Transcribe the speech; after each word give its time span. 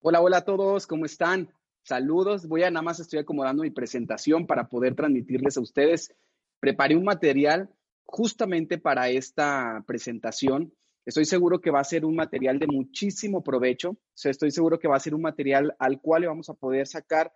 Hola, 0.00 0.20
hola 0.20 0.36
a 0.38 0.44
todos, 0.44 0.86
¿cómo 0.86 1.06
están? 1.06 1.52
Saludos. 1.82 2.46
Voy 2.46 2.62
a 2.62 2.70
nada 2.70 2.82
más 2.82 3.00
estoy 3.00 3.18
acomodando 3.18 3.64
mi 3.64 3.70
presentación 3.70 4.46
para 4.46 4.68
poder 4.68 4.94
transmitirles 4.94 5.56
a 5.56 5.60
ustedes. 5.60 6.14
Preparé 6.60 6.94
un 6.94 7.02
material 7.02 7.68
justamente 8.04 8.78
para 8.78 9.08
esta 9.08 9.82
presentación. 9.88 10.72
Estoy 11.04 11.24
seguro 11.24 11.60
que 11.60 11.72
va 11.72 11.80
a 11.80 11.84
ser 11.84 12.04
un 12.04 12.14
material 12.14 12.60
de 12.60 12.68
muchísimo 12.68 13.42
provecho. 13.42 13.96
Estoy 14.22 14.52
seguro 14.52 14.78
que 14.78 14.86
va 14.86 14.94
a 14.94 15.00
ser 15.00 15.16
un 15.16 15.22
material 15.22 15.74
al 15.80 16.00
cual 16.00 16.22
le 16.22 16.28
vamos 16.28 16.48
a 16.48 16.54
poder 16.54 16.86
sacar 16.86 17.32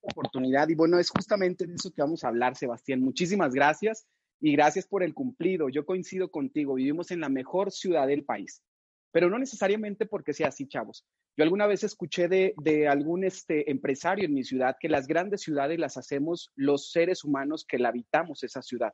oportunidad. 0.00 0.68
Y 0.68 0.76
bueno, 0.76 0.96
es 0.96 1.10
justamente 1.10 1.66
de 1.66 1.74
eso 1.74 1.90
que 1.92 2.02
vamos 2.02 2.22
a 2.22 2.28
hablar, 2.28 2.54
Sebastián. 2.54 3.00
Muchísimas 3.00 3.52
gracias 3.52 4.06
y 4.38 4.52
gracias 4.52 4.86
por 4.86 5.02
el 5.02 5.12
cumplido. 5.12 5.68
Yo 5.68 5.84
coincido 5.84 6.30
contigo. 6.30 6.74
Vivimos 6.74 7.10
en 7.10 7.18
la 7.18 7.28
mejor 7.28 7.72
ciudad 7.72 8.06
del 8.06 8.24
país 8.24 8.62
pero 9.12 9.28
no 9.28 9.38
necesariamente 9.38 10.06
porque 10.06 10.32
sea 10.32 10.48
así, 10.48 10.66
chavos. 10.66 11.04
Yo 11.36 11.44
alguna 11.44 11.66
vez 11.66 11.84
escuché 11.84 12.28
de, 12.28 12.88
algún 12.88 13.24
este, 13.24 13.70
empresario 13.70 14.26
en 14.26 14.34
mi 14.34 14.44
ciudad 14.44 14.76
que 14.78 14.88
las 14.88 15.06
grandes 15.06 15.42
ciudades 15.42 15.78
las 15.78 15.96
hacemos 15.96 16.50
los 16.54 16.90
seres 16.90 17.24
humanos 17.24 17.64
que 17.66 17.78
la 17.78 17.88
habitamos 17.88 18.42
esa 18.44 18.62
ciudad. 18.62 18.92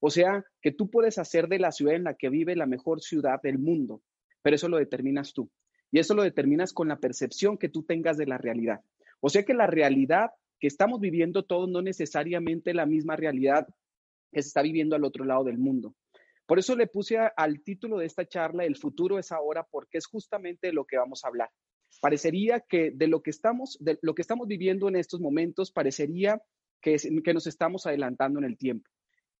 O 0.00 0.10
sea, 0.10 0.44
que 0.60 0.72
tú 0.72 0.90
puedes 0.90 1.18
hacer 1.18 1.48
de 1.48 1.58
la 1.58 1.72
ciudad 1.72 1.94
en 1.94 2.04
la 2.04 2.14
que 2.14 2.30
vive 2.30 2.56
la 2.56 2.66
mejor 2.66 3.00
ciudad 3.00 3.40
del 3.42 3.58
mundo, 3.58 4.02
pero 4.42 4.56
eso 4.56 4.68
lo 4.68 4.78
determinas 4.78 5.32
tú. 5.32 5.50
Y 5.90 5.98
eso 6.00 6.14
lo 6.14 6.22
determinas 6.22 6.72
con 6.72 6.88
la 6.88 6.98
percepción 6.98 7.56
que 7.56 7.68
tú 7.68 7.84
tengas 7.84 8.16
de 8.16 8.26
la 8.26 8.38
realidad. 8.38 8.80
O 9.20 9.30
sea 9.30 9.44
que 9.44 9.54
la 9.54 9.66
realidad 9.66 10.30
que 10.58 10.66
estamos 10.66 11.00
viviendo 11.00 11.44
todos 11.44 11.68
no 11.68 11.82
necesariamente 11.82 12.74
la 12.74 12.86
misma 12.86 13.16
realidad 13.16 13.68
que 14.32 14.42
se 14.42 14.48
está 14.48 14.62
viviendo 14.62 14.96
al 14.96 15.04
otro 15.04 15.24
lado 15.24 15.44
del 15.44 15.58
mundo. 15.58 15.94
Por 16.46 16.58
eso 16.58 16.76
le 16.76 16.86
puse 16.86 17.16
al 17.36 17.62
título 17.62 17.98
de 17.98 18.06
esta 18.06 18.26
charla, 18.26 18.64
El 18.64 18.76
futuro 18.76 19.18
es 19.18 19.32
ahora, 19.32 19.66
porque 19.70 19.98
es 19.98 20.06
justamente 20.06 20.72
lo 20.72 20.84
que 20.84 20.98
vamos 20.98 21.24
a 21.24 21.28
hablar. 21.28 21.50
Parecería 22.00 22.60
que 22.60 22.90
de 22.90 23.06
lo 23.08 23.22
que 23.22 23.30
estamos, 23.30 23.76
de 23.80 23.98
lo 24.02 24.14
que 24.14 24.22
estamos 24.22 24.46
viviendo 24.46 24.88
en 24.88 24.96
estos 24.96 25.20
momentos, 25.20 25.70
parecería 25.70 26.42
que, 26.80 26.96
que 27.24 27.34
nos 27.34 27.46
estamos 27.46 27.86
adelantando 27.86 28.38
en 28.38 28.44
el 28.44 28.58
tiempo. 28.58 28.90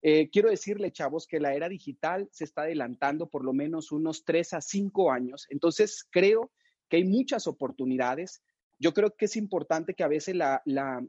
Eh, 0.02 0.28
quiero 0.30 0.50
decirle, 0.50 0.92
chavos, 0.92 1.26
que 1.26 1.40
la 1.40 1.54
era 1.54 1.68
digital 1.68 2.28
se 2.30 2.44
está 2.44 2.62
adelantando 2.62 3.28
por 3.28 3.44
lo 3.44 3.52
menos 3.52 3.90
unos 3.90 4.24
tres 4.24 4.52
a 4.52 4.60
cinco 4.60 5.10
años. 5.10 5.46
Entonces, 5.48 6.06
creo 6.10 6.52
que 6.88 6.98
hay 6.98 7.04
muchas 7.04 7.46
oportunidades 7.46 8.42
yo 8.78 8.92
creo 8.92 9.14
que 9.16 9.26
es 9.26 9.36
importante 9.36 9.94
que 9.94 10.04
a 10.04 10.08
veces 10.08 10.36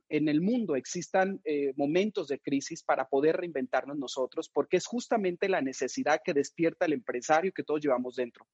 en 0.09 0.29
el 0.29 0.41
mundo 0.41 0.75
existan 0.75 1.41
eh, 1.43 1.73
momentos 1.75 2.27
de 2.27 2.39
crisis 2.39 2.83
para 2.83 3.07
poder 3.09 3.37
reinventarnos 3.37 3.97
nosotros, 3.97 4.49
porque 4.49 4.77
es 4.77 4.85
justamente 4.85 5.49
la 5.49 5.61
necesidad 5.61 6.21
que 6.23 6.33
despierta 6.33 6.85
el 6.85 6.93
empresario 6.93 7.51
que 7.51 7.63
todos 7.63 7.81
llevamos 7.81 8.15
dentro. 8.15 8.47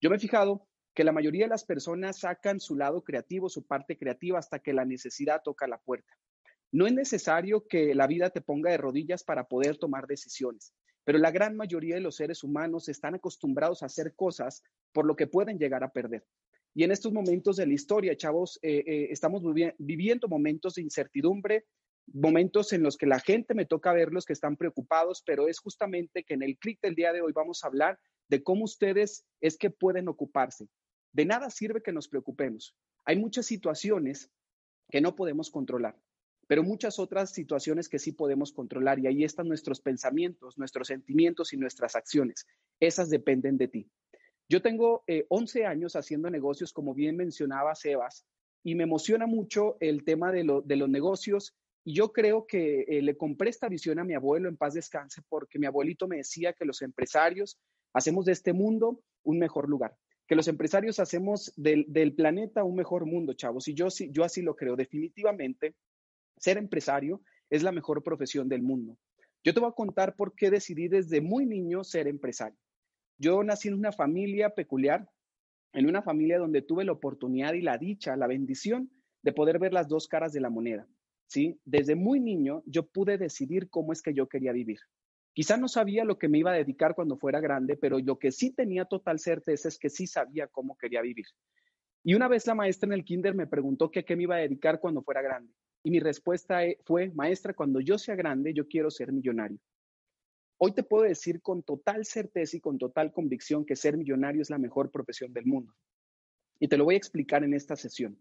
Yo 0.00 0.10
me 0.10 0.16
he 0.16 0.20
fijado 0.20 0.66
que 0.98 1.04
la 1.04 1.12
mayoría 1.12 1.44
de 1.44 1.50
las 1.50 1.64
personas 1.64 2.18
sacan 2.18 2.58
su 2.58 2.74
lado 2.74 3.04
creativo, 3.04 3.48
su 3.48 3.64
parte 3.64 3.96
creativa, 3.96 4.40
hasta 4.40 4.58
que 4.58 4.72
la 4.72 4.84
necesidad 4.84 5.42
toca 5.44 5.68
la 5.68 5.78
puerta. 5.78 6.12
No 6.72 6.88
es 6.88 6.92
necesario 6.92 7.68
que 7.68 7.94
la 7.94 8.08
vida 8.08 8.30
te 8.30 8.40
ponga 8.40 8.72
de 8.72 8.78
rodillas 8.78 9.22
para 9.22 9.46
poder 9.46 9.76
tomar 9.76 10.08
decisiones, 10.08 10.74
pero 11.04 11.18
la 11.18 11.30
gran 11.30 11.54
mayoría 11.54 11.94
de 11.94 12.00
los 12.00 12.16
seres 12.16 12.42
humanos 12.42 12.88
están 12.88 13.14
acostumbrados 13.14 13.80
a 13.80 13.86
hacer 13.86 14.12
cosas 14.16 14.64
por 14.92 15.06
lo 15.06 15.14
que 15.14 15.28
pueden 15.28 15.56
llegar 15.56 15.84
a 15.84 15.92
perder. 15.92 16.24
Y 16.74 16.82
en 16.82 16.90
estos 16.90 17.12
momentos 17.12 17.54
de 17.54 17.68
la 17.68 17.74
historia, 17.74 18.16
chavos, 18.16 18.58
eh, 18.62 18.82
eh, 18.84 19.06
estamos 19.12 19.40
viviendo 19.78 20.26
momentos 20.26 20.74
de 20.74 20.82
incertidumbre, 20.82 21.66
momentos 22.12 22.72
en 22.72 22.82
los 22.82 22.96
que 22.96 23.06
la 23.06 23.20
gente 23.20 23.54
me 23.54 23.66
toca 23.66 23.92
verlos 23.92 24.24
que 24.24 24.32
están 24.32 24.56
preocupados, 24.56 25.22
pero 25.24 25.46
es 25.46 25.60
justamente 25.60 26.24
que 26.24 26.34
en 26.34 26.42
el 26.42 26.58
clic 26.58 26.80
del 26.82 26.96
día 26.96 27.12
de 27.12 27.20
hoy 27.20 27.32
vamos 27.32 27.62
a 27.62 27.68
hablar 27.68 28.00
de 28.28 28.42
cómo 28.42 28.64
ustedes 28.64 29.24
es 29.40 29.56
que 29.56 29.70
pueden 29.70 30.08
ocuparse. 30.08 30.66
De 31.12 31.24
nada 31.24 31.50
sirve 31.50 31.82
que 31.82 31.92
nos 31.92 32.08
preocupemos. 32.08 32.76
Hay 33.04 33.16
muchas 33.16 33.46
situaciones 33.46 34.30
que 34.90 35.00
no 35.00 35.14
podemos 35.14 35.50
controlar, 35.50 35.96
pero 36.46 36.62
muchas 36.62 36.98
otras 36.98 37.32
situaciones 37.32 37.88
que 37.88 37.98
sí 37.98 38.12
podemos 38.12 38.52
controlar 38.52 38.98
y 38.98 39.06
ahí 39.06 39.24
están 39.24 39.48
nuestros 39.48 39.80
pensamientos, 39.80 40.58
nuestros 40.58 40.88
sentimientos 40.88 41.52
y 41.52 41.56
nuestras 41.56 41.94
acciones. 41.94 42.46
Esas 42.80 43.10
dependen 43.10 43.58
de 43.58 43.68
ti. 43.68 43.90
Yo 44.48 44.62
tengo 44.62 45.04
11 45.28 45.60
eh, 45.60 45.66
años 45.66 45.94
haciendo 45.94 46.30
negocios, 46.30 46.72
como 46.72 46.94
bien 46.94 47.16
mencionaba 47.16 47.74
Sebas, 47.74 48.24
y 48.64 48.74
me 48.74 48.84
emociona 48.84 49.26
mucho 49.26 49.76
el 49.80 50.04
tema 50.04 50.32
de, 50.32 50.44
los 50.44 50.88
negocios. 50.88 51.54
Y 51.84 51.94
yo 51.94 52.12
creo 52.12 52.46
que 52.46 52.82
eh, 52.88 53.02
le 53.02 53.16
compré 53.16 53.50
esta 53.50 53.68
visión 53.68 53.98
a 53.98 54.04
mi 54.04 54.14
abuelo 54.14 54.48
en 54.48 54.56
paz 54.56 54.74
descanse, 54.74 55.22
porque 55.28 55.58
mi 55.58 55.66
abuelito 55.66 56.08
me 56.08 56.16
decía 56.16 56.54
que 56.54 56.64
los 56.64 56.80
empresarios 56.80 57.58
hacemos 57.92 58.24
de 58.24 58.32
este 58.32 58.52
mundo 58.52 59.02
un 59.22 59.38
mejor 59.38 59.68
lugar, 59.68 59.96
que 60.28 60.36
los 60.36 60.46
empresarios 60.46 61.00
hacemos 61.00 61.52
del, 61.56 62.14
planeta 62.14 62.62
un 62.62 62.76
mejor 62.76 63.06
mundo, 63.06 63.32
chavos. 63.32 63.66
Y 63.66 63.74
yo, 63.74 63.88
yo 64.10 64.24
así 64.24 64.42
lo 64.42 64.54
creo. 64.54 64.76
Definitivamente, 64.76 65.74
ser 66.36 66.58
empresario 66.58 67.22
es 67.48 67.62
la 67.62 67.72
mejor 67.72 68.02
profesión 68.02 68.46
del 68.46 68.62
mundo. 68.62 68.98
Yo 69.42 69.54
te 69.54 69.60
voy 69.60 69.70
a 69.70 69.74
contar 69.74 70.16
por 70.16 70.34
qué 70.34 70.50
decidí 70.50 70.86
desde 70.86 71.22
muy 71.22 71.46
niño 71.46 71.82
ser 71.82 72.06
empresario. 72.06 72.58
Yo 73.16 73.42
nací 73.42 73.68
en 73.68 73.74
una 73.74 73.90
familia 73.90 74.50
peculiar, 74.50 75.08
en 75.72 75.88
una 75.88 76.02
familia 76.02 76.38
donde 76.38 76.60
tuve 76.60 76.84
la 76.84 76.92
oportunidad 76.92 77.54
y 77.54 77.62
la 77.62 77.78
dicha, 77.78 78.14
la 78.14 78.26
bendición 78.26 78.90
de 79.22 79.32
poder 79.32 79.58
ver 79.58 79.72
las 79.72 79.88
dos 79.88 80.08
caras 80.08 80.34
de 80.34 80.40
la 80.40 80.50
moneda. 80.50 80.86
¿sí? 81.26 81.58
Desde 81.64 81.96
muy 81.96 82.20
niño 82.20 82.62
yo 82.66 82.86
pude 82.86 83.16
decidir 83.16 83.70
cómo 83.70 83.94
es 83.94 84.02
que 84.02 84.12
yo 84.12 84.28
quería 84.28 84.52
vivir. 84.52 84.80
Quizá 85.38 85.56
no 85.56 85.68
sabía 85.68 86.04
lo 86.04 86.18
que 86.18 86.28
me 86.28 86.38
iba 86.38 86.50
a 86.50 86.56
dedicar 86.56 86.96
cuando 86.96 87.16
fuera 87.16 87.38
grande, 87.38 87.76
pero 87.76 88.00
lo 88.00 88.18
que 88.18 88.32
sí 88.32 88.50
tenía 88.50 88.86
total 88.86 89.20
certeza 89.20 89.68
es 89.68 89.78
que 89.78 89.88
sí 89.88 90.08
sabía 90.08 90.48
cómo 90.48 90.76
quería 90.76 91.00
vivir. 91.00 91.26
Y 92.02 92.14
una 92.14 92.26
vez 92.26 92.44
la 92.48 92.56
maestra 92.56 92.88
en 92.88 92.92
el 92.92 93.04
kinder 93.04 93.36
me 93.36 93.46
preguntó 93.46 93.88
qué 93.88 94.04
me 94.16 94.24
iba 94.24 94.34
a 94.34 94.40
dedicar 94.40 94.80
cuando 94.80 95.00
fuera 95.00 95.22
grande. 95.22 95.54
Y 95.84 95.92
mi 95.92 96.00
respuesta 96.00 96.64
eh, 96.64 96.80
fue, 96.84 97.12
maestra, 97.14 97.54
cuando 97.54 97.78
yo 97.78 97.98
sea 97.98 98.16
grande, 98.16 98.52
yo 98.52 98.66
quiero 98.66 98.90
ser 98.90 99.12
millonario. 99.12 99.60
Hoy 100.56 100.72
te 100.72 100.82
puedo 100.82 101.04
decir 101.04 101.40
con 101.40 101.62
total 101.62 102.04
certeza 102.04 102.56
y 102.56 102.60
con 102.60 102.76
total 102.76 103.12
convicción 103.12 103.64
que 103.64 103.76
ser 103.76 103.96
millonario 103.96 104.42
es 104.42 104.50
la 104.50 104.58
mejor 104.58 104.90
profesión 104.90 105.32
del 105.32 105.46
mundo. 105.46 105.72
Y 106.58 106.66
te 106.66 106.76
lo 106.76 106.84
voy 106.84 106.96
a 106.96 106.98
explicar 106.98 107.44
en 107.44 107.54
esta 107.54 107.76
sesión. 107.76 108.18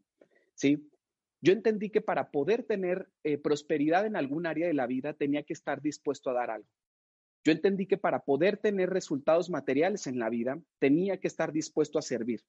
¿sí? 0.53 0.87
Yo 1.41 1.51
entendí 1.51 1.89
que 1.89 2.01
para 2.01 2.29
poder 2.29 2.61
tener 2.61 3.09
eh, 3.23 3.39
prosperidad 3.39 4.05
en 4.05 4.15
algún 4.15 4.45
área 4.45 4.67
de 4.67 4.75
la 4.75 4.85
vida 4.85 5.15
tenía 5.15 5.41
que 5.41 5.53
estar 5.53 5.81
dispuesto 5.81 6.29
a 6.29 6.33
dar 6.33 6.51
algo. 6.51 6.69
Yo 7.47 7.53
entendí 7.53 7.85
que 7.85 7.95
para 7.95 8.25
poder 8.25 8.57
tener 8.57 8.89
resultados 8.89 9.49
materiales 9.49 10.05
en 10.05 10.19
la 10.19 10.29
vida 10.29 10.59
tenía 10.79 11.17
que 11.17 11.29
estar 11.29 11.53
dispuesto 11.53 11.97
a 11.97 12.01
servir. 12.01 12.43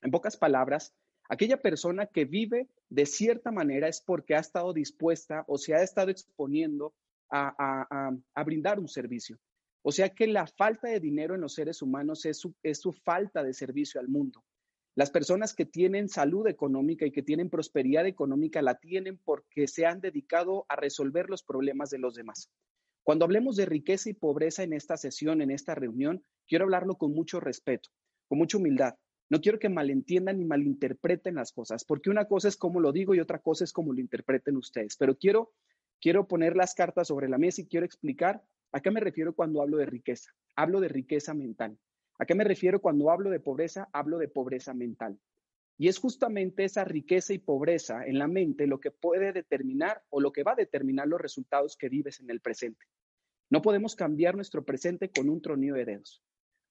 En 0.00 0.10
pocas 0.10 0.38
palabras, 0.38 0.94
aquella 1.28 1.60
persona 1.60 2.06
que 2.06 2.24
vive 2.24 2.66
de 2.88 3.04
cierta 3.04 3.52
manera 3.52 3.88
es 3.88 4.00
porque 4.00 4.34
ha 4.34 4.38
estado 4.38 4.72
dispuesta 4.72 5.44
o 5.48 5.58
se 5.58 5.74
ha 5.74 5.82
estado 5.82 6.10
exponiendo 6.10 6.94
a, 7.30 8.16
brindar 8.46 8.80
un 8.80 8.88
servicio. 8.88 9.38
O 9.82 9.92
sea 9.92 10.08
que 10.08 10.26
la 10.26 10.46
falta 10.46 10.88
de 10.88 10.98
dinero 10.98 11.34
en 11.34 11.42
los 11.42 11.52
seres 11.52 11.82
humanos 11.82 12.24
es 12.24 12.38
su, 12.38 12.54
es 12.62 12.80
su 12.80 12.94
falta 12.94 13.42
de 13.42 13.52
servicio 13.52 14.00
al 14.00 14.08
mundo. 14.08 14.42
Las 14.94 15.10
personas 15.10 15.52
que 15.52 15.66
tienen 15.66 16.08
salud 16.08 16.46
económica 16.46 17.04
y 17.04 17.12
que 17.12 17.22
tienen 17.22 17.50
prosperidad 17.50 18.06
económica 18.06 18.62
la 18.62 18.76
tienen 18.76 19.18
porque 19.18 19.68
se 19.68 19.84
han 19.84 20.00
dedicado 20.00 20.64
a 20.70 20.76
resolver 20.76 21.28
los 21.28 21.42
problemas 21.42 21.90
de 21.90 21.98
los 21.98 22.14
demás. 22.14 22.50
Cuando 23.04 23.24
hablemos 23.24 23.56
de 23.56 23.66
riqueza 23.66 24.10
y 24.10 24.14
pobreza 24.14 24.62
en 24.62 24.72
esta 24.72 24.96
sesión, 24.96 25.42
en 25.42 25.50
esta 25.50 25.74
reunión, 25.74 26.24
quiero 26.46 26.64
hablarlo 26.64 26.96
con 26.96 27.12
mucho 27.12 27.40
respeto, 27.40 27.90
con 28.28 28.38
mucha 28.38 28.58
humildad. 28.58 28.94
No 29.28 29.40
quiero 29.40 29.58
que 29.58 29.68
malentiendan 29.68 30.38
ni 30.38 30.44
malinterpreten 30.44 31.34
las 31.34 31.52
cosas, 31.52 31.84
porque 31.84 32.10
una 32.10 32.26
cosa 32.26 32.48
es 32.48 32.56
como 32.56 32.80
lo 32.80 32.92
digo 32.92 33.14
y 33.14 33.20
otra 33.20 33.38
cosa 33.38 33.64
es 33.64 33.72
como 33.72 33.92
lo 33.92 34.00
interpreten 34.00 34.56
ustedes. 34.56 34.96
Pero 34.96 35.16
quiero 35.16 35.52
quiero 36.00 36.26
poner 36.26 36.56
las 36.56 36.74
cartas 36.74 37.08
sobre 37.08 37.28
la 37.28 37.38
mesa 37.38 37.62
y 37.62 37.66
quiero 37.66 37.86
explicar 37.86 38.42
a 38.72 38.80
qué 38.80 38.90
me 38.90 39.00
refiero 39.00 39.34
cuando 39.34 39.62
hablo 39.62 39.78
de 39.78 39.86
riqueza. 39.86 40.32
Hablo 40.56 40.80
de 40.80 40.88
riqueza 40.88 41.32
mental. 41.32 41.78
¿A 42.18 42.26
qué 42.26 42.34
me 42.34 42.44
refiero 42.44 42.80
cuando 42.80 43.10
hablo 43.10 43.30
de 43.30 43.40
pobreza? 43.40 43.88
Hablo 43.92 44.18
de 44.18 44.28
pobreza 44.28 44.74
mental. 44.74 45.18
Y 45.78 45.88
es 45.88 45.98
justamente 45.98 46.64
esa 46.64 46.84
riqueza 46.84 47.32
y 47.32 47.38
pobreza 47.38 48.06
en 48.06 48.18
la 48.18 48.28
mente 48.28 48.66
lo 48.66 48.78
que 48.78 48.90
puede 48.90 49.32
determinar 49.32 50.02
o 50.10 50.20
lo 50.20 50.32
que 50.32 50.42
va 50.42 50.52
a 50.52 50.56
determinar 50.56 51.08
los 51.08 51.20
resultados 51.20 51.76
que 51.76 51.88
vives 51.88 52.20
en 52.20 52.30
el 52.30 52.40
presente. 52.40 52.86
No 53.50 53.62
podemos 53.62 53.96
cambiar 53.96 54.34
nuestro 54.36 54.64
presente 54.64 55.10
con 55.10 55.28
un 55.28 55.42
tronido 55.42 55.76
de 55.76 55.84
dedos, 55.84 56.22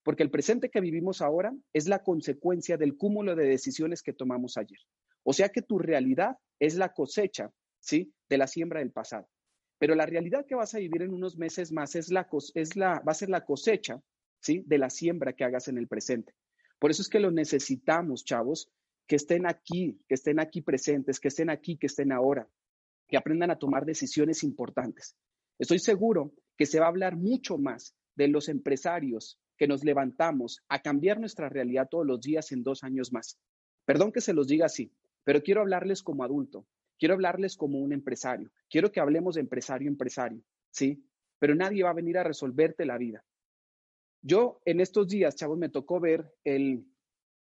porque 0.04 0.24
el 0.24 0.32
presente 0.32 0.70
que 0.70 0.82
vivimos 0.82 1.22
ahora 1.22 1.54
es 1.74 1.88
la 1.88 2.04
consecuencia 2.04 2.78
del 2.78 2.96
cúmulo 2.96 3.36
de 3.36 3.46
decisiones 3.46 4.02
que 4.02 4.14
tomamos 4.14 4.58
ayer. 4.58 4.80
O 5.24 5.34
sea 5.34 5.50
que 5.50 5.62
tu 5.62 5.78
realidad 5.78 6.38
es 6.60 6.76
la 6.76 6.94
cosecha 6.94 7.52
¿sí? 7.82 8.14
De 8.30 8.38
la 8.38 8.48
siembra 8.48 8.80
del 8.80 8.92
pasado. 8.92 9.28
Pero 9.78 9.96
la 9.96 10.06
realidad 10.06 10.46
que 10.48 10.56
vas 10.56 10.74
a 10.74 10.80
vivir 10.80 11.02
en 11.02 11.14
unos 11.14 11.38
meses 11.38 11.72
más 11.72 11.96
es 11.96 12.12
la, 12.12 12.30
es 12.54 12.76
la, 12.76 13.00
va 13.00 13.12
a 13.12 13.16
ser 13.16 13.30
la 13.30 13.44
cosecha, 13.44 14.00
¿sí? 14.40 14.64
De 14.66 14.78
la 14.78 14.90
siembra 14.90 15.34
que 15.34 15.44
hagas 15.44 15.68
en 15.68 15.78
el 15.78 15.88
presente. 15.88 16.34
Por 16.80 16.92
eso 16.92 17.02
es 17.02 17.10
que 17.10 17.20
lo 17.20 17.32
necesitamos, 17.32 18.24
chavos, 18.24 18.72
que 19.12 19.18
estén 19.18 19.46
aquí, 19.46 20.00
que 20.08 20.16
estén 20.16 20.40
aquí 20.40 20.62
presentes, 20.62 21.20
que 21.20 21.28
estén 21.28 21.50
aquí, 21.50 21.76
que 21.76 21.88
estén 21.88 22.14
ahora, 22.14 22.48
que 23.10 23.18
aprendan 23.18 23.52
a 23.52 23.60
tomar 23.60 23.84
decisiones 23.84 24.42
importantes. 24.42 25.18
Estoy 25.60 25.80
seguro 25.80 26.32
que 26.56 26.66
se 26.66 26.80
va 26.80 26.86
a 26.86 26.88
hablar 26.88 27.18
mucho 27.18 27.58
más 27.58 27.94
de 28.16 28.30
los 28.30 28.48
empresarios 28.48 29.38
que 29.58 29.68
nos 29.68 29.84
levantamos 29.84 30.62
a 30.70 30.82
cambiar 30.82 31.20
nuestra 31.20 31.50
realidad 31.50 31.90
todos 31.92 32.08
los 32.08 32.22
días 32.22 32.54
en 32.54 32.64
dos 32.64 32.86
años 32.86 33.12
más. 33.12 33.38
Perdón 33.84 34.14
que 34.14 34.22
se 34.22 34.32
los 34.32 34.48
diga 34.48 34.68
así, 34.68 34.94
pero 35.26 35.44
quiero 35.44 35.60
hablarles 35.60 36.04
como 36.04 36.24
adulto, 36.24 36.66
quiero 36.98 37.16
hablarles 37.16 37.58
como 37.58 37.80
un 37.80 37.92
empresario, 37.92 38.50
quiero 38.70 38.94
que 38.94 39.02
hablemos 39.02 39.36
de 39.36 39.42
empresario 39.42 39.90
empresario, 39.90 40.42
¿sí? 40.70 41.04
Pero 41.38 41.54
nadie 41.54 41.84
va 41.84 41.90
a 41.90 41.96
venir 41.96 42.18
a 42.18 42.24
resolverte 42.24 42.86
la 42.86 42.98
vida. 42.98 43.26
Yo 44.22 44.62
en 44.64 44.80
estos 44.80 45.10
días, 45.10 45.36
chavos, 45.36 45.58
me 45.58 45.68
tocó 45.68 46.00
ver 46.00 46.34
el, 46.46 46.86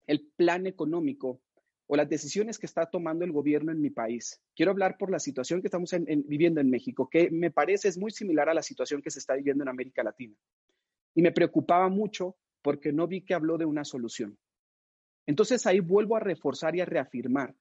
el 0.07 0.29
plan 0.35 0.67
económico 0.67 1.39
o 1.87 1.95
las 1.95 2.09
decisiones 2.09 2.57
que 2.57 2.65
está 2.65 2.85
tomando 2.85 3.25
el 3.25 3.31
gobierno 3.31 3.71
en 3.71 3.81
mi 3.81 3.89
país. 3.89 4.41
Quiero 4.55 4.71
hablar 4.71 4.97
por 4.97 5.11
la 5.11 5.19
situación 5.19 5.61
que 5.61 5.67
estamos 5.67 5.93
viviendo 6.25 6.61
en 6.61 6.69
México, 6.69 7.09
que 7.09 7.29
me 7.29 7.51
parece 7.51 7.87
es 7.87 7.97
muy 7.97 8.11
similar 8.11 8.49
a 8.49 8.53
la 8.53 8.63
situación 8.63 9.01
que 9.01 9.11
se 9.11 9.19
está 9.19 9.35
viviendo 9.35 9.63
en 9.63 9.69
América 9.69 10.03
Latina. 10.03 10.35
Y 11.13 11.21
me 11.21 11.31
preocupaba 11.31 11.89
mucho 11.89 12.37
porque 12.61 12.93
no 12.93 13.07
vi 13.07 13.21
que 13.21 13.33
habló 13.33 13.57
de 13.57 13.65
una 13.65 13.83
solución. 13.83 14.37
Entonces 15.25 15.65
ahí 15.65 15.79
vuelvo 15.79 16.15
a 16.15 16.19
reforzar 16.19 16.75
y 16.75 16.81
a 16.81 16.85
reafirmar 16.85 17.55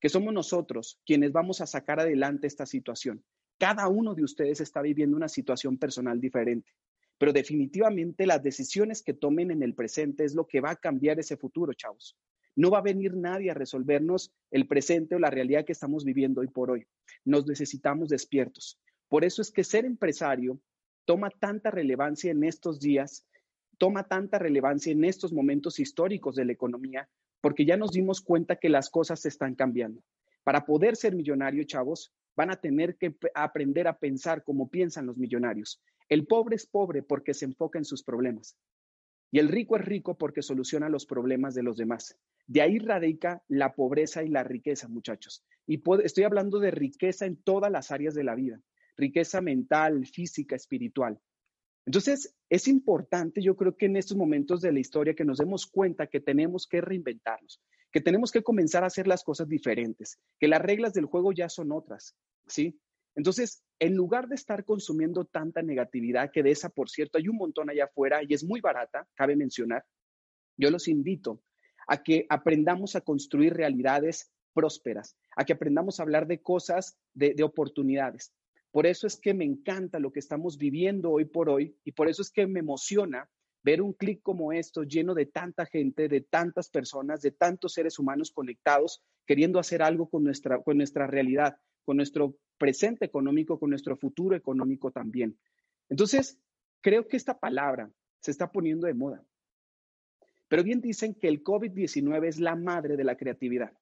que 0.00 0.08
somos 0.08 0.32
nosotros 0.32 1.00
quienes 1.04 1.32
vamos 1.32 1.60
a 1.60 1.66
sacar 1.66 2.00
adelante 2.00 2.46
esta 2.46 2.66
situación. 2.66 3.22
Cada 3.58 3.88
uno 3.88 4.14
de 4.14 4.24
ustedes 4.24 4.60
está 4.60 4.80
viviendo 4.80 5.16
una 5.16 5.28
situación 5.28 5.76
personal 5.76 6.20
diferente, 6.20 6.72
pero 7.18 7.32
definitivamente 7.32 8.26
las 8.26 8.42
decisiones 8.42 9.02
que 9.02 9.12
tomen 9.12 9.50
en 9.50 9.62
el 9.62 9.74
presente 9.74 10.24
es 10.24 10.34
lo 10.34 10.46
que 10.46 10.60
va 10.60 10.70
a 10.70 10.76
cambiar 10.76 11.20
ese 11.20 11.36
futuro, 11.36 11.74
chavos. 11.74 12.16
No 12.56 12.70
va 12.70 12.78
a 12.78 12.82
venir 12.82 13.16
nadie 13.16 13.50
a 13.50 13.54
resolvernos 13.54 14.32
el 14.50 14.66
presente 14.66 15.14
o 15.14 15.18
la 15.18 15.30
realidad 15.30 15.64
que 15.64 15.72
estamos 15.72 16.04
viviendo 16.04 16.40
hoy 16.40 16.48
por 16.48 16.70
hoy. 16.70 16.86
Nos 17.24 17.46
necesitamos 17.46 18.08
despiertos. 18.08 18.78
Por 19.08 19.24
eso 19.24 19.42
es 19.42 19.50
que 19.50 19.64
ser 19.64 19.84
empresario 19.84 20.60
toma 21.04 21.30
tanta 21.30 21.70
relevancia 21.70 22.30
en 22.30 22.44
estos 22.44 22.78
días, 22.80 23.26
toma 23.78 24.06
tanta 24.06 24.38
relevancia 24.38 24.92
en 24.92 25.04
estos 25.04 25.32
momentos 25.32 25.80
históricos 25.80 26.36
de 26.36 26.44
la 26.44 26.52
economía, 26.52 27.08
porque 27.40 27.64
ya 27.64 27.76
nos 27.76 27.90
dimos 27.90 28.20
cuenta 28.20 28.56
que 28.56 28.68
las 28.68 28.90
cosas 28.90 29.20
se 29.20 29.28
están 29.28 29.54
cambiando. 29.54 30.02
Para 30.44 30.64
poder 30.64 30.96
ser 30.96 31.14
millonario, 31.14 31.64
chavos, 31.64 32.12
van 32.36 32.50
a 32.50 32.60
tener 32.60 32.96
que 32.96 33.16
aprender 33.34 33.88
a 33.88 33.98
pensar 33.98 34.44
como 34.44 34.70
piensan 34.70 35.06
los 35.06 35.16
millonarios. 35.16 35.82
El 36.08 36.26
pobre 36.26 36.56
es 36.56 36.66
pobre 36.66 37.02
porque 37.02 37.34
se 37.34 37.44
enfoca 37.44 37.78
en 37.78 37.84
sus 37.84 38.02
problemas. 38.02 38.56
Y 39.30 39.38
el 39.38 39.48
rico 39.48 39.76
es 39.76 39.84
rico 39.84 40.16
porque 40.16 40.42
soluciona 40.42 40.88
los 40.88 41.06
problemas 41.06 41.54
de 41.54 41.62
los 41.62 41.76
demás. 41.76 42.16
De 42.50 42.62
ahí 42.62 42.80
radica 42.80 43.44
la 43.46 43.74
pobreza 43.76 44.24
y 44.24 44.28
la 44.28 44.42
riqueza, 44.42 44.88
muchachos. 44.88 45.44
Y 45.68 45.80
estoy 46.02 46.24
hablando 46.24 46.58
de 46.58 46.72
riqueza 46.72 47.24
en 47.24 47.36
todas 47.36 47.70
las 47.70 47.92
áreas 47.92 48.12
de 48.12 48.24
la 48.24 48.34
vida, 48.34 48.60
riqueza 48.96 49.40
mental, 49.40 50.04
física, 50.04 50.56
espiritual. 50.56 51.20
Entonces, 51.86 52.34
es 52.48 52.66
importante, 52.66 53.40
yo 53.40 53.54
creo 53.54 53.76
que 53.76 53.86
en 53.86 53.94
estos 53.94 54.16
momentos 54.16 54.60
de 54.62 54.72
la 54.72 54.80
historia 54.80 55.14
que 55.14 55.24
nos 55.24 55.38
demos 55.38 55.68
cuenta 55.68 56.08
que 56.08 56.18
tenemos 56.18 56.66
que 56.66 56.80
reinventarnos, 56.80 57.62
que 57.92 58.00
tenemos 58.00 58.32
que 58.32 58.42
comenzar 58.42 58.82
a 58.82 58.88
hacer 58.88 59.06
las 59.06 59.22
cosas 59.22 59.46
diferentes, 59.46 60.18
que 60.40 60.48
las 60.48 60.60
reglas 60.60 60.92
del 60.92 61.04
juego 61.04 61.30
ya 61.30 61.48
son 61.48 61.70
otras, 61.70 62.16
¿sí? 62.48 62.80
Entonces, 63.14 63.62
en 63.78 63.94
lugar 63.94 64.26
de 64.26 64.34
estar 64.34 64.64
consumiendo 64.64 65.24
tanta 65.24 65.62
negatividad, 65.62 66.32
que 66.32 66.42
de 66.42 66.50
esa, 66.50 66.68
por 66.68 66.90
cierto, 66.90 67.16
hay 67.16 67.28
un 67.28 67.36
montón 67.36 67.70
allá 67.70 67.84
afuera 67.84 68.22
y 68.24 68.34
es 68.34 68.42
muy 68.42 68.60
barata, 68.60 69.06
cabe 69.14 69.36
mencionar, 69.36 69.84
yo 70.56 70.72
los 70.72 70.88
invito 70.88 71.44
a 71.90 72.04
que 72.04 72.24
aprendamos 72.28 72.94
a 72.94 73.00
construir 73.00 73.52
realidades 73.52 74.30
prósperas, 74.52 75.16
a 75.34 75.44
que 75.44 75.54
aprendamos 75.54 75.98
a 75.98 76.04
hablar 76.04 76.28
de 76.28 76.40
cosas, 76.40 76.96
de, 77.14 77.34
de 77.34 77.42
oportunidades. 77.42 78.32
Por 78.70 78.86
eso 78.86 79.08
es 79.08 79.16
que 79.16 79.34
me 79.34 79.44
encanta 79.44 79.98
lo 79.98 80.12
que 80.12 80.20
estamos 80.20 80.56
viviendo 80.56 81.10
hoy 81.10 81.24
por 81.24 81.50
hoy 81.50 81.76
y 81.84 81.90
por 81.90 82.08
eso 82.08 82.22
es 82.22 82.30
que 82.30 82.46
me 82.46 82.60
emociona 82.60 83.28
ver 83.64 83.82
un 83.82 83.92
clic 83.92 84.22
como 84.22 84.52
esto 84.52 84.84
lleno 84.84 85.14
de 85.14 85.26
tanta 85.26 85.66
gente, 85.66 86.06
de 86.06 86.20
tantas 86.20 86.70
personas, 86.70 87.22
de 87.22 87.32
tantos 87.32 87.72
seres 87.72 87.98
humanos 87.98 88.30
conectados, 88.30 89.02
queriendo 89.26 89.58
hacer 89.58 89.82
algo 89.82 90.08
con 90.08 90.22
nuestra, 90.22 90.62
con 90.62 90.76
nuestra 90.76 91.08
realidad, 91.08 91.56
con 91.84 91.96
nuestro 91.96 92.36
presente 92.56 93.04
económico, 93.04 93.58
con 93.58 93.70
nuestro 93.70 93.96
futuro 93.96 94.36
económico 94.36 94.92
también. 94.92 95.36
Entonces, 95.88 96.38
creo 96.82 97.08
que 97.08 97.16
esta 97.16 97.40
palabra 97.40 97.90
se 98.20 98.30
está 98.30 98.52
poniendo 98.52 98.86
de 98.86 98.94
moda. 98.94 99.24
Pero 100.50 100.64
bien 100.64 100.80
dicen 100.80 101.14
que 101.14 101.28
el 101.28 101.44
COVID-19 101.44 102.26
es 102.26 102.40
la 102.40 102.56
madre 102.56 102.96
de 102.96 103.04
la 103.04 103.16
creatividad. 103.16 103.72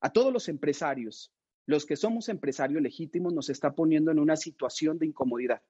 A 0.00 0.12
todos 0.12 0.30
los 0.30 0.50
empresarios, 0.50 1.32
los 1.64 1.86
que 1.86 1.96
somos 1.96 2.28
empresarios 2.28 2.82
legítimos, 2.82 3.32
nos 3.32 3.48
está 3.48 3.74
poniendo 3.74 4.10
en 4.10 4.18
una 4.18 4.36
situación 4.36 4.98
de 4.98 5.06
incomodidad. 5.06 5.62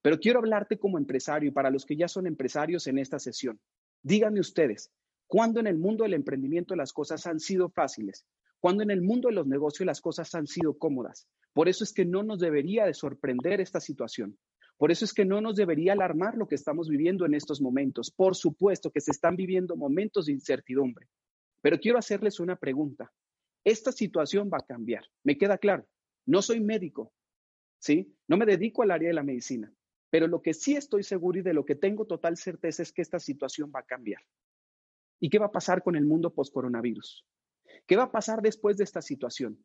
Pero 0.00 0.18
quiero 0.18 0.38
hablarte 0.38 0.78
como 0.78 0.96
empresario 0.96 1.50
y 1.50 1.52
para 1.52 1.70
los 1.70 1.84
que 1.84 1.94
ya 1.94 2.08
son 2.08 2.26
empresarios 2.26 2.86
en 2.86 2.98
esta 2.98 3.18
sesión. 3.18 3.60
Díganme 4.02 4.40
ustedes, 4.40 4.90
¿cuándo 5.26 5.60
en 5.60 5.66
el 5.66 5.76
mundo 5.76 6.04
del 6.04 6.14
emprendimiento 6.14 6.74
las 6.74 6.94
cosas 6.94 7.26
han 7.26 7.38
sido 7.38 7.68
fáciles? 7.68 8.24
cuando 8.64 8.82
en 8.82 8.90
el 8.90 9.02
mundo 9.02 9.28
de 9.28 9.34
los 9.34 9.46
negocios 9.46 9.86
las 9.86 10.00
cosas 10.00 10.34
han 10.34 10.46
sido 10.46 10.78
cómodas. 10.78 11.28
Por 11.52 11.68
eso 11.68 11.84
es 11.84 11.92
que 11.92 12.06
no 12.06 12.22
nos 12.22 12.38
debería 12.38 12.86
de 12.86 12.94
sorprender 12.94 13.60
esta 13.60 13.78
situación. 13.78 14.38
Por 14.76 14.90
eso 14.90 15.04
es 15.04 15.14
que 15.14 15.24
no 15.24 15.40
nos 15.40 15.56
debería 15.56 15.92
alarmar 15.92 16.36
lo 16.36 16.48
que 16.48 16.56
estamos 16.56 16.88
viviendo 16.88 17.24
en 17.24 17.34
estos 17.34 17.60
momentos. 17.60 18.10
Por 18.10 18.34
supuesto 18.34 18.90
que 18.90 19.00
se 19.00 19.12
están 19.12 19.36
viviendo 19.36 19.76
momentos 19.76 20.26
de 20.26 20.32
incertidumbre. 20.32 21.08
Pero 21.62 21.78
quiero 21.78 21.98
hacerles 21.98 22.40
una 22.40 22.56
pregunta. 22.56 23.12
Esta 23.62 23.92
situación 23.92 24.50
va 24.52 24.58
a 24.58 24.66
cambiar. 24.66 25.04
Me 25.22 25.38
queda 25.38 25.58
claro. 25.58 25.86
No 26.26 26.42
soy 26.42 26.60
médico, 26.60 27.12
¿sí? 27.78 28.14
No 28.28 28.36
me 28.36 28.46
dedico 28.46 28.82
al 28.82 28.90
área 28.90 29.08
de 29.08 29.14
la 29.14 29.22
medicina. 29.22 29.72
Pero 30.10 30.26
lo 30.26 30.42
que 30.42 30.54
sí 30.54 30.76
estoy 30.76 31.02
seguro 31.02 31.38
y 31.38 31.42
de 31.42 31.54
lo 31.54 31.64
que 31.64 31.74
tengo 31.74 32.06
total 32.06 32.36
certeza 32.36 32.82
es 32.82 32.92
que 32.92 33.02
esta 33.02 33.18
situación 33.18 33.72
va 33.74 33.80
a 33.80 33.84
cambiar. 33.84 34.22
¿Y 35.20 35.30
qué 35.30 35.38
va 35.38 35.46
a 35.46 35.52
pasar 35.52 35.82
con 35.82 35.96
el 35.96 36.04
mundo 36.04 36.32
post-coronavirus? 36.32 37.26
¿Qué 37.86 37.96
va 37.96 38.04
a 38.04 38.12
pasar 38.12 38.42
después 38.42 38.76
de 38.76 38.84
esta 38.84 39.02
situación? 39.02 39.58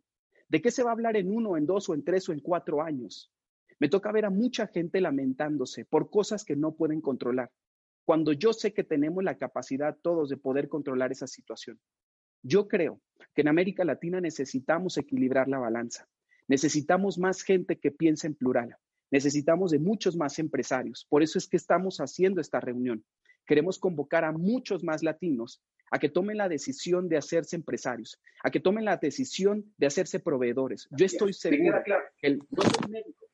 ¿De 0.47 0.61
qué 0.61 0.71
se 0.71 0.83
va 0.83 0.89
a 0.89 0.93
hablar 0.93 1.17
en 1.17 1.31
uno, 1.31 1.57
en 1.57 1.65
dos 1.65 1.89
o 1.89 1.93
en 1.93 2.03
tres 2.03 2.27
o 2.29 2.33
en 2.33 2.39
cuatro 2.39 2.81
años? 2.81 3.31
Me 3.79 3.89
toca 3.89 4.11
ver 4.11 4.25
a 4.25 4.29
mucha 4.29 4.67
gente 4.67 4.99
lamentándose 4.99 5.85
por 5.85 6.09
cosas 6.09 6.43
que 6.43 6.55
no 6.55 6.75
pueden 6.75 7.01
controlar, 7.01 7.49
cuando 8.05 8.33
yo 8.33 8.53
sé 8.53 8.73
que 8.73 8.83
tenemos 8.83 9.23
la 9.23 9.37
capacidad 9.37 9.97
todos 10.01 10.29
de 10.29 10.37
poder 10.37 10.67
controlar 10.67 11.11
esa 11.11 11.27
situación. 11.27 11.79
Yo 12.41 12.67
creo 12.67 13.01
que 13.33 13.41
en 13.41 13.47
América 13.47 13.85
Latina 13.85 14.19
necesitamos 14.19 14.97
equilibrar 14.97 15.47
la 15.47 15.59
balanza. 15.59 16.07
Necesitamos 16.47 17.17
más 17.19 17.43
gente 17.43 17.77
que 17.77 17.91
piense 17.91 18.27
en 18.27 18.35
plural. 18.35 18.75
Necesitamos 19.11 19.71
de 19.71 19.79
muchos 19.79 20.15
más 20.15 20.39
empresarios. 20.39 21.05
Por 21.09 21.23
eso 21.23 21.37
es 21.37 21.47
que 21.47 21.57
estamos 21.57 21.99
haciendo 21.99 22.41
esta 22.41 22.59
reunión. 22.59 23.03
Queremos 23.45 23.79
convocar 23.79 24.23
a 24.23 24.31
muchos 24.31 24.83
más 24.83 25.03
latinos 25.03 25.61
a 25.91 25.99
que 25.99 26.09
tomen 26.09 26.37
la 26.37 26.49
decisión 26.49 27.09
de 27.09 27.17
hacerse 27.17 27.55
empresarios, 27.55 28.19
a 28.43 28.51
que 28.51 28.59
tomen 28.59 28.85
la 28.85 28.97
decisión 28.97 29.73
de 29.77 29.87
hacerse 29.87 30.19
proveedores. 30.19 30.87
Yo 30.91 31.05
estoy 31.05 31.33
seguro 31.33 31.81
que 31.85 32.27
el, 32.27 32.39
no 32.49 32.61
soy 32.61 32.91
médico, 32.91 33.28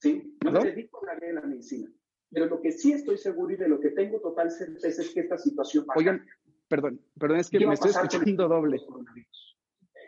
¿sí? 0.00 0.36
no 0.44 0.52
me 0.52 0.64
dedico 0.64 1.00
a 1.06 1.14
la 1.14 1.32
la 1.32 1.42
medicina, 1.42 1.90
pero 2.30 2.46
lo 2.46 2.60
que 2.60 2.72
sí 2.72 2.92
estoy 2.92 3.16
seguro 3.16 3.52
y 3.52 3.56
de 3.56 3.68
lo 3.68 3.80
que 3.80 3.90
tengo 3.90 4.20
total 4.20 4.50
certeza 4.50 5.02
es 5.02 5.10
que 5.10 5.20
esta 5.20 5.38
situación 5.38 5.86
va 5.88 5.94
Oigan, 5.96 6.26
perdón, 6.68 7.00
perdón, 7.18 7.38
es 7.38 7.50
que 7.50 7.66
me 7.66 7.74
estoy 7.74 7.90
escuchando 7.90 8.48
doble. 8.48 8.80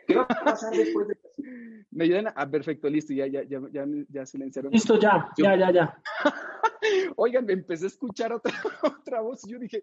¿Qué 0.07 0.15
va 0.15 0.23
a 0.23 0.43
pasar 0.43 0.75
después 0.75 1.07
de 1.07 1.17
Me 1.91 2.05
ayudan 2.05 2.27
a, 2.27 2.33
ah, 2.35 2.49
perfecto, 2.49 2.89
listo, 2.89 3.13
ya, 3.13 3.27
ya, 3.27 3.43
ya, 3.43 3.61
ya, 3.71 3.85
ya 4.09 4.25
silenciaron. 4.25 4.71
Listo, 4.71 4.99
ya, 4.99 5.29
ya, 5.37 5.55
ya, 5.55 5.71
ya. 5.71 6.01
Oigan, 7.15 7.45
me 7.45 7.53
empecé 7.53 7.85
a 7.85 7.87
escuchar 7.87 8.33
otra, 8.33 8.51
otra 8.83 9.21
voz 9.21 9.45
y 9.45 9.51
yo 9.51 9.59
dije, 9.59 9.81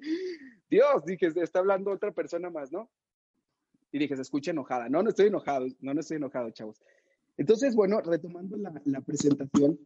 Dios, 0.69 1.05
dije, 1.05 1.29
está 1.37 1.61
hablando 1.61 1.93
otra 1.93 2.13
persona 2.13 2.51
más, 2.51 2.73
¿no? 2.73 2.91
Y 3.93 3.99
dije, 3.99 4.17
se 4.17 4.23
escucha 4.23 4.51
enojada. 4.51 4.89
No, 4.89 5.03
no 5.03 5.11
estoy 5.11 5.29
enojado, 5.29 5.67
no, 5.81 5.95
no 5.95 6.01
estoy 6.01 6.17
enojado, 6.17 6.51
chavos. 6.51 6.81
Entonces, 7.37 7.75
bueno, 7.75 8.01
retomando 8.01 8.57
la, 8.57 8.73
la 8.85 9.01
presentación, 9.01 9.79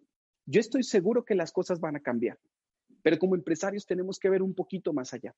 yo 0.46 0.60
estoy 0.60 0.82
seguro 0.82 1.24
que 1.24 1.34
las 1.34 1.52
cosas 1.52 1.80
van 1.80 1.96
a 1.96 2.00
cambiar, 2.00 2.38
pero 3.02 3.18
como 3.18 3.34
empresarios 3.34 3.86
tenemos 3.86 4.18
que 4.18 4.30
ver 4.30 4.42
un 4.42 4.54
poquito 4.54 4.92
más 4.92 5.14
allá. 5.14 5.34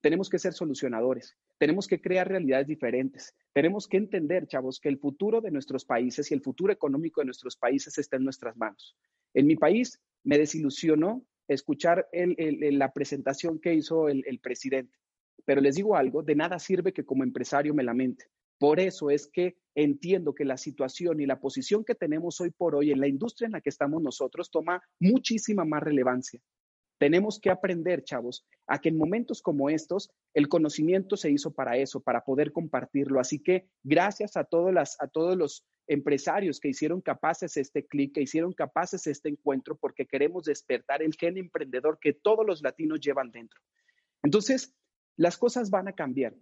Tenemos 0.00 0.28
que 0.28 0.38
ser 0.38 0.52
solucionadores, 0.52 1.36
tenemos 1.58 1.86
que 1.86 2.00
crear 2.00 2.28
realidades 2.28 2.66
diferentes, 2.66 3.34
tenemos 3.52 3.88
que 3.88 3.96
entender, 3.96 4.46
chavos, 4.46 4.78
que 4.78 4.88
el 4.88 4.98
futuro 4.98 5.40
de 5.40 5.50
nuestros 5.50 5.84
países 5.84 6.30
y 6.30 6.34
el 6.34 6.42
futuro 6.42 6.72
económico 6.72 7.20
de 7.20 7.26
nuestros 7.26 7.56
países 7.56 7.96
está 7.98 8.16
en 8.16 8.24
nuestras 8.24 8.56
manos. 8.56 8.94
En 9.34 9.46
mi 9.46 9.56
país 9.56 10.00
me 10.22 10.38
desilusionó 10.38 11.24
escuchar 11.48 12.08
la 12.12 12.92
presentación 12.92 13.58
que 13.58 13.74
hizo 13.74 14.08
el, 14.08 14.38
presidente, 14.40 14.96
pero 15.44 15.60
les 15.60 15.76
digo 15.76 15.96
algo, 15.96 16.22
de 16.22 16.34
nada 16.34 16.58
sirve 16.58 16.92
que 16.92 17.04
como 17.04 17.24
empresario 17.24 17.72
me 17.72 17.84
lamente. 17.84 18.26
Por 18.58 18.80
eso 18.80 19.10
es 19.10 19.26
que 19.26 19.56
entiendo 19.74 20.34
que 20.34 20.44
la 20.44 20.56
situación 20.56 21.20
y 21.20 21.26
la 21.26 21.40
posición 21.40 21.84
que 21.84 21.94
tenemos 21.94 22.40
hoy 22.40 22.50
por 22.50 22.74
hoy 22.74 22.90
en 22.90 23.00
la 23.00 23.08
industria 23.08 23.46
en 23.46 23.52
la 23.52 23.60
que 23.60 23.68
estamos 23.68 24.02
nosotros 24.02 24.50
toma 24.50 24.82
muchísima 24.98 25.64
más 25.64 25.82
relevancia. 25.82 26.40
Tenemos 26.98 27.38
que 27.38 27.50
aprender, 27.50 28.04
chavos, 28.04 28.46
a 28.66 28.80
que 28.80 28.88
en 28.88 28.96
momentos 28.96 29.42
como 29.42 29.68
estos 29.68 30.10
el 30.32 30.48
conocimiento 30.48 31.18
se 31.18 31.30
hizo 31.30 31.52
para 31.52 31.76
eso, 31.76 32.00
para 32.00 32.24
poder 32.24 32.52
compartirlo. 32.52 33.20
Así 33.20 33.38
que 33.38 33.68
gracias 33.82 34.38
a, 34.38 34.44
todos 34.44 34.72
las, 34.72 34.96
a 35.00 35.06
todos 35.06 35.36
los 35.36 35.66
empresarios 35.86 36.58
que 36.58 36.68
hicieron 36.68 37.02
capaces 37.02 37.58
este 37.58 37.86
clic, 37.86 38.14
que 38.14 38.22
hicieron 38.22 38.54
capaces 38.54 39.06
este 39.06 39.28
encuentro, 39.28 39.76
porque 39.76 40.06
queremos 40.06 40.44
despertar 40.44 41.02
el 41.02 41.14
gen 41.14 41.36
emprendedor 41.36 41.98
que 42.00 42.14
todos 42.14 42.46
los 42.46 42.62
latinos 42.62 43.00
llevan 43.00 43.30
dentro. 43.30 43.60
Entonces, 44.22 44.74
las 45.18 45.36
cosas 45.36 45.68
van 45.68 45.88
a 45.88 45.92
cambiar. 45.92 46.34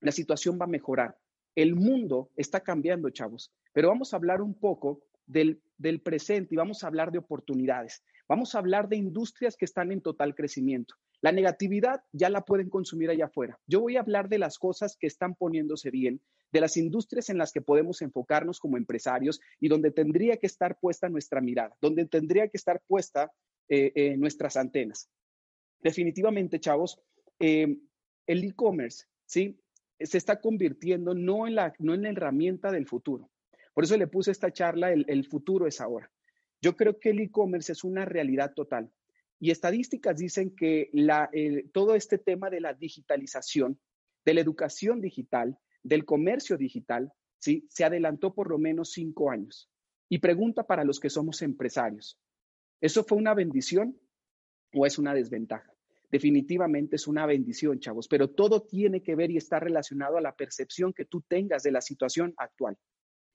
la 0.00 0.12
situación 0.12 0.58
va 0.60 0.64
a 0.64 0.68
mejorar. 0.68 1.16
El 1.54 1.74
mundo 1.74 2.30
está 2.36 2.60
cambiando, 2.60 3.10
chavos, 3.10 3.52
pero 3.72 3.88
vamos 3.88 4.12
a 4.12 4.16
hablar 4.16 4.42
un 4.42 4.54
poco 4.54 5.02
del, 5.26 5.60
presente 6.02 6.54
y 6.54 6.56
vamos 6.56 6.82
a 6.82 6.86
hablar 6.86 7.10
de 7.12 7.18
oportunidades. 7.18 8.02
Vamos 8.28 8.54
a 8.54 8.58
hablar 8.58 8.88
de 8.88 8.96
industrias 8.96 9.56
que 9.56 9.64
están 9.64 9.92
en 9.92 10.00
total 10.00 10.34
crecimiento. 10.34 10.94
La 11.20 11.32
negatividad 11.32 12.02
ya 12.12 12.30
la 12.30 12.44
pueden 12.44 12.70
consumir 12.70 13.10
allá 13.10 13.26
afuera. 13.26 13.58
Yo 13.66 13.80
voy 13.80 13.96
a 13.96 14.00
hablar 14.00 14.28
de 14.28 14.38
las 14.38 14.58
cosas 14.58 14.96
que 14.98 15.06
están 15.06 15.34
poniéndose 15.34 15.90
bien, 15.90 16.20
de 16.52 16.60
las 16.60 16.76
industrias 16.76 17.30
en 17.30 17.38
las 17.38 17.52
que 17.52 17.60
podemos 17.60 18.00
enfocarnos 18.02 18.60
como 18.60 18.76
empresarios 18.76 19.40
y 19.60 19.68
donde 19.68 19.90
tendría 19.90 20.36
que 20.36 20.46
estar 20.46 20.78
puesta 20.78 21.08
nuestra 21.08 21.40
mirada, 21.40 21.76
donde 21.80 22.06
tendría 22.06 22.48
que 22.48 22.56
estar 22.56 22.80
puesta 22.86 23.32
eh, 23.68 23.92
eh, 23.94 24.16
nuestras 24.16 24.56
antenas. 24.56 25.08
Definitivamente, 25.80 26.60
chavos, 26.60 27.00
eh, 27.38 27.76
el 28.26 28.44
e-commerce, 28.44 29.06
¿sí? 29.26 29.58
Se 30.04 30.18
está 30.18 30.40
convirtiendo 30.40 31.14
no 31.14 31.46
en, 31.46 31.56
la, 31.56 31.74
no 31.78 31.94
en 31.94 32.02
la 32.02 32.10
herramienta 32.10 32.70
del 32.70 32.86
futuro. 32.86 33.30
Por 33.72 33.84
eso 33.84 33.96
le 33.96 34.06
puse 34.06 34.30
esta 34.30 34.52
charla, 34.52 34.92
el, 34.92 35.04
el 35.08 35.26
futuro 35.26 35.66
es 35.66 35.80
ahora. 35.80 36.10
Yo 36.62 36.76
creo 36.76 36.98
que 36.98 37.10
el 37.10 37.20
e-commerce 37.20 37.72
es 37.72 37.84
una 37.84 38.04
realidad 38.04 38.54
total. 38.54 38.90
Y 39.38 39.50
estadísticas 39.50 40.16
dicen 40.16 40.56
que 40.56 40.88
la, 40.94 41.30
todo 41.74 41.94
este 41.94 42.16
tema 42.16 42.48
de 42.48 42.62
la 42.62 42.72
digitalización, 42.72 43.78
de 44.24 44.32
la 44.32 44.40
educación 44.40 45.02
digital, 45.02 45.58
del 45.82 46.06
comercio 46.06 46.56
digital, 46.56 47.12
¿sí? 47.38 47.66
se 47.68 47.84
adelantó 47.84 48.32
por 48.32 48.48
lo 48.48 48.58
menos 48.58 48.92
cinco 48.92 49.30
años. 49.30 49.68
Y 50.08 50.20
pregunta 50.20 50.66
para 50.66 50.84
los 50.84 51.00
que 51.00 51.10
somos 51.10 51.42
empresarios, 51.42 52.18
¿eso 52.80 53.04
fue 53.04 53.18
una 53.18 53.34
bendición 53.34 54.00
o 54.72 54.86
es 54.86 54.98
una 54.98 55.12
desventaja? 55.12 55.73
Definitivamente 56.14 56.94
es 56.94 57.08
una 57.08 57.26
bendición, 57.26 57.80
chavos, 57.80 58.06
pero 58.06 58.30
todo 58.30 58.62
tiene 58.62 59.02
que 59.02 59.16
ver 59.16 59.32
y 59.32 59.36
está 59.36 59.58
relacionado 59.58 60.16
a 60.16 60.20
la 60.20 60.36
percepción 60.36 60.92
que 60.92 61.06
tú 61.06 61.22
tengas 61.26 61.64
de 61.64 61.72
la 61.72 61.80
situación 61.80 62.32
actual. 62.36 62.78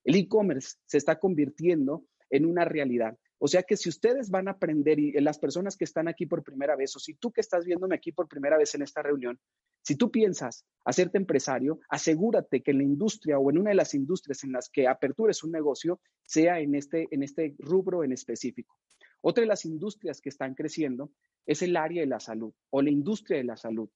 El 0.02 0.14
e-commerce 0.14 0.78
se 0.86 0.96
está 0.96 1.18
convirtiendo 1.18 2.06
en 2.30 2.46
una 2.46 2.64
realidad. 2.64 3.18
O 3.36 3.48
sea 3.48 3.64
que 3.64 3.76
si 3.76 3.90
ustedes 3.90 4.30
van 4.30 4.48
a 4.48 4.52
aprender 4.52 4.98
y 4.98 5.12
las 5.20 5.38
personas 5.38 5.76
que 5.76 5.84
están 5.84 6.08
aquí 6.08 6.24
por 6.24 6.42
primera 6.42 6.74
vez, 6.74 6.96
o 6.96 6.98
si 6.98 7.12
tú 7.12 7.30
que 7.30 7.42
estás 7.42 7.66
viéndome 7.66 7.96
aquí 7.96 8.12
por 8.12 8.28
primera 8.28 8.56
vez 8.56 8.74
en 8.74 8.80
esta 8.80 9.02
reunión, 9.02 9.38
si 9.82 9.96
tú 9.96 10.10
piensas 10.10 10.64
hacerte 10.82 11.18
empresario, 11.18 11.80
asegúrate 11.90 12.62
que 12.62 12.70
en 12.70 12.78
la 12.78 12.84
industria 12.84 13.38
o 13.38 13.50
en 13.50 13.58
una 13.58 13.72
de 13.72 13.76
las 13.76 13.92
industrias 13.92 14.42
en 14.42 14.52
las 14.52 14.70
que 14.70 14.88
apertures 14.88 15.44
un 15.44 15.52
negocio 15.52 16.00
sea 16.24 16.60
en 16.60 16.74
este, 16.74 17.08
en 17.10 17.22
este 17.24 17.56
rubro 17.58 18.04
en 18.04 18.12
específico. 18.12 18.74
Otra 19.22 19.42
de 19.42 19.48
las 19.48 19.64
industrias 19.64 20.20
que 20.20 20.28
están 20.28 20.54
creciendo 20.54 21.10
es 21.46 21.62
el 21.62 21.76
área 21.76 22.02
de 22.02 22.06
la 22.06 22.20
salud 22.20 22.52
o 22.70 22.82
la 22.82 22.90
industria 22.90 23.38
de 23.38 23.44
la 23.44 23.56
salud. 23.56 23.88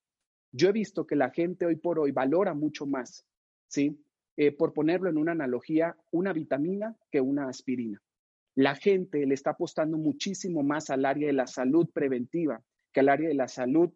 Yo 0.52 0.68
he 0.68 0.72
visto 0.72 1.06
que 1.06 1.16
la 1.16 1.30
gente 1.30 1.66
hoy 1.66 1.76
por 1.76 1.98
hoy 1.98 2.12
valora 2.12 2.54
mucho 2.54 2.86
más, 2.86 3.26
¿sí? 3.66 3.98
Eh, 4.36 4.52
por 4.52 4.72
ponerlo 4.72 5.08
en 5.08 5.18
una 5.18 5.32
analogía, 5.32 5.96
una 6.10 6.32
vitamina 6.32 6.96
que 7.10 7.20
una 7.20 7.48
aspirina. 7.48 8.02
La 8.56 8.74
gente 8.74 9.26
le 9.26 9.34
está 9.34 9.50
apostando 9.50 9.96
muchísimo 9.96 10.62
más 10.62 10.90
al 10.90 11.04
área 11.04 11.26
de 11.26 11.32
la 11.32 11.46
salud 11.46 11.88
preventiva 11.92 12.62
que 12.92 13.00
al 13.00 13.08
área 13.08 13.28
de 13.28 13.34
la 13.34 13.48
salud, 13.48 13.90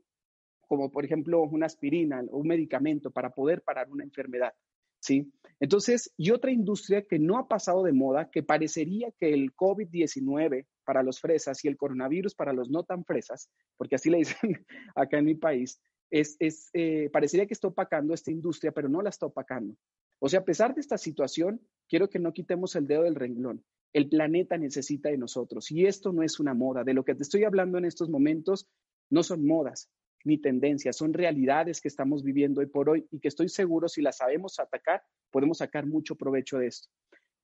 como 0.60 0.90
por 0.90 1.04
ejemplo 1.04 1.42
una 1.42 1.66
aspirina 1.66 2.22
o 2.30 2.38
un 2.38 2.48
medicamento 2.48 3.10
para 3.10 3.30
poder 3.30 3.62
parar 3.62 3.88
una 3.90 4.04
enfermedad. 4.04 4.52
¿sí? 5.00 5.32
Entonces, 5.60 6.12
y 6.16 6.30
otra 6.30 6.50
industria 6.50 7.02
que 7.02 7.18
no 7.18 7.38
ha 7.38 7.48
pasado 7.48 7.84
de 7.84 7.92
moda, 7.92 8.30
que 8.30 8.42
parecería 8.42 9.12
que 9.12 9.32
el 9.32 9.54
COVID-19 9.54 10.66
para 10.88 11.02
los 11.02 11.20
fresas 11.20 11.62
y 11.62 11.68
el 11.68 11.76
coronavirus 11.76 12.34
para 12.34 12.54
los 12.54 12.70
no 12.70 12.82
tan 12.82 13.04
fresas, 13.04 13.50
porque 13.76 13.96
así 13.96 14.08
le 14.08 14.16
dicen 14.16 14.38
acá 14.94 15.18
en 15.18 15.26
mi 15.26 15.34
país, 15.34 15.82
es, 16.08 16.34
es 16.40 16.70
eh, 16.72 17.10
parecería 17.12 17.44
que 17.46 17.52
está 17.52 17.68
opacando 17.68 18.14
esta 18.14 18.30
industria, 18.30 18.72
pero 18.72 18.88
no 18.88 19.02
la 19.02 19.10
está 19.10 19.26
opacando. 19.26 19.76
O 20.18 20.30
sea, 20.30 20.40
a 20.40 20.44
pesar 20.46 20.74
de 20.74 20.80
esta 20.80 20.96
situación, 20.96 21.60
quiero 21.90 22.08
que 22.08 22.18
no 22.18 22.32
quitemos 22.32 22.74
el 22.74 22.86
dedo 22.86 23.02
del 23.02 23.16
renglón. 23.16 23.62
El 23.92 24.08
planeta 24.08 24.56
necesita 24.56 25.10
de 25.10 25.18
nosotros 25.18 25.70
y 25.70 25.84
esto 25.84 26.10
no 26.10 26.22
es 26.22 26.40
una 26.40 26.54
moda. 26.54 26.84
De 26.84 26.94
lo 26.94 27.04
que 27.04 27.14
te 27.14 27.22
estoy 27.22 27.44
hablando 27.44 27.76
en 27.76 27.84
estos 27.84 28.08
momentos 28.08 28.66
no 29.10 29.22
son 29.22 29.46
modas 29.46 29.90
ni 30.24 30.38
tendencias, 30.38 30.96
son 30.96 31.12
realidades 31.12 31.82
que 31.82 31.88
estamos 31.88 32.24
viviendo 32.24 32.62
hoy 32.62 32.66
por 32.66 32.88
hoy 32.88 33.06
y 33.10 33.20
que 33.20 33.28
estoy 33.28 33.50
seguro 33.50 33.88
si 33.88 34.00
las 34.00 34.16
sabemos 34.16 34.58
atacar, 34.58 35.02
podemos 35.30 35.58
sacar 35.58 35.86
mucho 35.86 36.16
provecho 36.16 36.56
de 36.56 36.68
esto. 36.68 36.88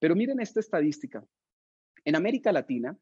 Pero 0.00 0.16
miren 0.16 0.40
esta 0.40 0.60
estadística. 0.60 1.22
En 2.06 2.16
América 2.16 2.52
Latina, 2.52 2.98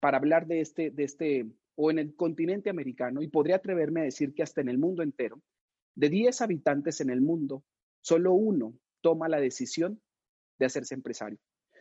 para 0.00 0.18
hablar 0.18 0.46
de 0.46 0.60
este, 0.60 0.90
de 0.90 1.04
este, 1.04 1.46
o 1.76 1.90
en 1.90 1.98
el 1.98 2.14
continente 2.14 2.70
americano, 2.70 3.22
y 3.22 3.28
podría 3.28 3.56
atreverme 3.56 4.00
a 4.00 4.04
decir 4.04 4.34
que 4.34 4.42
hasta 4.42 4.60
en 4.60 4.68
el 4.68 4.78
mundo 4.78 5.02
entero, 5.02 5.40
de 5.94 6.08
10 6.08 6.40
habitantes 6.40 7.00
en 7.00 7.10
el 7.10 7.20
mundo, 7.20 7.62
solo 8.00 8.32
uno 8.32 8.74
toma 9.00 9.28
la 9.28 9.40
decisión 9.40 10.00
de 10.58 10.66
hacerse 10.66 10.94
empresario. 10.94 11.38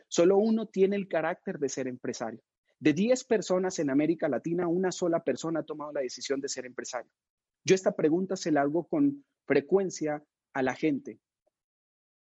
Solo 0.08 0.38
uno 0.38 0.68
tiene 0.68 0.96
el 0.96 1.08
carácter 1.08 1.60
de 1.60 1.70
ser 1.70 1.88
empresario. 1.88 2.42
De 2.80 2.94
10 2.94 3.24
personas 3.26 3.78
en 3.80 3.90
América 3.90 4.28
Latina, 4.30 4.68
una 4.68 4.92
sola 4.92 5.24
persona 5.24 5.60
ha 5.60 5.64
tomado 5.64 5.92
la 5.92 6.02
decisión 6.02 6.40
de 6.40 6.50
ser 6.50 6.66
empresario. 6.66 7.12
Yo 7.64 7.76
esta 7.76 7.96
pregunta 7.96 8.36
se 8.36 8.52
la 8.52 8.62
hago 8.62 8.88
con 8.88 9.24
frecuencia 9.46 10.24
a 10.54 10.64
la 10.64 10.76
gente. 10.76 11.20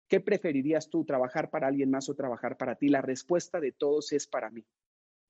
¿Qué 0.08 0.20
preferirías 0.20 0.90
tú, 0.90 1.06
trabajar 1.06 1.50
para 1.50 1.68
alguien 1.68 1.92
más 1.92 2.10
o 2.10 2.16
trabajar 2.16 2.58
para 2.58 2.76
ti? 2.76 2.90
La 2.90 3.02
respuesta 3.02 3.60
de 3.60 3.72
todos 3.72 4.12
es 4.14 4.26
para 4.28 4.50
mí. 4.50 4.66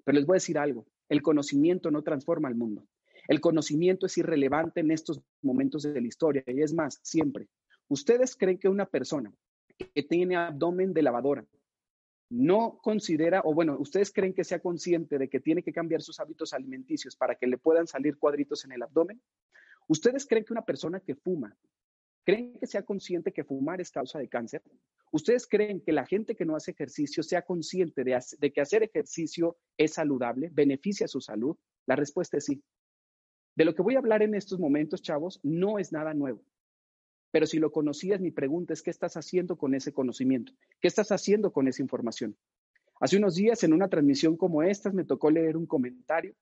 Pero 0.08 0.20
les 0.20 0.26
voy 0.26 0.36
a 0.36 0.42
decir 0.42 0.58
algo, 0.58 0.88
el 1.10 1.22
conocimiento 1.22 1.92
no 1.92 2.02
transforma 2.02 2.48
el 2.48 2.56
mundo. 2.56 2.88
El 3.28 3.42
conocimiento 3.42 4.06
es 4.06 4.18
irrelevante 4.18 4.80
en 4.80 4.92
estos 4.92 5.22
momentos 5.42 5.84
de 5.84 6.00
la 6.00 6.08
historia 6.08 6.46
y 6.48 6.62
es 6.62 6.74
más, 6.74 7.02
siempre. 7.04 7.50
¿Ustedes 7.90 8.38
creen 8.38 8.58
que 8.58 8.70
una 8.70 8.86
persona 8.86 9.34
que 9.78 10.04
tiene 10.04 10.38
abdomen 10.38 10.94
de 10.94 11.02
lavadora 11.02 11.46
no 12.30 12.80
considera, 12.82 13.42
o 13.44 13.54
bueno, 13.54 13.76
ustedes 13.82 14.14
creen 14.14 14.34
que 14.34 14.46
sea 14.46 14.60
consciente 14.60 15.18
de 15.18 15.28
que 15.28 15.42
tiene 15.42 15.62
que 15.62 15.74
cambiar 15.74 16.02
sus 16.02 16.22
hábitos 16.22 16.54
alimenticios 16.54 17.18
para 17.18 17.36
que 17.36 17.48
le 17.48 17.58
puedan 17.58 17.86
salir 17.86 18.18
cuadritos 18.18 18.64
en 18.64 18.72
el 18.72 18.84
abdomen? 18.84 19.22
¿Ustedes 19.90 20.26
creen 20.26 20.46
que 20.46 20.54
una 20.54 20.64
persona 20.64 21.02
que 21.02 21.16
fuma, 21.16 21.54
creen 22.24 22.58
que 22.58 22.66
sea 22.66 22.84
consciente 22.84 23.34
que 23.34 23.44
fumar 23.44 23.82
es 23.82 23.92
causa 23.92 24.20
de 24.20 24.30
cáncer? 24.30 24.64
¿Ustedes 25.12 25.48
creen 25.48 25.82
que 25.82 25.94
la 25.94 26.06
gente 26.06 26.36
que 26.36 26.46
no 26.46 26.56
hace 26.56 26.72
ejercicio 26.72 27.24
sea 27.24 27.44
consciente 27.44 28.04
de, 28.04 28.52
que 28.52 28.62
hacer 28.62 28.84
ejercicio 28.84 29.58
es 29.78 29.94
saludable, 29.94 30.50
beneficia 30.52 31.08
su 31.08 31.22
salud? 31.22 31.56
La 31.86 31.96
respuesta 31.96 32.38
es 32.38 32.46
sí. 32.46 32.62
De 33.56 33.66
lo 33.66 33.74
que 33.74 33.82
voy 33.82 33.96
a 33.96 34.00
hablar 34.00 34.22
en 34.22 34.36
estos 34.36 34.60
momentos, 34.60 35.02
chavos, 35.02 35.40
no 35.44 35.80
es 35.80 35.92
nada 35.92 36.14
nuevo. 36.14 36.44
Pero 37.32 37.46
si 37.46 37.60
lo 37.60 37.72
conocías, 37.72 38.20
mi 38.20 38.32
pregunta 38.32 38.74
es, 38.74 38.82
¿qué 38.82 38.90
estás 38.90 39.16
haciendo 39.16 39.58
con 39.58 39.74
ese 39.74 39.94
conocimiento? 39.94 40.54
¿Qué 40.80 40.88
estás 40.88 41.12
haciendo 41.12 41.52
con 41.52 41.68
esa 41.68 41.82
información? 41.82 42.38
Hace 43.00 43.18
unos 43.18 43.36
días, 43.36 43.64
en 43.64 43.74
una 43.74 43.90
transmisión 43.90 44.38
como 44.38 44.64
esta, 44.64 44.92
me 44.92 45.06
tocó 45.06 45.30
leer 45.30 45.56
un 45.56 45.66
comentario 45.66 46.36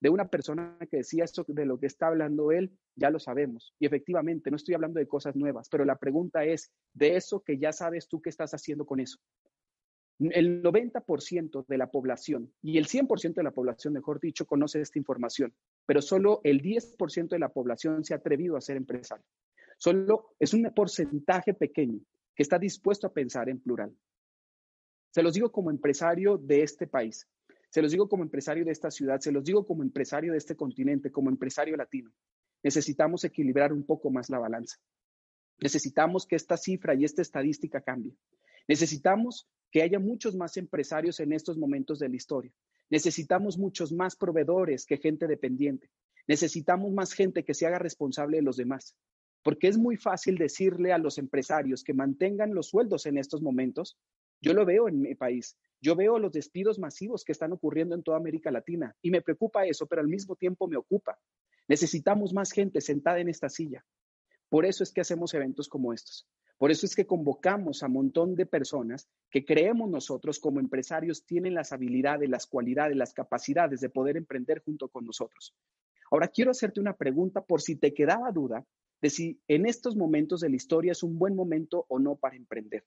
de 0.00 0.10
una 0.10 0.28
persona 0.28 0.76
que 0.90 0.98
decía 0.98 1.24
esto 1.24 1.44
de 1.48 1.64
lo 1.64 1.78
que 1.78 1.86
está 1.86 2.08
hablando 2.08 2.52
él, 2.52 2.70
ya 2.94 3.10
lo 3.10 3.18
sabemos. 3.18 3.74
Y 3.78 3.86
efectivamente, 3.86 4.50
no 4.50 4.56
estoy 4.56 4.74
hablando 4.74 5.00
de 5.00 5.08
cosas 5.08 5.36
nuevas, 5.36 5.68
pero 5.68 5.84
la 5.84 5.96
pregunta 5.96 6.44
es, 6.44 6.72
de 6.92 7.16
eso 7.16 7.40
que 7.40 7.58
ya 7.58 7.72
sabes 7.72 8.08
tú, 8.08 8.20
¿qué 8.20 8.30
estás 8.30 8.52
haciendo 8.52 8.84
con 8.84 9.00
eso? 9.00 9.18
El 10.18 10.62
90% 10.62 11.66
de 11.66 11.78
la 11.78 11.90
población 11.90 12.52
y 12.62 12.78
el 12.78 12.86
100% 12.86 13.34
de 13.34 13.42
la 13.42 13.50
población, 13.50 13.92
mejor 13.92 14.18
dicho, 14.18 14.46
conoce 14.46 14.80
esta 14.80 14.98
información, 14.98 15.54
pero 15.84 16.00
solo 16.00 16.40
el 16.42 16.62
10% 16.62 17.28
de 17.28 17.38
la 17.38 17.50
población 17.50 18.02
se 18.02 18.14
ha 18.14 18.18
atrevido 18.18 18.56
a 18.56 18.62
ser 18.62 18.78
empresario. 18.78 19.24
Solo 19.76 20.34
es 20.38 20.54
un 20.54 20.72
porcentaje 20.74 21.52
pequeño 21.52 22.00
que 22.34 22.42
está 22.42 22.58
dispuesto 22.58 23.06
a 23.06 23.12
pensar 23.12 23.50
en 23.50 23.60
plural. 23.60 23.94
Se 25.10 25.22
los 25.22 25.34
digo 25.34 25.52
como 25.52 25.70
empresario 25.70 26.38
de 26.38 26.62
este 26.62 26.86
país, 26.86 27.26
se 27.70 27.82
los 27.82 27.90
digo 27.90 28.08
como 28.08 28.22
empresario 28.22 28.64
de 28.64 28.72
esta 28.72 28.90
ciudad, 28.90 29.20
se 29.20 29.32
los 29.32 29.44
digo 29.44 29.66
como 29.66 29.82
empresario 29.82 30.32
de 30.32 30.38
este 30.38 30.56
continente, 30.56 31.10
como 31.10 31.30
empresario 31.30 31.76
latino. 31.76 32.12
Necesitamos 32.62 33.24
equilibrar 33.24 33.72
un 33.72 33.84
poco 33.84 34.10
más 34.10 34.30
la 34.30 34.38
balanza. 34.38 34.76
Necesitamos 35.58 36.26
que 36.26 36.36
esta 36.36 36.56
cifra 36.56 36.94
y 36.94 37.04
esta 37.04 37.22
estadística 37.22 37.80
cambie. 37.80 38.16
Necesitamos 38.68 39.48
que 39.70 39.82
haya 39.82 39.98
muchos 39.98 40.34
más 40.34 40.56
empresarios 40.56 41.20
en 41.20 41.32
estos 41.32 41.58
momentos 41.58 41.98
de 41.98 42.08
la 42.08 42.16
historia. 42.16 42.52
Necesitamos 42.90 43.58
muchos 43.58 43.92
más 43.92 44.16
proveedores 44.16 44.86
que 44.86 44.96
gente 44.96 45.26
dependiente. 45.26 45.90
Necesitamos 46.26 46.92
más 46.92 47.12
gente 47.12 47.44
que 47.44 47.54
se 47.54 47.66
haga 47.66 47.78
responsable 47.78 48.38
de 48.38 48.42
los 48.42 48.56
demás 48.56 48.96
porque 49.46 49.68
es 49.68 49.78
muy 49.78 49.96
fácil 49.96 50.38
decirle 50.38 50.92
a 50.92 50.98
los 50.98 51.18
empresarios 51.18 51.84
que 51.84 51.94
mantengan 51.94 52.52
los 52.52 52.66
sueldos 52.66 53.06
en 53.06 53.16
estos 53.16 53.42
momentos. 53.42 53.96
Yo 54.40 54.54
lo 54.54 54.66
veo 54.66 54.88
en 54.88 55.00
mi 55.00 55.14
país. 55.14 55.56
Yo 55.80 55.94
veo 55.94 56.18
los 56.18 56.32
despidos 56.32 56.78
masivos 56.78 57.24
que 57.24 57.32
están 57.32 57.52
ocurriendo 57.52 57.94
en 57.94 58.02
toda 58.02 58.16
América 58.16 58.50
Latina 58.50 58.96
y 59.02 59.10
me 59.10 59.22
preocupa 59.22 59.66
eso, 59.66 59.86
pero 59.86 60.00
al 60.00 60.08
mismo 60.08 60.36
tiempo 60.36 60.68
me 60.68 60.76
ocupa. 60.76 61.18
Necesitamos 61.68 62.32
más 62.32 62.52
gente 62.52 62.80
sentada 62.80 63.18
en 63.20 63.28
esta 63.28 63.48
silla. 63.48 63.84
Por 64.48 64.64
eso 64.64 64.82
es 64.82 64.92
que 64.92 65.00
hacemos 65.00 65.34
eventos 65.34 65.68
como 65.68 65.92
estos. 65.92 66.26
Por 66.58 66.70
eso 66.70 66.86
es 66.86 66.96
que 66.96 67.06
convocamos 67.06 67.82
a 67.82 67.86
un 67.86 67.92
montón 67.92 68.34
de 68.34 68.46
personas 68.46 69.08
que 69.30 69.44
creemos 69.44 69.90
nosotros 69.90 70.38
como 70.38 70.60
empresarios 70.60 71.26
tienen 71.26 71.54
las 71.54 71.72
habilidades, 71.72 72.30
las 72.30 72.46
cualidades, 72.46 72.96
las 72.96 73.12
capacidades 73.12 73.80
de 73.80 73.90
poder 73.90 74.16
emprender 74.16 74.62
junto 74.64 74.88
con 74.88 75.04
nosotros. 75.04 75.54
Ahora 76.10 76.28
quiero 76.28 76.52
hacerte 76.52 76.80
una 76.80 76.96
pregunta 76.96 77.44
por 77.44 77.60
si 77.60 77.76
te 77.76 77.92
quedaba 77.92 78.30
duda 78.30 78.64
de 79.02 79.10
si 79.10 79.40
en 79.48 79.66
estos 79.66 79.96
momentos 79.96 80.40
de 80.40 80.48
la 80.48 80.56
historia 80.56 80.92
es 80.92 81.02
un 81.02 81.18
buen 81.18 81.34
momento 81.34 81.84
o 81.88 81.98
no 81.98 82.16
para 82.16 82.36
emprender. 82.36 82.84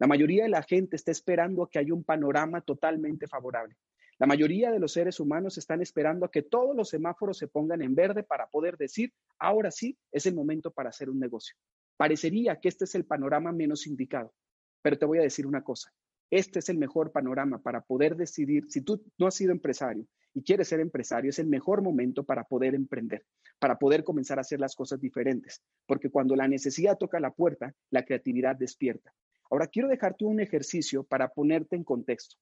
La 0.00 0.06
mayoría 0.06 0.44
de 0.44 0.48
la 0.48 0.62
gente 0.62 0.96
está 0.96 1.12
esperando 1.12 1.62
a 1.62 1.68
que 1.68 1.78
haya 1.78 1.92
un 1.92 2.04
panorama 2.04 2.62
totalmente 2.62 3.28
favorable. 3.28 3.76
La 4.18 4.26
mayoría 4.26 4.70
de 4.70 4.80
los 4.80 4.94
seres 4.94 5.20
humanos 5.20 5.58
están 5.58 5.82
esperando 5.82 6.24
a 6.24 6.30
que 6.30 6.42
todos 6.42 6.74
los 6.74 6.88
semáforos 6.88 7.36
se 7.36 7.48
pongan 7.48 7.82
en 7.82 7.94
verde 7.94 8.22
para 8.22 8.46
poder 8.48 8.78
decir, 8.78 9.12
ahora 9.38 9.70
sí, 9.70 9.98
es 10.10 10.24
el 10.24 10.34
momento 10.34 10.70
para 10.70 10.88
hacer 10.88 11.10
un 11.10 11.20
negocio. 11.20 11.54
Parecería 11.98 12.58
que 12.58 12.68
este 12.68 12.86
es 12.86 12.94
el 12.94 13.04
panorama 13.04 13.52
menos 13.52 13.86
indicado, 13.86 14.32
pero 14.80 14.98
te 14.98 15.04
voy 15.04 15.18
a 15.18 15.22
decir 15.22 15.46
una 15.46 15.62
cosa, 15.62 15.92
este 16.30 16.60
es 16.60 16.70
el 16.70 16.78
mejor 16.78 17.12
panorama 17.12 17.60
para 17.60 17.82
poder 17.82 18.16
decidir, 18.16 18.64
si 18.70 18.80
tú 18.80 19.04
no 19.18 19.26
has 19.26 19.34
sido 19.34 19.52
empresario 19.52 20.06
y 20.32 20.42
quieres 20.42 20.68
ser 20.68 20.80
empresario, 20.80 21.28
es 21.28 21.38
el 21.38 21.46
mejor 21.46 21.82
momento 21.82 22.24
para 22.24 22.44
poder 22.44 22.74
emprender, 22.74 23.26
para 23.58 23.78
poder 23.78 24.02
comenzar 24.02 24.38
a 24.38 24.42
hacer 24.42 24.60
las 24.60 24.74
cosas 24.74 24.98
diferentes, 24.98 25.60
porque 25.86 26.08
cuando 26.08 26.36
la 26.36 26.48
necesidad 26.48 26.96
toca 26.96 27.20
la 27.20 27.32
puerta, 27.32 27.74
la 27.90 28.04
creatividad 28.04 28.56
despierta. 28.56 29.12
Ahora 29.50 29.66
quiero 29.66 29.88
dejarte 29.88 30.24
un 30.24 30.40
ejercicio 30.40 31.04
para 31.04 31.28
ponerte 31.28 31.76
en 31.76 31.84
contexto. 31.84 32.36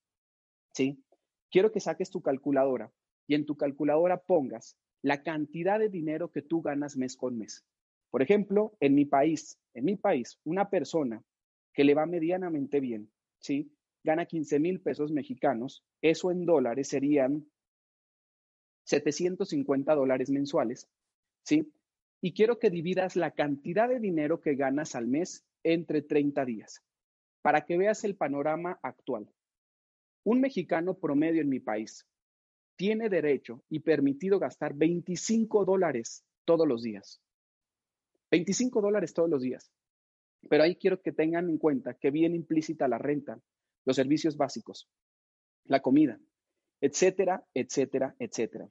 ¿Sí? 0.75 1.03
Quiero 1.50 1.73
que 1.73 1.81
saques 1.81 2.11
tu 2.11 2.21
calculadora 2.21 2.93
y 3.27 3.35
en 3.35 3.47
tu 3.47 3.57
calculadora 3.57 4.19
pongas 4.19 4.77
la 5.03 5.23
cantidad 5.23 5.79
de 5.79 5.88
dinero 5.88 6.31
que 6.31 6.43
tú 6.43 6.61
ganas 6.61 6.97
mes 6.97 7.17
con 7.17 7.38
mes. 7.38 7.65
Por 8.11 8.23
ejemplo, 8.23 8.77
en 8.81 8.95
mi 8.95 9.05
país, 9.05 9.59
en 9.75 9.85
mi 9.85 9.97
país, 9.97 10.38
una 10.45 10.69
persona 10.69 11.23
que 11.73 11.85
le 11.85 11.95
va 11.95 12.07
medianamente 12.07 12.81
bien, 12.81 13.11
¿sí? 13.38 13.71
gana 14.03 14.27
15 14.27 14.59
mil 14.59 14.81
pesos 14.81 15.12
mexicanos, 15.12 15.85
eso 16.00 16.31
en 16.31 16.45
dólares 16.45 16.88
serían 16.88 17.47
750 18.85 19.95
dólares 19.95 20.31
mensuales, 20.31 20.88
¿sí? 21.43 21.71
Y 22.21 22.33
quiero 22.33 22.59
que 22.59 22.71
dividas 22.71 23.17
la 23.17 23.33
cantidad 23.33 23.88
de 23.88 24.00
dinero 24.00 24.41
que 24.41 24.55
ganas 24.55 24.95
al 24.95 25.07
mes 25.07 25.45
entre 25.62 26.03
30 26.03 26.45
días, 26.47 26.83
para 27.49 27.64
que 27.64 27.78
veas 27.78 28.05
el 28.05 28.14
panorama 28.14 28.78
actual. 28.83 29.26
Un 30.23 30.43
mexicano 30.43 30.99
promedio 30.99 31.40
en 31.40 31.49
mi 31.49 31.61
país 31.61 32.07
tiene 32.76 33.09
derecho 33.09 33.64
y 33.71 33.81
permitido 33.81 34.38
gastar 34.38 34.75
25 34.75 35.64
dólares 35.64 36.26
todos 36.45 36.69
los 36.69 36.83
días. 36.83 37.23
25 38.31 38.83
dólares 38.83 39.14
todos 39.14 39.31
los 39.31 39.40
días. 39.40 39.73
Pero 40.50 40.62
ahí 40.62 40.76
quiero 40.76 41.00
que 41.00 41.11
tengan 41.11 41.49
en 41.49 41.57
cuenta 41.57 41.95
que 41.95 42.11
viene 42.11 42.37
implícita 42.37 42.87
la 42.87 42.99
renta, 42.99 43.40
los 43.87 43.97
servicios 43.97 44.37
básicos, 44.37 44.87
la 45.64 45.81
comida, 45.81 46.21
etcétera, 46.83 47.47
etcétera, 47.55 48.14
etcétera. 48.19 48.69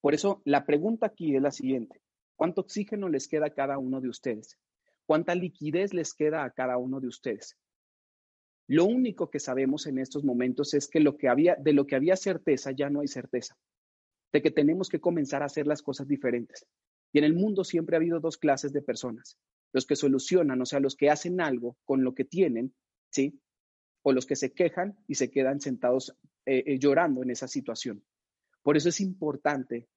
Por 0.00 0.14
eso 0.14 0.42
la 0.44 0.64
pregunta 0.64 1.06
aquí 1.06 1.34
es 1.34 1.42
la 1.42 1.50
siguiente. 1.50 2.00
¿Cuánto 2.36 2.60
oxígeno 2.60 3.08
les 3.08 3.26
queda 3.26 3.46
a 3.46 3.54
cada 3.54 3.78
uno 3.78 4.00
de 4.00 4.10
ustedes? 4.10 4.56
¿Cuánta 5.08 5.34
liquidez 5.34 5.94
les 5.94 6.12
queda 6.12 6.44
a 6.44 6.50
cada 6.50 6.76
uno 6.76 7.00
de 7.00 7.08
ustedes? 7.08 7.56
Lo 8.66 8.84
único 8.84 9.30
que 9.30 9.40
sabemos 9.40 9.86
en 9.86 9.96
estos 9.96 10.22
momentos 10.22 10.74
es 10.74 10.86
que, 10.86 10.98
de 10.98 11.72
lo 11.72 11.86
que 11.86 11.96
había 11.96 12.14
certeza 12.14 12.72
ya 12.72 12.90
no 12.90 13.00
hay 13.00 13.08
certeza, 13.08 13.56
de 14.34 14.42
que 14.42 14.50
tenemos 14.50 14.90
que 14.90 15.00
comenzar 15.00 15.42
a 15.42 15.46
hacer 15.46 15.66
las 15.66 15.80
cosas 15.80 16.08
diferentes. 16.08 16.66
Y 17.10 17.20
en 17.20 17.24
el 17.24 17.32
mundo 17.32 17.64
siempre 17.64 17.96
ha 17.96 18.00
habido 18.00 18.20
dos 18.20 18.36
clases 18.36 18.74
de 18.74 18.82
personas, 18.82 19.38
los 19.72 19.86
que 19.86 19.96
solucionan, 19.96 20.60
o 20.60 20.66
sea, 20.66 20.78
los 20.78 20.94
que 20.94 21.08
hacen 21.08 21.40
algo 21.40 21.78
con 21.86 22.04
lo 22.04 22.14
que 22.14 22.26
tienen, 22.26 22.74
¿sí? 23.08 23.40
o 24.02 24.12
los 24.12 24.26
que 24.26 24.36
se 24.36 24.52
quejan 24.52 24.98
y 25.06 25.14
se 25.14 25.30
quedan 25.30 25.62
sentados 25.62 26.14
eh, 26.44 26.64
eh, 26.66 26.78
llorando 26.78 27.22
en 27.22 27.30
esa 27.30 27.48
situación. 27.48 28.04
Por 28.60 28.76
eso 28.76 28.90
es 28.90 29.00
importante 29.00 29.88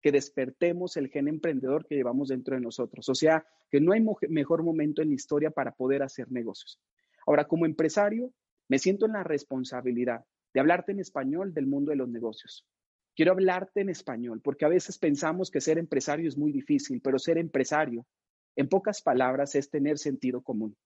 que 0.00 0.12
despertemos 0.12 0.96
el 0.96 1.08
gen 1.08 1.28
emprendedor 1.28 1.86
que 1.86 1.96
llevamos 1.96 2.28
dentro 2.28 2.54
de 2.54 2.60
nosotros. 2.60 3.08
O 3.08 3.14
sea, 3.14 3.44
que 3.70 3.80
no 3.80 3.92
hay 3.92 4.04
mejor 4.28 4.62
momento 4.62 5.02
en 5.02 5.08
la 5.08 5.14
historia 5.14 5.50
para 5.50 5.72
poder 5.72 6.02
hacer 6.02 6.30
negocios. 6.30 6.80
Ahora, 7.26 7.46
como 7.46 7.66
empresario, 7.66 8.32
me 8.68 8.78
siento 8.78 9.06
en 9.06 9.12
la 9.12 9.24
responsabilidad 9.24 10.24
de 10.54 10.60
hablarte 10.60 10.92
en 10.92 11.00
español 11.00 11.52
del 11.52 11.66
mundo 11.66 11.90
de 11.90 11.96
los 11.96 12.08
negocios. 12.08 12.66
Quiero 13.14 13.32
hablarte 13.32 13.80
en 13.80 13.88
español 13.88 14.40
porque 14.42 14.64
a 14.64 14.68
veces 14.68 14.98
pensamos 14.98 15.50
que 15.50 15.60
ser 15.60 15.78
empresario 15.78 16.28
es 16.28 16.38
muy 16.38 16.52
difícil, 16.52 17.00
pero 17.02 17.18
ser 17.18 17.38
empresario, 17.38 18.06
en 18.56 18.68
pocas 18.68 19.02
palabras, 19.02 19.54
es 19.54 19.70
tener 19.70 19.98
sentido 19.98 20.42
común. 20.42 20.76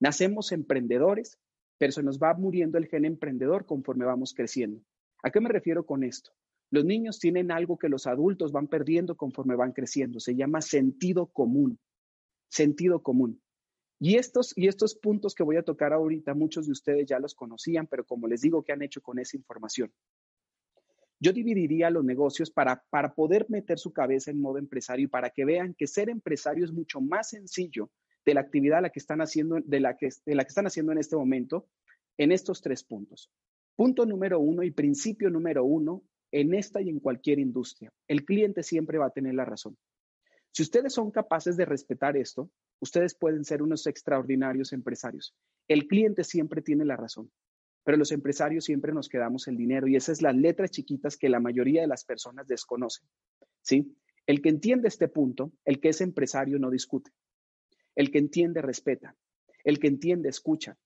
Nacemos 0.00 0.52
emprendedores 0.52 1.38
pero 1.80 1.92
se 1.92 2.02
nos 2.02 2.18
va 2.18 2.34
muriendo 2.34 2.76
el 2.76 2.88
gen 2.88 3.06
emprendedor 3.06 3.64
conforme 3.64 4.04
vamos 4.04 4.34
creciendo. 4.34 4.82
¿A 5.22 5.30
qué 5.30 5.40
me 5.40 5.48
refiero 5.48 5.86
con 5.86 6.04
esto? 6.04 6.30
Los 6.70 6.84
niños 6.84 7.18
tienen 7.18 7.50
algo 7.50 7.78
que 7.78 7.88
los 7.88 8.06
adultos 8.06 8.52
van 8.52 8.68
perdiendo 8.68 9.16
conforme 9.16 9.56
van 9.56 9.72
creciendo. 9.72 10.20
Se 10.20 10.36
llama 10.36 10.60
sentido 10.60 11.26
común. 11.26 11.78
Sentido 12.48 13.02
común. 13.02 13.42
Y 13.98 14.16
estos, 14.16 14.56
y 14.56 14.68
estos 14.68 14.94
puntos 14.94 15.34
que 15.34 15.42
voy 15.42 15.56
a 15.56 15.62
tocar 15.62 15.92
ahorita, 15.92 16.32
muchos 16.32 16.66
de 16.66 16.72
ustedes 16.72 17.06
ya 17.06 17.18
los 17.18 17.34
conocían, 17.34 17.86
pero 17.86 18.04
como 18.04 18.28
les 18.28 18.40
digo, 18.40 18.62
¿qué 18.62 18.72
han 18.72 18.82
hecho 18.82 19.02
con 19.02 19.18
esa 19.18 19.36
información? 19.36 19.92
Yo 21.18 21.34
dividiría 21.34 21.90
los 21.90 22.02
negocios 22.02 22.50
para, 22.50 22.82
para 22.88 23.14
poder 23.14 23.44
meter 23.50 23.78
su 23.78 23.92
cabeza 23.92 24.30
en 24.30 24.40
modo 24.40 24.56
empresario 24.56 25.04
y 25.04 25.08
para 25.08 25.28
que 25.28 25.44
vean 25.44 25.74
que 25.74 25.86
ser 25.86 26.08
empresario 26.08 26.64
es 26.64 26.72
mucho 26.72 27.02
más 27.02 27.28
sencillo 27.28 27.90
de 28.24 28.32
la 28.32 28.40
actividad 28.40 28.80
la 28.80 28.90
que 28.90 29.00
están 29.00 29.20
haciendo, 29.20 29.58
de 29.62 29.80
la 29.80 29.98
que, 29.98 30.08
de 30.24 30.34
la 30.34 30.44
que 30.44 30.48
están 30.48 30.66
haciendo 30.66 30.92
en 30.92 30.98
este 30.98 31.16
momento 31.16 31.68
en 32.16 32.32
estos 32.32 32.62
tres 32.62 32.84
puntos. 32.84 33.30
Punto 33.76 34.06
número 34.06 34.40
uno 34.40 34.62
y 34.62 34.70
principio 34.70 35.28
número 35.28 35.64
uno 35.64 36.02
en 36.32 36.54
esta 36.54 36.80
y 36.80 36.88
en 36.88 37.00
cualquier 37.00 37.38
industria. 37.38 37.92
El 38.08 38.24
cliente 38.24 38.62
siempre 38.62 38.98
va 38.98 39.06
a 39.06 39.10
tener 39.10 39.34
la 39.34 39.44
razón. 39.44 39.76
Si 40.52 40.62
ustedes 40.62 40.92
son 40.92 41.10
capaces 41.10 41.56
de 41.56 41.64
respetar 41.64 42.16
esto, 42.16 42.50
ustedes 42.80 43.14
pueden 43.14 43.44
ser 43.44 43.62
unos 43.62 43.86
extraordinarios 43.86 44.72
empresarios. 44.72 45.34
El 45.68 45.86
cliente 45.86 46.24
siempre 46.24 46.62
tiene 46.62 46.84
la 46.84 46.96
razón, 46.96 47.30
pero 47.84 47.96
los 47.96 48.10
empresarios 48.10 48.64
siempre 48.64 48.92
nos 48.92 49.08
quedamos 49.08 49.46
el 49.46 49.56
dinero 49.56 49.86
y 49.86 49.96
esas 49.96 50.18
es 50.18 50.22
las 50.22 50.34
letras 50.34 50.70
chiquitas 50.70 51.16
que 51.16 51.28
la 51.28 51.40
mayoría 51.40 51.82
de 51.82 51.86
las 51.86 52.04
personas 52.04 52.46
desconocen. 52.48 53.08
¿Sí? 53.62 53.96
El 54.26 54.42
que 54.42 54.48
entiende 54.48 54.88
este 54.88 55.08
punto, 55.08 55.52
el 55.64 55.80
que 55.80 55.90
es 55.90 56.00
empresario 56.00 56.58
no 56.58 56.70
discute. 56.70 57.10
El 57.94 58.10
que 58.10 58.18
entiende 58.18 58.62
respeta, 58.62 59.16
el 59.64 59.78
que 59.78 59.88
entiende 59.88 60.28
escucha, 60.28 60.76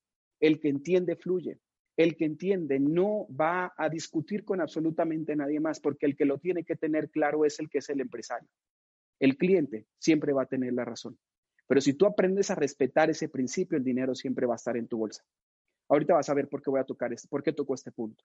el 0.41 0.61
que 0.61 0.69
entiende 0.69 1.17
fluye, 1.17 1.59
el 1.97 2.17
que 2.17 2.25
entiende 2.25 2.81
no 2.81 3.27
va 3.29 3.73
a 3.77 3.89
discutir 3.89 4.45
con 4.45 4.61
absolutamente 4.61 5.37
nadie 5.37 5.61
más 5.61 5.81
porque 5.81 6.07
el 6.07 6.17
que 6.17 6.25
lo 6.25 6.39
tiene 6.39 6.65
que 6.65 6.77
tener 6.77 7.11
claro 7.11 7.45
es 7.45 7.61
el 7.61 7.69
que 7.69 7.79
es 7.79 7.89
el 7.91 8.01
empresario. 8.01 8.49
El 9.21 9.37
cliente 9.37 9.87
siempre 9.99 10.33
va 10.33 10.43
a 10.43 10.47
tener 10.47 10.73
la 10.73 10.85
razón. 10.85 11.19
Pero 11.67 11.81
si 11.81 11.95
tú 11.95 12.07
aprendes 12.07 12.51
a 12.51 12.57
respetar 12.57 13.11
ese 13.11 13.29
principio, 13.29 13.79
el 13.79 13.85
dinero 13.85 14.15
siempre 14.15 14.47
va 14.47 14.55
a 14.55 14.57
estar 14.57 14.77
en 14.77 14.89
tu 14.89 14.99
bolsa. 14.99 15.25
Ahorita 15.89 16.15
vas 16.15 16.29
a 16.29 16.35
ver 16.35 16.49
por 16.49 16.63
qué 16.63 16.71
voy 16.71 16.81
a 16.81 16.85
tocar 16.85 17.13
este, 17.13 17.29
por 17.29 17.43
qué 17.43 17.53
tocó 17.53 17.75
este 17.75 17.93
punto. 17.93 18.25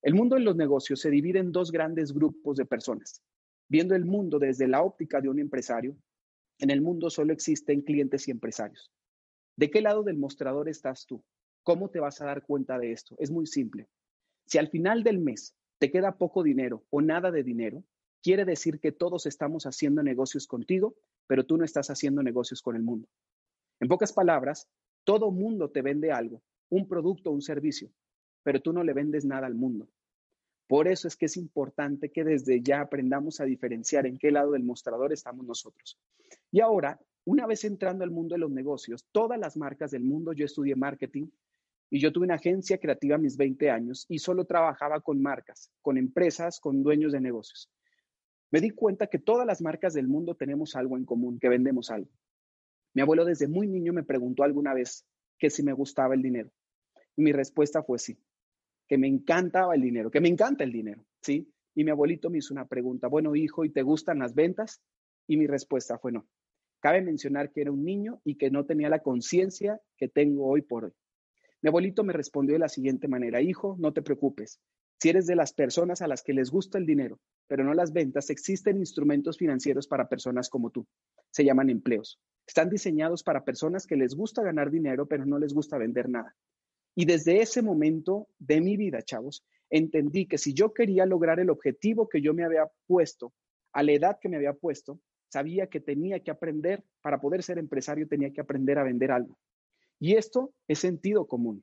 El 0.00 0.14
mundo 0.14 0.36
de 0.36 0.42
los 0.42 0.56
negocios 0.56 1.00
se 1.00 1.10
divide 1.10 1.38
en 1.38 1.52
dos 1.52 1.70
grandes 1.70 2.12
grupos 2.12 2.56
de 2.56 2.64
personas. 2.64 3.22
Viendo 3.68 3.94
el 3.94 4.04
mundo 4.04 4.38
desde 4.38 4.66
la 4.66 4.82
óptica 4.82 5.20
de 5.20 5.28
un 5.28 5.38
empresario 5.38 5.96
en 6.58 6.70
el 6.70 6.80
mundo 6.80 7.10
solo 7.10 7.32
existen 7.32 7.82
clientes 7.82 8.28
y 8.28 8.30
empresarios. 8.30 8.90
¿De 9.56 9.70
qué 9.70 9.80
lado 9.80 10.02
del 10.02 10.16
mostrador 10.16 10.68
estás 10.68 11.06
tú? 11.06 11.22
¿Cómo 11.62 11.90
te 11.90 12.00
vas 12.00 12.20
a 12.20 12.24
dar 12.24 12.42
cuenta 12.42 12.78
de 12.78 12.92
esto? 12.92 13.14
Es 13.18 13.30
muy 13.30 13.46
simple. 13.46 13.88
Si 14.46 14.58
al 14.58 14.68
final 14.68 15.04
del 15.04 15.18
mes 15.18 15.54
te 15.78 15.90
queda 15.90 16.18
poco 16.18 16.42
dinero 16.42 16.84
o 16.90 17.00
nada 17.00 17.30
de 17.30 17.44
dinero, 17.44 17.84
quiere 18.22 18.44
decir 18.44 18.80
que 18.80 18.92
todos 18.92 19.26
estamos 19.26 19.66
haciendo 19.66 20.02
negocios 20.02 20.46
contigo, 20.46 20.96
pero 21.26 21.46
tú 21.46 21.56
no 21.56 21.64
estás 21.64 21.88
haciendo 21.90 22.22
negocios 22.22 22.62
con 22.62 22.74
el 22.74 22.82
mundo. 22.82 23.08
En 23.80 23.88
pocas 23.88 24.12
palabras, 24.12 24.68
todo 25.04 25.30
mundo 25.30 25.70
te 25.70 25.82
vende 25.82 26.10
algo, 26.10 26.42
un 26.68 26.88
producto 26.88 27.30
un 27.30 27.42
servicio, 27.42 27.90
pero 28.42 28.60
tú 28.60 28.72
no 28.72 28.82
le 28.82 28.92
vendes 28.92 29.24
nada 29.24 29.46
al 29.46 29.54
mundo. 29.54 29.88
Por 30.66 30.88
eso 30.88 31.06
es 31.06 31.16
que 31.16 31.26
es 31.26 31.36
importante 31.36 32.10
que 32.10 32.24
desde 32.24 32.62
ya 32.62 32.80
aprendamos 32.80 33.40
a 33.40 33.44
diferenciar 33.44 34.06
en 34.06 34.18
qué 34.18 34.30
lado 34.30 34.52
del 34.52 34.64
mostrador 34.64 35.12
estamos 35.12 35.46
nosotros. 35.46 35.98
Y 36.50 36.60
ahora, 36.60 37.00
una 37.24 37.46
vez 37.46 37.64
entrando 37.64 38.04
al 38.04 38.10
mundo 38.10 38.34
de 38.34 38.40
los 38.40 38.50
negocios, 38.50 39.04
todas 39.12 39.38
las 39.38 39.56
marcas 39.56 39.90
del 39.90 40.02
mundo, 40.02 40.32
yo 40.32 40.44
estudié 40.46 40.74
marketing 40.74 41.26
y 41.92 42.00
yo 42.00 42.10
tuve 42.10 42.24
una 42.24 42.36
agencia 42.36 42.78
creativa 42.78 43.16
a 43.16 43.18
mis 43.18 43.36
20 43.36 43.70
años 43.70 44.06
y 44.08 44.18
solo 44.18 44.46
trabajaba 44.46 45.02
con 45.02 45.20
marcas, 45.20 45.70
con 45.82 45.98
empresas, 45.98 46.58
con 46.58 46.82
dueños 46.82 47.12
de 47.12 47.20
negocios. 47.20 47.70
Me 48.50 48.62
di 48.62 48.70
cuenta 48.70 49.08
que 49.08 49.18
todas 49.18 49.46
las 49.46 49.60
marcas 49.60 49.92
del 49.92 50.08
mundo 50.08 50.34
tenemos 50.34 50.74
algo 50.74 50.96
en 50.96 51.04
común, 51.04 51.38
que 51.38 51.50
vendemos 51.50 51.90
algo. 51.90 52.10
Mi 52.94 53.02
abuelo 53.02 53.26
desde 53.26 53.46
muy 53.46 53.68
niño 53.68 53.92
me 53.92 54.04
preguntó 54.04 54.42
alguna 54.42 54.72
vez 54.72 55.04
que 55.38 55.50
si 55.50 55.62
me 55.62 55.74
gustaba 55.74 56.14
el 56.14 56.22
dinero. 56.22 56.50
Y 57.14 57.22
mi 57.22 57.32
respuesta 57.32 57.82
fue 57.82 57.98
sí 57.98 58.18
que 58.88 58.98
me 58.98 59.08
encantaba 59.08 59.74
el 59.74 59.80
dinero, 59.80 60.10
que 60.10 60.20
me 60.20 60.28
encanta 60.28 60.64
el 60.64 60.72
dinero, 60.72 61.04
¿sí? 61.22 61.50
Y 61.74 61.84
mi 61.84 61.90
abuelito 61.90 62.28
me 62.28 62.38
hizo 62.38 62.52
una 62.52 62.66
pregunta, 62.66 63.08
bueno, 63.08 63.34
hijo, 63.34 63.64
¿y 63.64 63.70
te 63.70 63.80
gustan 63.80 64.18
las 64.18 64.34
ventas? 64.34 64.82
Y 65.26 65.38
mi 65.38 65.46
respuesta 65.46 65.98
fue 65.98 66.12
no. 66.12 66.26
Cabe 66.80 67.00
mencionar 67.00 67.52
que 67.52 67.62
era 67.62 67.72
un 67.72 67.84
niño 67.84 68.20
y 68.24 68.34
que 68.36 68.50
no 68.50 68.66
tenía 68.66 68.90
la 68.90 68.98
conciencia 68.98 69.80
que 69.96 70.08
tengo 70.08 70.46
hoy 70.46 70.60
por 70.60 70.84
hoy. 70.84 70.92
Mi 71.62 71.68
abuelito 71.68 72.02
me 72.02 72.12
respondió 72.12 72.54
de 72.54 72.58
la 72.58 72.68
siguiente 72.68 73.06
manera, 73.06 73.40
hijo, 73.40 73.76
no 73.78 73.92
te 73.92 74.02
preocupes, 74.02 74.60
Si 74.98 75.08
eres 75.08 75.26
de 75.26 75.36
las 75.36 75.52
personas 75.52 76.02
a 76.02 76.08
las 76.08 76.22
que 76.22 76.32
les 76.32 76.50
gusta 76.50 76.78
el 76.78 76.86
dinero, 76.86 77.20
pero 77.48 77.64
no 77.64 77.72
las 77.72 77.92
ventas, 77.92 78.30
existen 78.30 78.78
instrumentos 78.78 79.36
financieros 79.36 79.86
para 79.86 80.08
personas 80.08 80.48
como 80.48 80.70
tú. 80.70 80.86
Se 81.30 81.44
llaman 81.44 81.70
empleos. 81.70 82.20
Están 82.46 82.68
diseñados 82.68 83.22
para 83.22 83.44
personas 83.44 83.86
que 83.86 83.96
les 83.96 84.14
gusta 84.14 84.42
ganar 84.42 84.70
dinero, 84.70 85.06
pero 85.06 85.24
no 85.24 85.38
les 85.38 85.54
gusta 85.54 85.78
vender 85.78 86.08
nada. 86.08 86.36
Y 86.94 87.04
desde 87.04 87.40
ese 87.40 87.62
momento 87.62 88.28
de 88.38 88.60
mi 88.60 88.76
vida, 88.76 89.02
chavos, 89.02 89.44
entendí 89.70 90.26
que 90.26 90.38
si 90.38 90.54
yo 90.54 90.72
quería 90.72 91.06
lograr 91.06 91.40
el 91.40 91.50
objetivo 91.50 92.08
que 92.08 92.20
yo 92.20 92.34
me 92.34 92.44
había 92.44 92.70
puesto, 92.86 93.32
a 93.72 93.82
la 93.82 93.92
edad 93.92 94.18
que 94.20 94.28
me 94.28 94.36
había 94.36 94.52
puesto, 94.52 95.00
sabía 95.28 95.68
que 95.68 95.80
tenía 95.80 96.20
que 96.20 96.30
aprender, 96.30 96.84
para 97.00 97.20
poder 97.20 97.42
ser 97.42 97.58
empresario, 97.58 98.06
tenía 98.06 98.32
que 98.32 98.40
aprender 98.40 98.78
a 98.78 98.84
vender 98.84 99.10
algo. 99.10 99.38
Y 100.02 100.16
esto 100.16 100.52
es 100.66 100.80
sentido 100.80 101.28
común. 101.28 101.62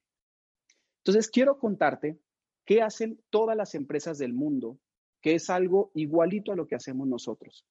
Entonces, 1.00 1.30
quiero 1.30 1.60
contarte 1.60 2.18
qué 2.64 2.82
hacen 2.82 3.22
todas 3.30 3.58
las 3.58 3.76
empresas 3.76 4.18
del 4.18 4.32
mundo, 4.32 4.80
que 5.22 5.36
es 5.36 5.50
algo 5.50 5.92
igualito 5.94 6.54
a 6.54 6.56
lo 6.56 6.66
que 6.66 6.76
hacemos 6.76 7.06
nosotros. 7.06 7.66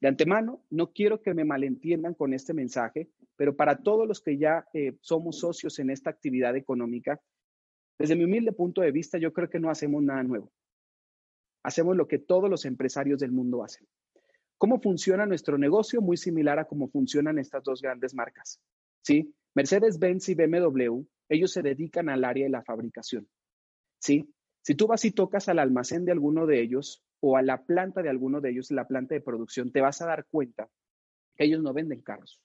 De 0.00 0.08
antemano, 0.08 0.64
no 0.68 0.90
quiero 0.90 1.22
que 1.22 1.32
me 1.32 1.44
malentiendan 1.44 2.14
con 2.14 2.34
este 2.34 2.54
mensaje, 2.54 3.08
pero 3.36 3.54
para 3.54 3.84
todos 3.84 4.08
los 4.08 4.20
que 4.20 4.36
ya 4.36 4.66
eh, 4.74 4.96
somos 5.00 5.38
socios 5.38 5.78
en 5.78 5.90
esta 5.90 6.10
actividad 6.10 6.56
económica, 6.56 7.20
desde 7.96 8.16
mi 8.16 8.24
humilde 8.24 8.50
punto 8.50 8.80
de 8.80 8.90
vista, 8.90 9.16
yo 9.16 9.32
creo 9.32 9.48
que 9.48 9.60
no 9.60 9.70
hacemos 9.70 10.02
nada 10.02 10.24
nuevo. 10.24 10.50
Hacemos 11.62 11.96
lo 11.96 12.08
que 12.08 12.18
todos 12.18 12.50
los 12.50 12.64
empresarios 12.64 13.20
del 13.20 13.30
mundo 13.30 13.62
hacen. 13.62 13.86
¿Cómo 14.58 14.80
funciona 14.80 15.24
nuestro 15.24 15.56
negocio? 15.56 16.00
Muy 16.00 16.16
similar 16.16 16.58
a 16.58 16.64
cómo 16.64 16.88
funcionan 16.88 17.38
estas 17.38 17.62
dos 17.62 17.80
grandes 17.80 18.12
marcas. 18.12 18.60
¿sí? 19.02 19.34
Mercedes-Benz 19.54 20.28
y 20.28 20.34
BMW, 20.34 21.02
ellos 21.28 21.52
se 21.52 21.62
dedican 21.62 22.08
al 22.08 22.24
área 22.24 22.44
de 22.44 22.50
la 22.50 22.62
fabricación. 22.62 23.28
¿sí? 23.98 24.32
Si 24.62 24.74
tú 24.74 24.86
vas 24.86 25.04
y 25.04 25.12
tocas 25.12 25.48
al 25.48 25.58
almacén 25.58 26.04
de 26.04 26.12
alguno 26.12 26.46
de 26.46 26.60
ellos 26.60 27.02
o 27.20 27.36
a 27.36 27.42
la 27.42 27.64
planta 27.64 28.02
de 28.02 28.10
alguno 28.10 28.40
de 28.40 28.50
ellos, 28.50 28.70
la 28.70 28.86
planta 28.86 29.14
de 29.14 29.20
producción, 29.20 29.72
te 29.72 29.80
vas 29.80 30.00
a 30.02 30.06
dar 30.06 30.26
cuenta 30.26 30.68
que 31.36 31.44
ellos 31.44 31.62
no 31.62 31.72
venden 31.72 32.00
carros. 32.00 32.40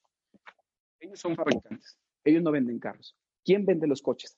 Ellos 0.99 1.19
son 1.19 1.35
fabricantes. 1.35 1.97
Ellos 2.23 2.41
no 2.41 2.51
venden 2.51 2.79
carros. 2.79 3.15
¿Quién 3.43 3.65
vende 3.65 3.87
los 3.87 4.01
coches? 4.01 4.37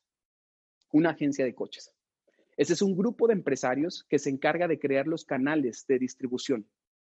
Una 0.92 1.12
agencia 1.12 1.46
de 1.46 1.56
coches. 1.56 1.94
Ese 2.58 2.74
es 2.74 2.82
un 2.82 2.98
grupo 2.98 3.28
de 3.28 3.34
empresarios 3.34 4.06
que 4.10 4.20
se 4.20 4.30
encarga 4.30 4.68
de 4.68 4.80
crear 4.80 5.08
los 5.08 5.24
canales 5.26 5.86
de 5.88 6.00
distribución 6.00 6.68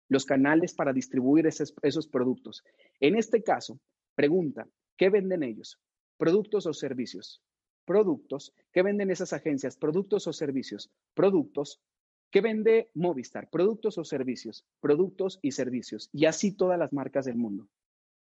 los 0.10 0.26
canales 0.26 0.74
para 0.74 0.92
distribuir 0.92 1.48
esos, 1.48 2.08
productos. 2.08 2.64
En 3.00 3.16
este 3.16 3.42
caso, 3.42 3.80
pregunta, 4.16 4.68
¿qué 5.00 5.10
venden 5.10 5.44
ellos? 5.44 5.80
¿Productos 6.18 6.68
o 6.68 6.74
servicios? 6.74 7.42
Productos. 7.86 8.54
¿Qué 8.74 8.84
venden 8.84 9.10
esas 9.10 9.32
agencias? 9.32 9.78
¿Productos 9.78 10.28
o 10.28 10.34
servicios? 10.34 10.92
Productos. 11.16 11.82
¿Qué 12.30 12.42
vende 12.42 12.92
Movistar? 12.94 13.50
¿Productos 13.50 13.98
o 13.98 14.04
servicios? 14.04 14.66
Productos 14.82 15.40
y 15.42 15.52
servicios. 15.54 16.10
Y 16.12 16.26
así 16.26 16.52
todas 16.52 16.78
las 16.78 16.92
marcas 16.92 17.26
del 17.26 17.38
mundo. 17.38 17.70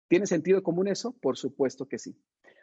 ¿Tiene 0.07 0.27
sentido 0.27 0.61
común 0.61 0.87
eso? 0.87 1.13
Por 1.19 1.37
supuesto 1.37 1.87
que 1.87 1.97
sí. 1.97 2.15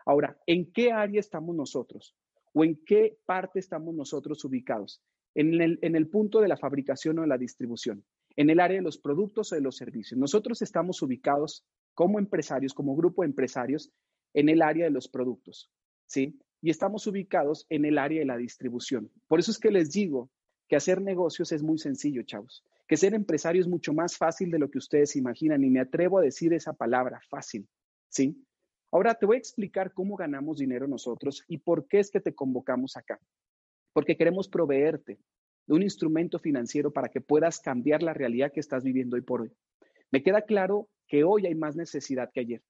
Ahora, 0.07 0.38
¿en 0.47 0.73
qué 0.73 0.92
área 0.92 1.19
estamos 1.19 1.55
nosotros? 1.57 2.14
¿O 2.53 2.64
en 2.64 2.81
qué 2.87 3.19
parte 3.27 3.59
estamos 3.59 3.92
nosotros 3.95 4.45
ubicados? 4.45 5.03
En 5.35 5.61
el, 5.61 5.79
en 5.83 5.97
el 5.97 6.09
punto 6.09 6.40
de 6.40 6.49
la 6.49 6.57
fabricación 6.57 7.19
o 7.19 7.23
de 7.23 7.29
la 7.29 7.38
distribución 7.38 8.05
en 8.37 8.51
el 8.51 8.61
área 8.61 8.77
de 8.77 8.83
los 8.83 8.99
productos 8.99 9.51
o 9.51 9.55
de 9.55 9.62
los 9.62 9.77
servicios. 9.77 10.19
Nosotros 10.19 10.62
estamos 10.62 11.03
ubicados 11.03 11.64
como 11.96 12.18
empresarios, 12.18 12.74
como 12.74 12.94
grupo 12.94 13.22
de 13.22 13.28
empresarios, 13.28 13.90
en 14.35 14.50
el 14.50 14.61
área 14.61 14.85
de 14.85 14.90
los 14.90 15.09
productos, 15.09 15.72
¿sí? 16.06 16.38
Y 16.61 16.68
estamos 16.68 17.06
ubicados 17.06 17.64
en 17.70 17.87
el 17.87 17.96
área 17.96 18.20
de 18.20 18.26
la 18.26 18.37
distribución. 18.37 19.11
Por 19.26 19.40
eso 19.40 19.50
es 19.50 19.59
que 19.59 19.70
les 19.70 19.90
digo 19.90 20.30
que 20.68 20.76
hacer 20.76 21.00
negocios 21.00 21.52
es 21.52 21.62
muy 21.62 21.78
sencillo, 21.78 22.22
chavos. 22.22 22.62
Que 22.87 22.98
ser 22.98 23.14
empresario 23.14 23.62
es 23.62 23.66
mucho 23.66 23.94
más 23.94 24.18
fácil 24.18 24.50
de 24.50 24.59
lo 24.59 24.70
que 24.70 24.76
ustedes 24.76 25.16
imaginan 25.16 25.64
y 25.64 25.70
me 25.70 25.80
atrevo 25.80 26.18
a 26.18 26.22
decir 26.22 26.52
esa 26.52 26.74
palabra, 26.74 27.18
fácil, 27.30 27.66
¿sí? 28.11 28.37
Ahora 28.92 29.14
te 29.14 29.24
voy 29.24 29.37
a 29.37 29.38
explicar 29.38 29.94
cómo 29.94 30.16
ganamos 30.16 30.59
dinero 30.59 30.87
nosotros 30.87 31.44
y 31.48 31.59
por 31.59 31.88
qué 31.88 32.00
es 32.00 32.11
que 32.11 32.20
te 32.20 32.35
convocamos 32.35 32.98
acá. 32.98 33.18
Porque 33.94 34.18
queremos 34.18 34.48
proveerte 34.48 35.18
de 35.66 35.74
un 35.74 35.82
instrumento 35.82 36.38
financiero 36.38 36.92
para 36.92 37.09
que 37.09 37.22
puedas 37.22 37.59
cambiar 37.59 38.02
la 38.02 38.12
realidad 38.12 38.52
que 38.52 38.61
estás 38.61 38.85
viviendo 38.85 39.16
hoy 39.16 39.22
por 39.22 39.40
hoy. 39.40 39.52
Me 40.11 40.22
queda 40.22 40.42
claro 40.42 40.90
que 41.07 41.25
hoy 41.25 41.47
hay 41.47 41.55
más 41.55 41.77
necesidad 41.77 42.31
que 42.33 42.40
ayer. 42.40 42.62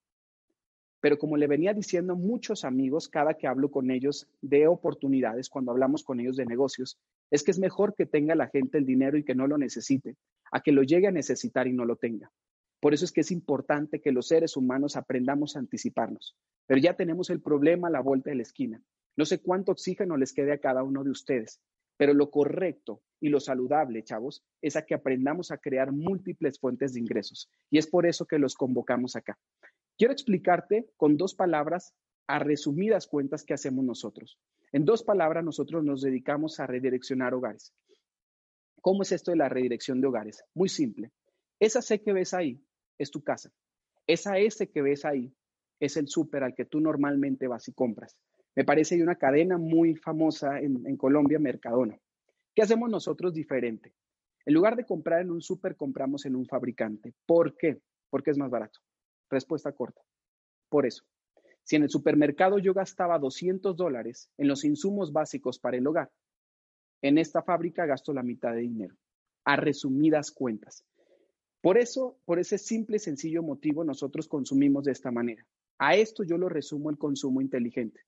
Pero 1.00 1.18
como 1.18 1.36
le 1.36 1.46
venía 1.46 1.74
diciendo 1.74 2.16
muchos 2.16 2.64
amigos 2.64 3.08
cada 3.08 3.34
que 3.34 3.46
hablo 3.46 3.70
con 3.70 3.90
ellos 3.90 4.28
de 4.40 4.66
oportunidades, 4.66 5.48
cuando 5.48 5.70
hablamos 5.70 6.02
con 6.02 6.20
ellos 6.20 6.36
de 6.36 6.46
negocios, 6.46 6.98
es 7.30 7.42
que 7.42 7.50
es 7.50 7.58
mejor 7.58 7.94
que 7.94 8.06
tenga 8.06 8.34
la 8.34 8.48
gente 8.48 8.78
el 8.78 8.86
dinero 8.86 9.16
y 9.16 9.24
que 9.24 9.34
no 9.34 9.46
lo 9.46 9.58
necesite, 9.58 10.16
a 10.50 10.60
que 10.60 10.72
lo 10.72 10.82
llegue 10.82 11.06
a 11.06 11.12
necesitar 11.12 11.66
y 11.66 11.72
no 11.72 11.84
lo 11.84 11.96
tenga. 11.96 12.30
Por 12.80 12.94
eso 12.94 13.04
es 13.04 13.12
que 13.12 13.20
es 13.20 13.30
importante 13.30 14.00
que 14.00 14.12
los 14.12 14.28
seres 14.28 14.56
humanos 14.56 14.96
aprendamos 14.96 15.56
a 15.56 15.60
anticiparnos. 15.60 16.34
Pero 16.66 16.80
ya 16.80 16.94
tenemos 16.94 17.30
el 17.30 17.40
problema 17.40 17.88
a 17.88 17.90
la 17.90 18.00
vuelta 18.00 18.30
de 18.30 18.36
la 18.36 18.42
esquina. 18.42 18.82
No 19.16 19.24
sé 19.24 19.40
cuánto 19.40 19.72
oxígeno 19.72 20.16
les 20.16 20.32
quede 20.32 20.52
a 20.52 20.58
cada 20.58 20.82
uno 20.82 21.04
de 21.04 21.10
ustedes, 21.10 21.60
pero 21.96 22.14
lo 22.14 22.30
correcto 22.30 23.02
y 23.20 23.28
lo 23.28 23.40
saludable, 23.40 24.04
chavos, 24.04 24.44
es 24.60 24.76
a 24.76 24.84
que 24.84 24.94
aprendamos 24.94 25.50
a 25.50 25.58
crear 25.58 25.92
múltiples 25.92 26.58
fuentes 26.58 26.92
de 26.92 27.00
ingresos. 27.00 27.48
Y 27.70 27.78
es 27.78 27.86
por 27.86 28.06
eso 28.06 28.26
que 28.26 28.38
los 28.38 28.54
convocamos 28.54 29.16
acá. 29.16 29.38
Quiero 29.96 30.12
explicarte 30.12 30.90
con 30.96 31.16
dos 31.16 31.34
palabras 31.34 31.94
a 32.26 32.38
resumidas 32.38 33.06
cuentas 33.06 33.44
qué 33.44 33.54
hacemos 33.54 33.84
nosotros. 33.84 34.38
En 34.72 34.84
dos 34.84 35.02
palabras, 35.02 35.44
nosotros 35.44 35.84
nos 35.84 36.02
dedicamos 36.02 36.60
a 36.60 36.66
redireccionar 36.66 37.32
hogares. 37.32 37.72
¿Cómo 38.82 39.02
es 39.02 39.12
esto 39.12 39.30
de 39.30 39.38
la 39.38 39.48
redirección 39.48 40.00
de 40.00 40.08
hogares? 40.08 40.44
Muy 40.54 40.68
simple. 40.68 41.12
Esa 41.58 41.80
C 41.80 42.02
que 42.02 42.12
ves 42.12 42.34
ahí 42.34 42.62
es 42.98 43.10
tu 43.10 43.22
casa. 43.22 43.50
Esa 44.06 44.38
S 44.38 44.68
que 44.68 44.82
ves 44.82 45.04
ahí 45.04 45.32
es 45.80 45.96
el 45.96 46.08
súper 46.08 46.44
al 46.44 46.54
que 46.54 46.64
tú 46.64 46.80
normalmente 46.80 47.48
vas 47.48 47.68
y 47.68 47.72
compras. 47.72 48.16
Me 48.56 48.64
parece 48.64 48.94
hay 48.94 49.02
una 49.02 49.16
cadena 49.16 49.58
muy 49.58 49.96
famosa 49.96 50.58
en, 50.58 50.96
Colombia, 50.96 51.38
Mercadona. 51.38 51.98
¿Qué 52.54 52.62
hacemos 52.62 52.88
nosotros 52.88 53.34
diferente? 53.34 53.92
En 54.46 54.54
lugar 54.54 54.76
de 54.76 54.86
comprar 54.86 55.20
en 55.20 55.30
un 55.30 55.42
súper, 55.42 55.76
compramos 55.76 56.24
en 56.24 56.34
un 56.34 56.46
fabricante. 56.46 57.12
¿Por 57.26 57.54
qué? 57.54 57.82
Porque 58.08 58.30
es 58.30 58.38
más 58.38 58.50
barato. 58.50 58.80
Respuesta 59.28 59.72
corta. 59.72 60.00
Por 60.70 60.86
eso. 60.86 61.04
Si 61.64 61.76
en 61.76 61.82
el 61.82 61.90
supermercado 61.90 62.58
yo 62.58 62.72
gastaba 62.72 63.18
200 63.18 63.76
dólares 63.76 64.30
en 64.38 64.48
los 64.48 64.64
insumos 64.64 65.12
básicos 65.12 65.58
para 65.58 65.76
el 65.76 65.86
hogar, 65.86 66.10
en 67.02 67.18
esta 67.18 67.42
fábrica 67.42 67.84
gasto 67.84 68.14
la 68.14 68.22
mitad 68.22 68.52
de 68.52 68.60
dinero. 68.60 68.96
A 69.44 69.56
resumidas 69.56 70.30
cuentas. 70.30 70.82
Por 71.60 71.76
eso, 71.76 72.16
por 72.24 72.38
ese 72.38 72.56
simple 72.56 72.96
y 72.96 73.00
sencillo 73.00 73.42
motivo, 73.42 73.84
nosotros 73.84 74.28
consumimos 74.28 74.84
de 74.84 74.92
esta 74.92 75.10
manera. 75.10 75.44
A 75.78 75.94
esto 75.94 76.22
yo 76.24 76.38
lo 76.38 76.48
resumo 76.48 76.88
el 76.88 76.96
consumo 76.96 77.42
inteligente. 77.42 78.00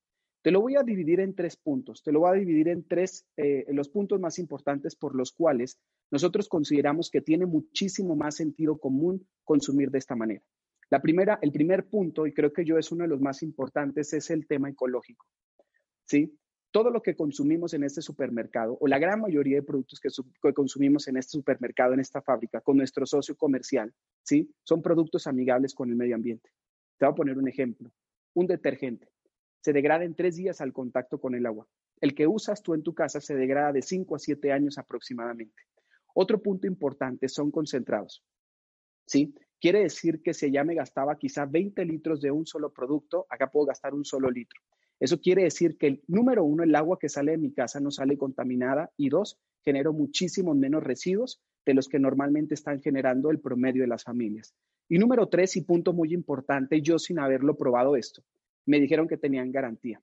Te 0.43 0.53
lo 0.53 0.61
voy 0.61 0.77
a 0.77 0.83
dividir 0.83 1.21
en 1.21 1.35
tres 1.35 1.57
puntos. 1.57 2.03
Te 2.03 2.13
lo 2.13 2.21
voy 2.21 2.31
a 2.31 2.41
dividir 2.41 2.69
en 2.69 2.87
tres, 2.87 3.27
eh, 3.37 3.67
los 3.71 3.89
puntos 3.89 4.21
más 4.21 4.39
importantes 4.39 4.95
por 4.95 5.15
los 5.17 5.33
cuales 5.33 5.79
nosotros 6.11 6.49
consideramos 6.49 7.11
que 7.11 7.21
tiene 7.21 7.45
muchísimo 7.45 8.15
más 8.15 8.37
sentido 8.37 8.79
común 8.79 9.27
consumir 9.45 9.91
de 9.91 9.99
esta 9.99 10.15
manera. 10.15 10.43
La 10.91 11.03
primera, 11.03 11.39
el 11.43 11.53
primer 11.53 11.87
punto, 11.87 12.27
y 12.27 12.33
creo 12.33 12.53
que 12.53 12.65
yo 12.65 12.79
es 12.79 12.91
uno 12.93 13.03
de 13.03 13.09
los 13.09 13.21
más 13.21 13.43
importantes, 13.43 14.13
es 14.15 14.31
el 14.31 14.47
tema 14.47 14.71
ecológico. 14.71 15.27
¿Sí? 16.05 16.39
Todo 16.71 16.91
lo 16.91 17.03
que 17.03 17.17
consumimos 17.17 17.75
en 17.75 17.83
este 17.83 18.01
supermercado, 18.01 18.79
o 18.81 18.87
la 18.87 18.99
gran 18.99 19.21
mayoría 19.21 19.57
de 19.57 19.63
productos 19.63 20.01
que, 20.01 20.09
que 20.43 20.55
consumimos 20.55 21.09
en 21.09 21.17
este 21.17 21.33
supermercado, 21.33 21.95
en 21.95 22.01
esta 22.01 22.23
fábrica, 22.23 22.61
con 22.61 22.77
nuestro 22.77 23.05
socio 23.07 23.37
comercial, 23.37 23.93
¿sí? 24.23 24.51
Son 24.63 24.83
productos 24.83 25.27
amigables 25.27 25.75
con 25.75 25.89
el 25.91 25.97
medio 25.97 26.15
ambiente. 26.15 26.51
Te 26.99 27.07
voy 27.07 27.13
a 27.13 27.17
poner 27.17 27.39
un 27.39 27.49
ejemplo. 27.49 27.91
Un 28.35 28.47
detergente 28.47 29.09
se 29.61 29.73
degrada 29.73 30.05
en 30.05 30.15
tres 30.15 30.37
días 30.37 30.61
al 30.61 30.73
contacto 30.73 31.21
con 31.21 31.35
el 31.35 31.47
agua. 31.47 31.67
El 32.01 32.15
que 32.15 32.27
usas 32.27 32.63
tú 32.63 32.75
en 32.75 32.83
tu 32.83 32.95
casa 32.95 33.21
se 33.21 33.35
degrada 33.35 33.73
de 33.73 33.83
5 33.83 34.17
a 34.17 34.19
7 34.19 34.53
años 34.53 34.79
aproximadamente. 34.79 35.63
Otro 36.15 36.41
punto 36.41 36.67
importante 36.67 37.29
son 37.29 37.51
concentrados. 37.51 38.25
¿Sí? 39.07 39.35
Quiere 39.61 39.81
decir 39.81 40.23
que 40.23 40.35
si 40.35 40.53
ya 40.53 40.63
me 40.63 40.75
gastaba 40.75 41.19
quizá 41.19 41.45
20 41.47 41.85
litros 41.85 42.21
de 42.21 42.31
un 42.31 42.47
solo 42.47 42.73
producto, 42.73 43.27
acá 43.29 43.51
puedo 43.51 43.67
gastar 43.67 43.95
un 43.95 44.05
solo 44.05 44.31
litro. 44.31 44.61
Eso 45.01 45.21
quiere 45.21 45.45
decir 45.45 45.77
que, 45.77 46.03
número 46.07 46.45
uno, 46.45 46.63
el 46.63 46.75
agua 46.75 46.99
que 46.99 47.09
sale 47.09 47.33
de 47.33 47.39
mi 47.39 47.53
casa 47.53 47.81
no 47.81 47.91
sale 47.91 48.19
contaminada 48.19 48.91
y 48.97 49.09
dos, 49.09 49.39
genero 49.65 49.93
muchísimos 49.93 50.57
menos 50.57 50.83
residuos 50.83 51.41
de 51.65 51.75
los 51.75 51.89
que 51.89 51.99
normalmente 51.99 52.55
están 52.55 52.81
generando 52.81 53.31
el 53.31 53.41
promedio 53.41 53.83
de 53.83 53.89
las 53.89 54.05
familias. 54.05 54.55
Y 54.89 54.99
número 54.99 55.29
tres, 55.29 55.57
y 55.57 55.63
punto 55.63 55.93
muy 55.93 56.15
importante, 56.15 56.81
yo 56.81 56.99
sin 56.99 57.19
haberlo 57.19 57.57
probado 57.57 57.95
esto, 57.95 58.23
me 58.69 58.81
dijeron 58.81 59.09
que 59.09 59.17
tenían 59.17 59.51
garantía. 59.51 60.03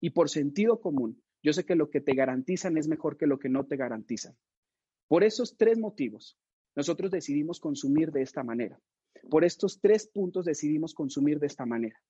Y 0.00 0.10
por 0.10 0.30
sentido 0.30 0.80
común, 0.80 1.22
yo 1.42 1.52
sé 1.52 1.64
que 1.64 1.76
lo 1.76 1.90
que 1.90 2.00
te 2.00 2.14
garantizan 2.14 2.76
es 2.76 2.88
mejor 2.88 3.16
que 3.16 3.26
lo 3.26 3.38
que 3.38 3.48
no 3.48 3.66
te 3.66 3.76
garantizan. 3.76 4.34
Por 5.06 5.22
esos 5.22 5.56
tres 5.56 5.78
motivos, 5.78 6.38
nosotros 6.74 7.10
decidimos 7.10 7.60
consumir 7.60 8.10
de 8.12 8.22
esta 8.22 8.42
manera. 8.42 8.80
Por 9.30 9.44
estos 9.44 9.80
tres 9.80 10.06
puntos 10.06 10.46
decidimos 10.46 10.94
consumir 10.94 11.38
de 11.38 11.46
esta 11.46 11.66
manera. 11.66 12.00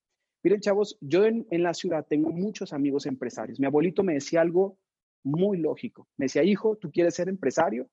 Miren, 0.43 0.61
chavos, 0.61 0.97
yo 1.01 1.25
en, 1.25 1.47
la 1.51 1.75
ciudad 1.75 2.07
tengo 2.09 2.31
muchos 2.31 2.73
amigos 2.73 3.07
empresarios. 3.07 3.59
Mi 3.59 3.67
abuelito 3.67 4.05
me 4.05 4.15
decía 4.15 4.41
algo 4.41 4.79
muy 5.25 5.59
lógico. 5.59 6.09
Me 6.17 6.27
decía, 6.27 6.45
hijo, 6.45 6.77
¿tú 6.77 6.93
quieres 6.93 7.15
ser 7.15 7.29
empresario? 7.29 7.91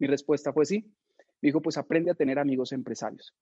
Mi 0.00 0.08
respuesta 0.08 0.52
fue 0.52 0.66
sí. 0.66 0.92
Me 1.40 1.48
dijo, 1.48 1.62
pues 1.62 1.78
aprende 1.78 2.10
a 2.10 2.14
tener 2.14 2.40
amigos 2.40 2.72
empresarios. 2.72 3.32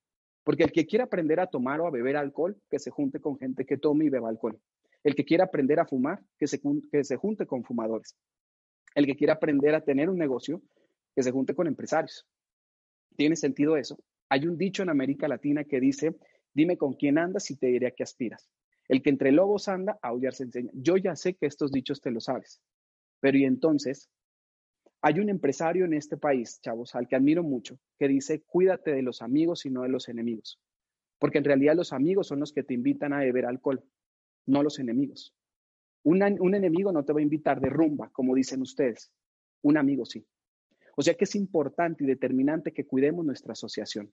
Porque 0.47 0.63
el 0.63 0.71
que 0.71 0.85
quiera 0.85 1.03
aprender 1.03 1.41
a 1.41 1.47
tomar 1.47 1.81
o 1.81 1.87
a 1.87 1.91
beber 1.91 2.15
alcohol, 2.15 2.55
que 2.69 2.79
se 2.79 2.89
junte 2.89 3.19
con 3.19 3.37
gente 3.37 3.65
que 3.65 3.77
tome 3.77 4.05
y 4.05 4.09
beba 4.09 4.29
alcohol. 4.29 4.57
El 5.03 5.13
que 5.13 5.25
quiera 5.25 5.43
aprender 5.43 5.77
a 5.77 5.85
fumar, 5.85 6.23
que 6.39 6.47
se, 6.47 6.61
que 6.89 7.03
se 7.03 7.17
junte 7.17 7.45
con 7.45 7.65
fumadores. 7.65 8.15
El 8.95 9.05
que 9.05 9.17
quiera 9.17 9.33
aprender 9.33 9.75
a 9.75 9.81
tener 9.81 10.09
un 10.09 10.17
negocio, 10.17 10.61
que 11.13 11.21
se 11.21 11.33
junte 11.33 11.53
con 11.53 11.67
empresarios. 11.67 12.25
¿Tiene 13.17 13.35
sentido 13.35 13.75
eso? 13.75 13.99
Hay 14.29 14.47
un 14.47 14.57
dicho 14.57 14.83
en 14.83 14.89
América 14.89 15.27
Latina 15.27 15.65
que 15.65 15.81
dice, 15.81 16.15
dime 16.53 16.77
con 16.77 16.93
quién 16.93 17.17
andas 17.17 17.51
y 17.51 17.57
te 17.57 17.67
diré 17.67 17.87
a 17.87 17.91
qué 17.91 18.03
aspiras. 18.03 18.49
El 18.87 19.01
que 19.01 19.09
entre 19.09 19.33
lobos 19.33 19.67
anda, 19.67 19.99
aullar 20.01 20.33
se 20.33 20.43
enseña. 20.43 20.71
Yo 20.75 20.95
ya 20.95 21.17
sé 21.17 21.33
que 21.33 21.47
estos 21.47 21.73
dichos 21.73 21.99
te 21.99 22.09
lo 22.09 22.21
sabes. 22.21 22.61
Pero 23.19 23.37
y 23.37 23.43
entonces, 23.43 24.09
hay 25.07 25.21
un 25.21 25.29
empresario 25.29 25.85
en 25.85 25.93
este 25.93 26.17
país, 26.17 26.59
chavos, 26.61 26.93
al 26.93 27.07
que 27.07 27.15
admiro 27.15 27.41
mucho, 27.41 27.79
que 27.97 28.09
dice, 28.09 28.41
cuídate 28.41 28.91
de 28.91 29.01
los 29.01 29.21
amigos 29.21 29.65
y 29.65 29.69
no 29.69 29.83
de 29.83 29.87
los 29.87 30.09
enemigos. 30.09 30.59
Porque 31.17 31.37
en 31.37 31.45
realidad 31.45 31.77
los 31.77 31.93
amigos 31.93 32.27
son 32.27 32.41
los 32.41 32.51
que 32.51 32.63
te 32.63 32.73
invitan 32.73 33.13
a 33.13 33.19
beber 33.19 33.45
alcohol, 33.45 33.81
no 34.47 34.63
los 34.63 34.79
enemigos. 34.79 35.33
un 36.03 36.55
enemigo 36.55 36.91
no 36.91 37.05
te 37.05 37.13
va 37.13 37.19
a 37.19 37.23
invitar 37.23 37.61
de 37.61 37.69
rumba, 37.69 38.09
como 38.09 38.35
dicen 38.35 38.61
ustedes. 38.61 39.09
Un 39.61 39.77
amigo 39.77 40.03
sí. 40.05 40.27
O 40.97 41.01
sea 41.01 41.13
que 41.13 41.23
es 41.23 41.35
importante 41.35 42.03
y 42.03 42.07
determinante 42.07 42.73
que 42.73 42.85
cuidemos 42.85 43.25
nuestra 43.25 43.53
asociación. 43.53 44.11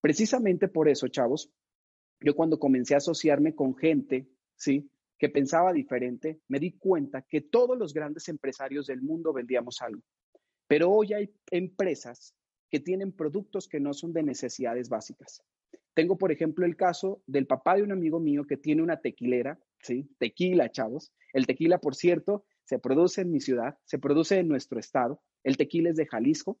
Precisamente 0.00 0.68
por 0.68 0.88
eso, 0.88 1.08
chavos, 1.08 1.50
yo 2.20 2.36
cuando 2.36 2.60
comencé 2.60 2.94
a 2.94 2.98
asociarme 2.98 3.56
con 3.56 3.74
gente, 3.74 4.28
¿sí? 4.54 4.88
Que 5.22 5.28
pensaba 5.28 5.72
diferente, 5.72 6.40
me 6.48 6.58
di 6.58 6.72
cuenta 6.72 7.22
que 7.22 7.42
todos 7.42 7.78
los 7.78 7.94
grandes 7.94 8.28
empresarios 8.28 8.88
del 8.88 9.02
mundo 9.02 9.32
vendíamos 9.32 9.80
algo. 9.80 10.02
Pero 10.66 10.90
hoy 10.90 11.12
hay 11.12 11.32
empresas 11.52 12.34
que 12.68 12.80
tienen 12.80 13.12
productos 13.12 13.68
que 13.68 13.78
no 13.78 13.94
son 13.94 14.12
de 14.12 14.24
necesidades 14.24 14.88
básicas. 14.88 15.40
Tengo, 15.94 16.18
por 16.18 16.32
ejemplo, 16.32 16.66
el 16.66 16.74
caso 16.74 17.22
del 17.28 17.46
papá 17.46 17.76
de 17.76 17.84
un 17.84 17.92
amigo 17.92 18.18
mío 18.18 18.48
que 18.48 18.56
tiene 18.56 18.82
una 18.82 19.00
tequilera, 19.00 19.60
¿sí? 19.80 20.10
Tequila, 20.18 20.72
chavos. 20.72 21.12
El 21.32 21.46
tequila, 21.46 21.78
por 21.78 21.94
cierto, 21.94 22.44
se 22.64 22.80
produce 22.80 23.20
en 23.20 23.30
mi 23.30 23.38
ciudad, 23.38 23.78
se 23.84 24.00
produce 24.00 24.40
en 24.40 24.48
nuestro 24.48 24.80
estado. 24.80 25.22
El 25.44 25.56
tequila 25.56 25.90
es 25.90 25.96
de 25.96 26.06
Jalisco. 26.06 26.58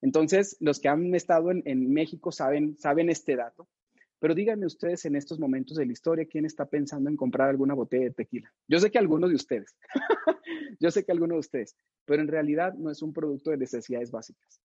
Entonces, 0.00 0.56
los 0.60 0.78
que 0.78 0.88
han 0.88 1.12
estado 1.16 1.50
en, 1.50 1.92
México 1.92 2.30
saben, 2.30 2.78
saben 2.78 3.10
este 3.10 3.34
dato. 3.34 3.68
Pero 4.18 4.34
díganme 4.34 4.66
ustedes 4.66 5.04
en 5.04 5.16
estos 5.16 5.38
momentos 5.38 5.76
de 5.76 5.86
la 5.86 5.92
historia, 5.92 6.26
¿quién 6.26 6.46
está 6.46 6.64
pensando 6.64 7.10
en 7.10 7.16
comprar 7.16 7.50
alguna 7.50 7.74
botella 7.74 8.04
de 8.04 8.10
tequila? 8.12 8.52
Yo 8.66 8.78
sé 8.78 8.90
que 8.90 8.98
algunos 8.98 9.30
de 9.30 9.36
ustedes, 9.36 9.76
yo 10.80 10.90
sé 10.90 11.04
que 11.04 11.12
algunos 11.12 11.36
de 11.36 11.40
ustedes, 11.40 11.76
pero 12.04 12.22
en 12.22 12.28
realidad 12.28 12.74
no 12.74 12.90
es 12.90 13.02
un 13.02 13.12
producto 13.12 13.50
de 13.50 13.58
necesidades 13.58 14.10
básicas. 14.10 14.60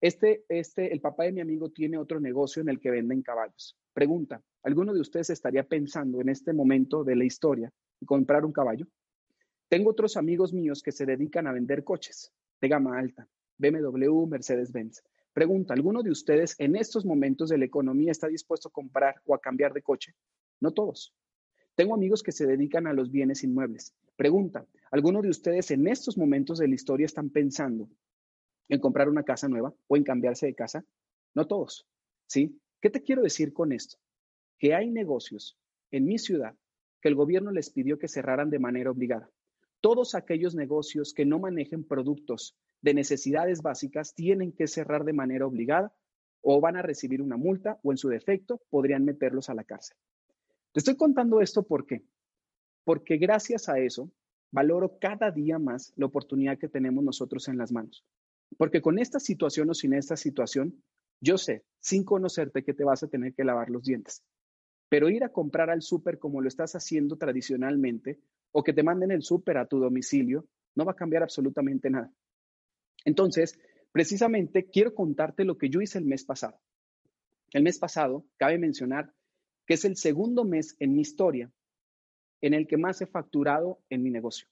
Este, 0.00 0.44
este, 0.48 0.92
el 0.92 1.00
papá 1.00 1.24
de 1.24 1.32
mi 1.32 1.40
amigo 1.40 1.70
tiene 1.70 1.98
otro 1.98 2.20
negocio 2.20 2.60
en 2.62 2.68
el 2.68 2.80
que 2.80 2.90
venden 2.90 3.22
caballos. 3.22 3.76
Pregunta, 3.92 4.42
¿alguno 4.62 4.92
de 4.92 5.00
ustedes 5.00 5.30
estaría 5.30 5.64
pensando 5.64 6.20
en 6.20 6.28
este 6.28 6.52
momento 6.52 7.04
de 7.04 7.16
la 7.16 7.24
historia 7.24 7.72
en 8.00 8.06
comprar 8.06 8.44
un 8.44 8.52
caballo? 8.52 8.86
Tengo 9.68 9.90
otros 9.90 10.16
amigos 10.16 10.52
míos 10.52 10.82
que 10.82 10.92
se 10.92 11.06
dedican 11.06 11.46
a 11.46 11.52
vender 11.52 11.84
coches 11.84 12.32
de 12.60 12.68
gama 12.68 12.98
alta, 12.98 13.28
BMW, 13.58 14.26
Mercedes-Benz. 14.26 15.02
Pregunta, 15.34 15.74
¿alguno 15.74 16.04
de 16.04 16.12
ustedes 16.12 16.54
en 16.60 16.76
estos 16.76 17.04
momentos 17.04 17.48
de 17.48 17.58
la 17.58 17.64
economía 17.64 18.12
está 18.12 18.28
dispuesto 18.28 18.68
a 18.68 18.72
comprar 18.72 19.16
o 19.26 19.34
a 19.34 19.40
cambiar 19.40 19.72
de 19.72 19.82
coche? 19.82 20.14
No 20.60 20.70
todos. 20.70 21.12
Tengo 21.74 21.92
amigos 21.92 22.22
que 22.22 22.30
se 22.30 22.46
dedican 22.46 22.86
a 22.86 22.92
los 22.92 23.10
bienes 23.10 23.42
inmuebles. 23.42 23.92
Pregunta, 24.14 24.64
¿alguno 24.92 25.22
de 25.22 25.30
ustedes 25.30 25.72
en 25.72 25.88
estos 25.88 26.16
momentos 26.16 26.58
de 26.58 26.68
la 26.68 26.76
historia 26.76 27.06
están 27.06 27.30
pensando 27.30 27.90
en 28.68 28.78
comprar 28.78 29.08
una 29.08 29.24
casa 29.24 29.48
nueva 29.48 29.74
o 29.88 29.96
en 29.96 30.04
cambiarse 30.04 30.46
de 30.46 30.54
casa? 30.54 30.84
No 31.34 31.48
todos. 31.48 31.84
¿Sí? 32.28 32.56
¿Qué 32.80 32.88
te 32.88 33.02
quiero 33.02 33.22
decir 33.22 33.52
con 33.52 33.72
esto? 33.72 33.98
Que 34.56 34.72
hay 34.72 34.88
negocios 34.88 35.58
en 35.90 36.04
mi 36.04 36.18
ciudad 36.18 36.54
que 37.00 37.08
el 37.08 37.16
gobierno 37.16 37.50
les 37.50 37.70
pidió 37.70 37.98
que 37.98 38.06
cerraran 38.06 38.50
de 38.50 38.60
manera 38.60 38.92
obligada. 38.92 39.28
Todos 39.80 40.14
aquellos 40.14 40.54
negocios 40.54 41.12
que 41.12 41.26
no 41.26 41.40
manejen 41.40 41.82
productos 41.82 42.56
de 42.84 42.92
necesidades 42.92 43.62
básicas 43.62 44.14
tienen 44.14 44.52
que 44.52 44.66
cerrar 44.66 45.04
de 45.04 45.14
manera 45.14 45.46
obligada 45.46 45.94
o 46.42 46.60
van 46.60 46.76
a 46.76 46.82
recibir 46.82 47.22
una 47.22 47.38
multa 47.38 47.80
o 47.82 47.92
en 47.92 47.96
su 47.96 48.10
defecto 48.10 48.60
podrían 48.68 49.06
meterlos 49.06 49.48
a 49.48 49.54
la 49.54 49.64
cárcel. 49.64 49.96
Te 50.70 50.80
estoy 50.80 50.94
contando 50.94 51.40
esto 51.40 51.62
¿por 51.62 51.86
qué? 51.86 52.04
Porque 52.84 53.16
gracias 53.16 53.70
a 53.70 53.78
eso 53.78 54.12
valoro 54.50 54.98
cada 55.00 55.30
día 55.30 55.58
más 55.58 55.94
la 55.96 56.04
oportunidad 56.04 56.58
que 56.58 56.68
tenemos 56.68 57.02
nosotros 57.02 57.48
en 57.48 57.56
las 57.56 57.72
manos. 57.72 58.04
Porque 58.58 58.82
con 58.82 58.98
esta 58.98 59.18
situación 59.18 59.70
o 59.70 59.74
sin 59.74 59.94
esta 59.94 60.18
situación, 60.18 60.82
yo 61.22 61.38
sé, 61.38 61.64
sin 61.80 62.04
conocerte, 62.04 62.64
que 62.64 62.74
te 62.74 62.84
vas 62.84 63.02
a 63.02 63.08
tener 63.08 63.32
que 63.32 63.44
lavar 63.44 63.70
los 63.70 63.84
dientes. 63.84 64.22
Pero 64.90 65.08
ir 65.08 65.24
a 65.24 65.32
comprar 65.32 65.70
al 65.70 65.80
súper 65.80 66.18
como 66.18 66.42
lo 66.42 66.48
estás 66.48 66.74
haciendo 66.74 67.16
tradicionalmente 67.16 68.20
o 68.52 68.62
que 68.62 68.74
te 68.74 68.82
manden 68.82 69.10
el 69.10 69.22
súper 69.22 69.56
a 69.56 69.66
tu 69.66 69.78
domicilio 69.78 70.46
no 70.74 70.84
va 70.84 70.92
a 70.92 70.96
cambiar 70.96 71.22
absolutamente 71.22 71.88
nada. 71.88 72.12
Entonces, 73.04 73.58
precisamente 73.92 74.66
quiero 74.66 74.94
contarte 74.94 75.44
lo 75.44 75.58
que 75.58 75.68
yo 75.68 75.80
hice 75.80 75.98
el 75.98 76.04
mes 76.04 76.24
pasado. 76.24 76.60
El 77.52 77.62
mes 77.62 77.78
pasado, 77.78 78.26
cabe 78.36 78.58
mencionar 78.58 79.14
que 79.66 79.74
es 79.74 79.84
el 79.84 79.96
segundo 79.96 80.44
mes 80.44 80.76
en 80.78 80.94
mi 80.94 81.02
historia 81.02 81.50
en 82.40 82.52
el 82.52 82.66
que 82.66 82.76
más 82.76 83.00
he 83.00 83.06
facturado 83.06 83.80
en 83.88 84.02
mi 84.02 84.10
negocio. 84.10 84.46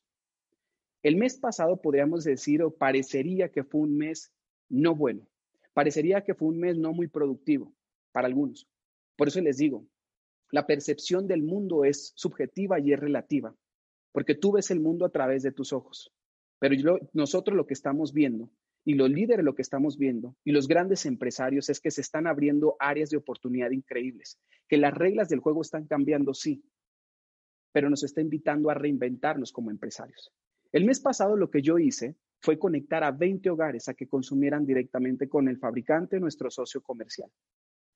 El 1.03 1.17
mes 1.17 1.37
pasado 1.37 1.83
podríamos 1.83 2.25
decir 2.25 2.63
o 2.63 2.71
parecería 2.71 3.51
que 3.51 3.65
fue 3.65 3.83
un 3.83 3.99
mes 3.99 4.33
no 4.69 4.95
bueno. 4.95 5.29
Parecería 5.75 6.23
que 6.23 6.35
fue 6.35 6.49
un 6.49 6.59
mes 6.59 6.79
no 6.79 6.93
muy 6.93 7.09
productivo 7.09 7.75
para 8.13 8.29
algunos. 8.29 8.69
Por 9.17 9.29
eso 9.29 9.41
les 9.41 9.59
digo, 9.59 9.87
la 10.51 10.67
percepción 10.67 11.27
del 11.27 11.43
mundo 11.43 11.85
es 11.85 12.13
subjetiva 12.15 12.79
y 12.79 12.93
es 12.93 13.01
relativa, 13.01 13.55
porque 14.13 14.35
tú 14.35 14.53
ves 14.53 14.71
el 14.71 14.81
mundo 14.81 15.05
a 15.05 15.11
través 15.11 15.43
de 15.43 15.53
tus 15.53 15.73
ojos. 15.73 16.13
Pero 16.62 17.01
nosotros 17.12 17.57
lo 17.57 17.66
que 17.66 17.75
estamos 17.75 18.12
viendo 18.12 18.48
y 18.85 18.94
los 18.94 19.11
líderes 19.11 19.44
lo 19.44 19.57
que 19.57 19.62
estamos 19.62 19.98
viendo 19.98 20.37
y 20.44 20.53
los 20.53 20.68
grandes 20.68 21.07
empresarios 21.07 21.68
es 21.68 21.81
que 21.81 21.90
se 21.90 22.03
están 22.03 22.29
abriendo 22.29 22.77
áreas 22.79 23.11
de 23.11 23.16
oportunidad 23.16 23.72
increíbles, 23.72 24.38
que 24.68 24.77
las 24.77 24.94
reglas 24.94 25.29
del 25.29 25.40
juego 25.40 25.62
están 25.62 25.88
cambiando, 25.88 26.35
sí, 26.35 26.62
pero 27.72 27.90
nos 27.90 28.05
está 28.05 28.20
invitando 28.20 28.70
a 28.70 28.75
reinventarnos 28.75 29.51
como 29.51 29.72
empresarios. 29.72 30.33
El 30.70 30.85
mes 30.85 31.01
pasado 31.01 31.37
lo 31.37 31.51
que 31.51 31.62
yo 31.62 31.81
hice 31.81 32.14
fue 32.38 32.61
conectar 32.61 33.03
a 33.03 33.11
20 33.11 33.51
hogares 33.51 33.88
a 33.88 33.94
que 33.94 34.07
consumieran 34.07 34.64
directamente 34.64 35.29
con 35.29 35.48
el 35.48 35.59
fabricante, 35.59 36.20
nuestro 36.20 36.48
socio 36.48 36.81
comercial, 36.81 37.29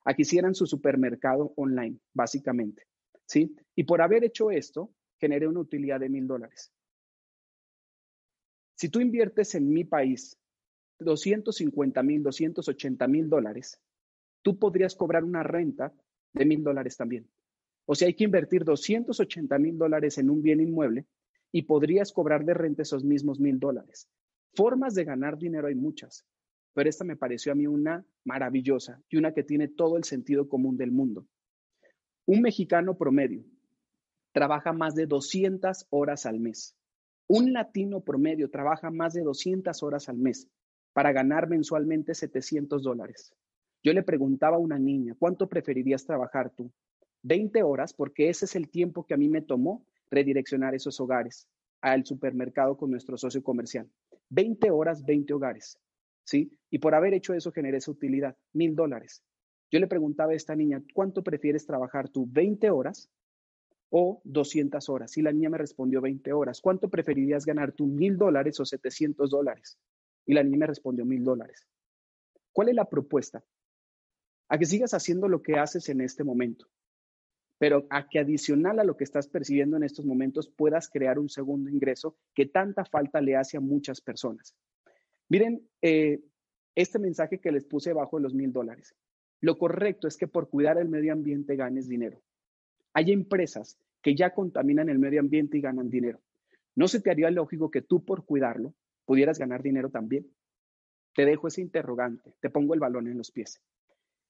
a 0.05 0.13
que 0.13 0.23
hicieran 0.23 0.57
su 0.57 0.67
supermercado 0.67 1.53
online, 1.55 2.01
básicamente. 2.13 2.83
¿sí? 3.27 3.55
Y 3.77 3.85
por 3.85 4.03
haber 4.03 4.25
hecho 4.25 4.51
esto, 4.51 4.91
generé 5.21 5.47
una 5.47 5.61
utilidad 5.61 6.01
de 6.01 6.09
mil 6.09 6.27
dólares. 6.27 6.73
Si 8.77 8.91
tú 8.91 9.01
inviertes 9.01 9.55
en 9.55 9.69
mi 9.71 9.85
país 9.85 10.39
250 11.01 12.03
mil, 12.03 12.23
280 12.23 13.09
mil 13.09 13.29
dólares, 13.29 13.81
tú 14.43 14.59
podrías 14.59 14.95
cobrar 14.95 15.25
una 15.25 15.43
renta 15.43 15.95
de 16.35 16.45
mil 16.45 16.63
dólares 16.63 16.97
también. 16.97 17.29
O 17.87 17.95
sea, 17.95 18.07
hay 18.07 18.15
que 18.15 18.25
invertir 18.25 18.65
280 18.65 19.59
mil 19.59 19.79
dólares 19.79 20.19
en 20.19 20.29
un 20.29 20.43
bien 20.43 20.61
inmueble 20.61 21.07
y 21.53 21.63
podrías 21.63 22.13
cobrar 22.13 22.45
de 22.45 22.53
renta 22.53 22.83
esos 22.83 23.03
mismos 23.03 23.41
mil 23.41 23.59
dólares. 23.59 24.09
Formas 24.55 24.95
de 24.95 25.05
ganar 25.05 25.39
dinero 25.39 25.69
hay 25.69 25.75
muchas, 25.75 26.27
pero 26.75 26.91
esta 26.91 27.05
me 27.05 27.17
pareció 27.17 27.53
a 27.53 27.55
mí 27.55 27.67
una 27.67 28.05
maravillosa 28.25 29.03
y 29.09 29.17
una 29.17 29.33
que 29.33 29.43
tiene 29.43 29.69
todo 29.69 29.97
el 29.97 30.05
sentido 30.05 30.49
común 30.49 30.77
del 30.77 30.93
mundo. 30.93 31.27
Un 32.27 32.43
mexicano 32.43 32.99
promedio 32.99 33.45
trabaja 34.33 34.75
más 34.75 34.95
de 34.95 35.07
200 35.07 35.87
horas 35.89 36.27
al 36.27 36.41
mes. 36.41 36.77
Un 37.29 37.53
latino 37.53 38.01
promedio 38.01 38.51
trabaja 38.51 38.91
más 38.91 39.13
de 39.13 39.23
200 39.23 39.83
horas 39.83 40.09
al 40.09 40.17
mes 40.17 40.49
para 40.93 41.13
ganar 41.13 41.49
mensualmente 41.49 42.15
700 42.15 42.83
dólares. 42.83 43.35
Yo 43.83 43.93
le 43.93 44.03
preguntaba 44.03 44.57
a 44.57 44.61
una 44.61 44.79
niña, 44.79 45.17
¿cuánto 45.19 45.49
preferirías 45.49 46.05
trabajar 46.05 46.51
tú? 46.51 46.71
20 47.23 47.63
horas, 47.65 47.93
porque 47.93 48.29
ese 48.29 48.45
es 48.45 48.55
el 48.55 48.69
tiempo 48.69 49.05
que 49.05 49.15
a 49.15 49.17
mí 49.17 49.29
me 49.29 49.43
tomó 49.43 49.85
redireccionar 50.11 50.75
esos 50.75 51.01
hogares 51.01 51.49
al 51.81 52.07
supermercado 52.07 52.77
con 52.77 52.91
nuestro 52.91 53.17
socio 53.17 53.43
comercial. 53.43 53.91
20 54.31 54.71
horas, 54.71 55.05
20 55.05 55.35
hogares. 55.35 55.79
¿Sí? 56.25 56.51
Y 56.71 56.79
por 56.79 56.95
haber 56.95 57.15
hecho 57.15 57.35
eso 57.35 57.53
generé 57.53 57.79
esa 57.79 57.91
utilidad, 57.91 58.37
mil 58.53 58.75
dólares. 58.75 59.23
Yo 59.71 59.81
le 59.81 59.89
preguntaba 59.89 60.33
a 60.33 60.37
esta 60.37 60.55
niña, 60.55 60.83
¿cuánto 60.95 61.23
prefieres 61.23 61.67
trabajar 61.67 62.09
tú? 62.09 62.27
¿20 62.27 62.71
horas 62.71 63.11
o 63.91 64.21
200 64.25 64.89
horas? 64.89 65.17
Y 65.17 65.23
la 65.23 65.33
niña 65.33 65.51
me 65.51 65.59
respondió 65.59 66.01
20 66.01 66.33
horas. 66.33 66.61
¿Cuánto 66.61 66.89
preferirías 66.89 67.45
ganar 67.45 67.73
tú, 67.73 67.87
mil 67.87 68.17
dólares 68.17 68.59
o 68.61 68.65
700 68.65 69.31
dólares? 69.31 69.79
Y 70.27 70.35
la 70.35 70.43
niña 70.43 70.59
me 70.59 70.67
respondió 70.67 71.05
mil 71.05 71.25
dólares. 71.25 71.67
¿Cuál 72.53 72.71
es 72.71 72.75
la 72.75 72.89
propuesta? 72.89 73.45
A 74.49 74.59
que 74.59 74.67
sigas 74.67 74.95
haciendo 74.95 75.29
lo 75.29 75.43
que 75.43 75.59
haces 75.59 75.89
en 75.89 76.01
este 76.01 76.25
momento. 76.25 76.67
pero 77.59 77.87
a 77.89 78.07
que 78.09 78.19
adicional 78.19 78.79
a 78.81 78.85
lo 78.85 78.97
que 78.97 79.05
estás 79.05 79.29
percibiendo 79.29 79.77
en 79.77 79.83
estos 79.83 80.05
momentos 80.05 80.49
puedas 80.49 80.91
crear 80.91 81.19
un 81.19 81.29
segundo 81.29 81.71
ingreso 81.71 82.17
que 82.35 82.47
tanta 82.47 82.85
falta 82.85 83.21
le 83.21 83.35
hace 83.37 83.57
a 83.57 83.61
muchas 83.61 84.01
personas. 84.01 84.55
Miren, 85.29 85.67
eh, 85.81 86.21
este 86.75 86.99
mensaje 86.99 87.41
que 87.41 87.51
les 87.51 87.65
puse 87.65 87.93
bajo 87.93 88.19
de 88.19 88.25
los 88.25 88.35
mil 88.35 88.53
dólares. 88.53 88.95
Lo 89.41 89.57
correcto 89.59 90.07
es 90.07 90.17
que 90.17 90.29
por 90.29 90.49
cuidar 90.49 90.79
el 90.79 90.89
medio 90.89 91.13
ambiente 91.13 91.57
ganes 91.57 91.89
dinero. 91.89 92.23
Hay 92.97 93.13
empresas 93.13 93.79
que 94.01 94.15
ya 94.15 94.33
contaminan 94.33 94.89
el 94.89 94.99
medio 94.99 95.21
ambiente 95.21 95.59
y 95.59 95.61
ganan 95.61 95.91
dinero. 95.91 96.23
¿No 96.75 96.89
se 96.89 96.99
te 96.99 97.11
haría 97.11 97.31
lógico 97.31 97.71
que 97.71 97.83
tú 97.83 98.03
por 98.03 98.25
cuidarlo 98.25 98.73
pudieras 99.05 99.39
ganar 99.39 99.63
dinero 99.63 99.91
también? 99.91 100.27
Te 101.15 101.27
dejo 101.27 101.47
ese 101.47 101.61
interrogante, 101.61 102.33
te 102.41 102.49
pongo 102.49 102.73
el 102.73 102.81
balón 102.81 103.07
en 103.07 103.19
los 103.19 103.31
pies. 103.31 103.61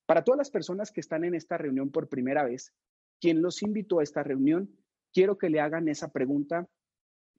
Para 0.05 0.25
todas 0.25 0.39
las 0.39 0.51
personas 0.51 0.91
que 0.91 1.01
están 1.01 1.23
en 1.23 1.37
esta 1.37 1.57
reunión 1.57 1.93
por 1.93 2.09
primera 2.09 2.43
vez, 2.43 2.73
quien 3.21 3.41
los 3.41 3.63
invitó 3.63 4.01
a 4.01 4.03
esta 4.03 4.25
reunión, 4.25 4.69
quiero 5.13 5.39
que 5.39 5.49
le 5.49 5.61
hagan 5.61 5.87
esa 5.87 6.11
pregunta 6.11 6.69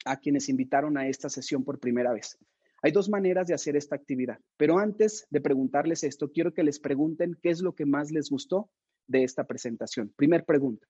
a 0.05 0.21
quienes 0.21 0.47
invitaron 0.47 0.97
a 0.97 1.09
esta 1.09 1.27
sesión 1.27 1.65
por 1.65 1.81
primera 1.81 2.13
vez. 2.13 2.37
Hay 2.81 2.93
dos 2.93 3.09
maneras 3.09 3.47
de 3.47 3.53
hacer 3.53 3.75
esta 3.75 3.97
actividad, 3.97 4.39
pero 4.55 4.79
antes 4.79 5.27
de 5.29 5.41
preguntarles 5.41 6.05
esto, 6.05 6.31
quiero 6.31 6.53
que 6.53 6.63
les 6.63 6.79
pregunten 6.79 7.37
qué 7.41 7.49
es 7.49 7.61
lo 7.61 7.75
que 7.75 7.85
más 7.85 8.11
les 8.11 8.29
gustó 8.29 8.69
de 9.07 9.25
esta 9.25 9.43
presentación. 9.43 10.13
Primer 10.15 10.45
pregunta. 10.45 10.87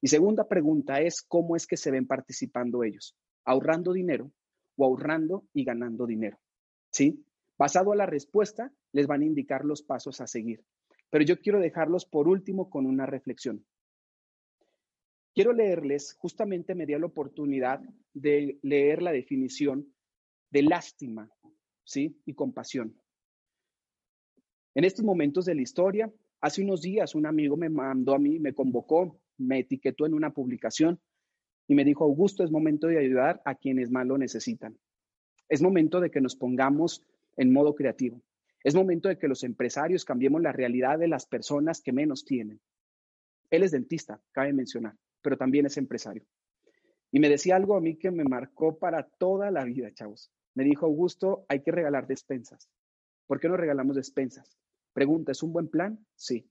Y 0.00 0.08
segunda 0.08 0.48
pregunta 0.48 1.00
es 1.00 1.22
cómo 1.22 1.56
es 1.56 1.66
que 1.66 1.76
se 1.76 1.90
ven 1.90 2.06
participando 2.06 2.82
ellos, 2.84 3.16
ahorrando 3.44 3.92
dinero 3.92 4.32
o 4.76 4.84
ahorrando 4.84 5.46
y 5.52 5.64
ganando 5.64 6.06
dinero. 6.06 6.38
¿Sí? 6.90 7.24
Basado 7.58 7.92
a 7.92 7.96
la 7.96 8.06
respuesta, 8.06 8.72
les 8.92 9.06
van 9.06 9.22
a 9.22 9.26
indicar 9.26 9.64
los 9.64 9.82
pasos 9.82 10.20
a 10.20 10.26
seguir. 10.26 10.64
Pero 11.10 11.24
yo 11.24 11.38
quiero 11.40 11.60
dejarlos 11.60 12.06
por 12.06 12.28
último 12.28 12.70
con 12.70 12.86
una 12.86 13.04
reflexión. 13.04 13.64
Quiero 15.34 15.52
leerles, 15.52 16.14
justamente 16.14 16.74
me 16.74 16.86
dio 16.86 16.98
la 16.98 17.06
oportunidad 17.06 17.80
de 18.14 18.58
leer 18.62 19.02
la 19.02 19.12
definición 19.12 19.92
de 20.50 20.62
lástima, 20.62 21.30
¿sí? 21.84 22.20
Y 22.24 22.34
compasión. 22.34 23.00
En 24.74 24.84
estos 24.84 25.04
momentos 25.04 25.44
de 25.44 25.54
la 25.54 25.62
historia, 25.62 26.12
hace 26.40 26.62
unos 26.62 26.80
días 26.80 27.14
un 27.14 27.26
amigo 27.26 27.56
me 27.56 27.68
mandó 27.68 28.14
a 28.14 28.18
mí, 28.18 28.38
me 28.38 28.54
convocó, 28.54 29.20
me 29.40 29.60
etiquetó 29.60 30.06
en 30.06 30.14
una 30.14 30.30
publicación 30.30 31.00
y 31.66 31.74
me 31.74 31.84
dijo, 31.84 32.04
Augusto, 32.04 32.44
es 32.44 32.50
momento 32.50 32.88
de 32.88 32.98
ayudar 32.98 33.40
a 33.44 33.54
quienes 33.54 33.90
más 33.90 34.06
lo 34.06 34.18
necesitan. 34.18 34.78
Es 35.48 35.62
momento 35.62 36.00
de 36.00 36.10
que 36.10 36.20
nos 36.20 36.36
pongamos 36.36 37.04
en 37.36 37.52
modo 37.52 37.74
creativo. 37.74 38.22
Es 38.62 38.74
momento 38.74 39.08
de 39.08 39.18
que 39.18 39.28
los 39.28 39.42
empresarios 39.42 40.04
cambiemos 40.04 40.42
la 40.42 40.52
realidad 40.52 40.98
de 40.98 41.08
las 41.08 41.26
personas 41.26 41.80
que 41.80 41.92
menos 41.92 42.24
tienen. 42.24 42.60
Él 43.50 43.62
es 43.62 43.70
dentista, 43.70 44.20
cabe 44.32 44.52
mencionar, 44.52 44.96
pero 45.22 45.36
también 45.36 45.66
es 45.66 45.76
empresario. 45.76 46.24
Y 47.10 47.20
me 47.20 47.28
decía 47.28 47.56
algo 47.56 47.76
a 47.76 47.80
mí 47.80 47.96
que 47.96 48.10
me 48.10 48.24
marcó 48.24 48.78
para 48.78 49.04
toda 49.04 49.50
la 49.50 49.64
vida, 49.64 49.92
chavos. 49.92 50.30
Me 50.54 50.64
dijo, 50.64 50.86
Augusto, 50.86 51.44
hay 51.48 51.62
que 51.62 51.72
regalar 51.72 52.06
despensas. 52.06 52.68
¿Por 53.26 53.40
qué 53.40 53.48
no 53.48 53.56
regalamos 53.56 53.96
despensas? 53.96 54.58
Pregunta, 54.92 55.32
¿es 55.32 55.42
un 55.42 55.52
buen 55.52 55.68
plan? 55.68 56.04
Sí. 56.16 56.49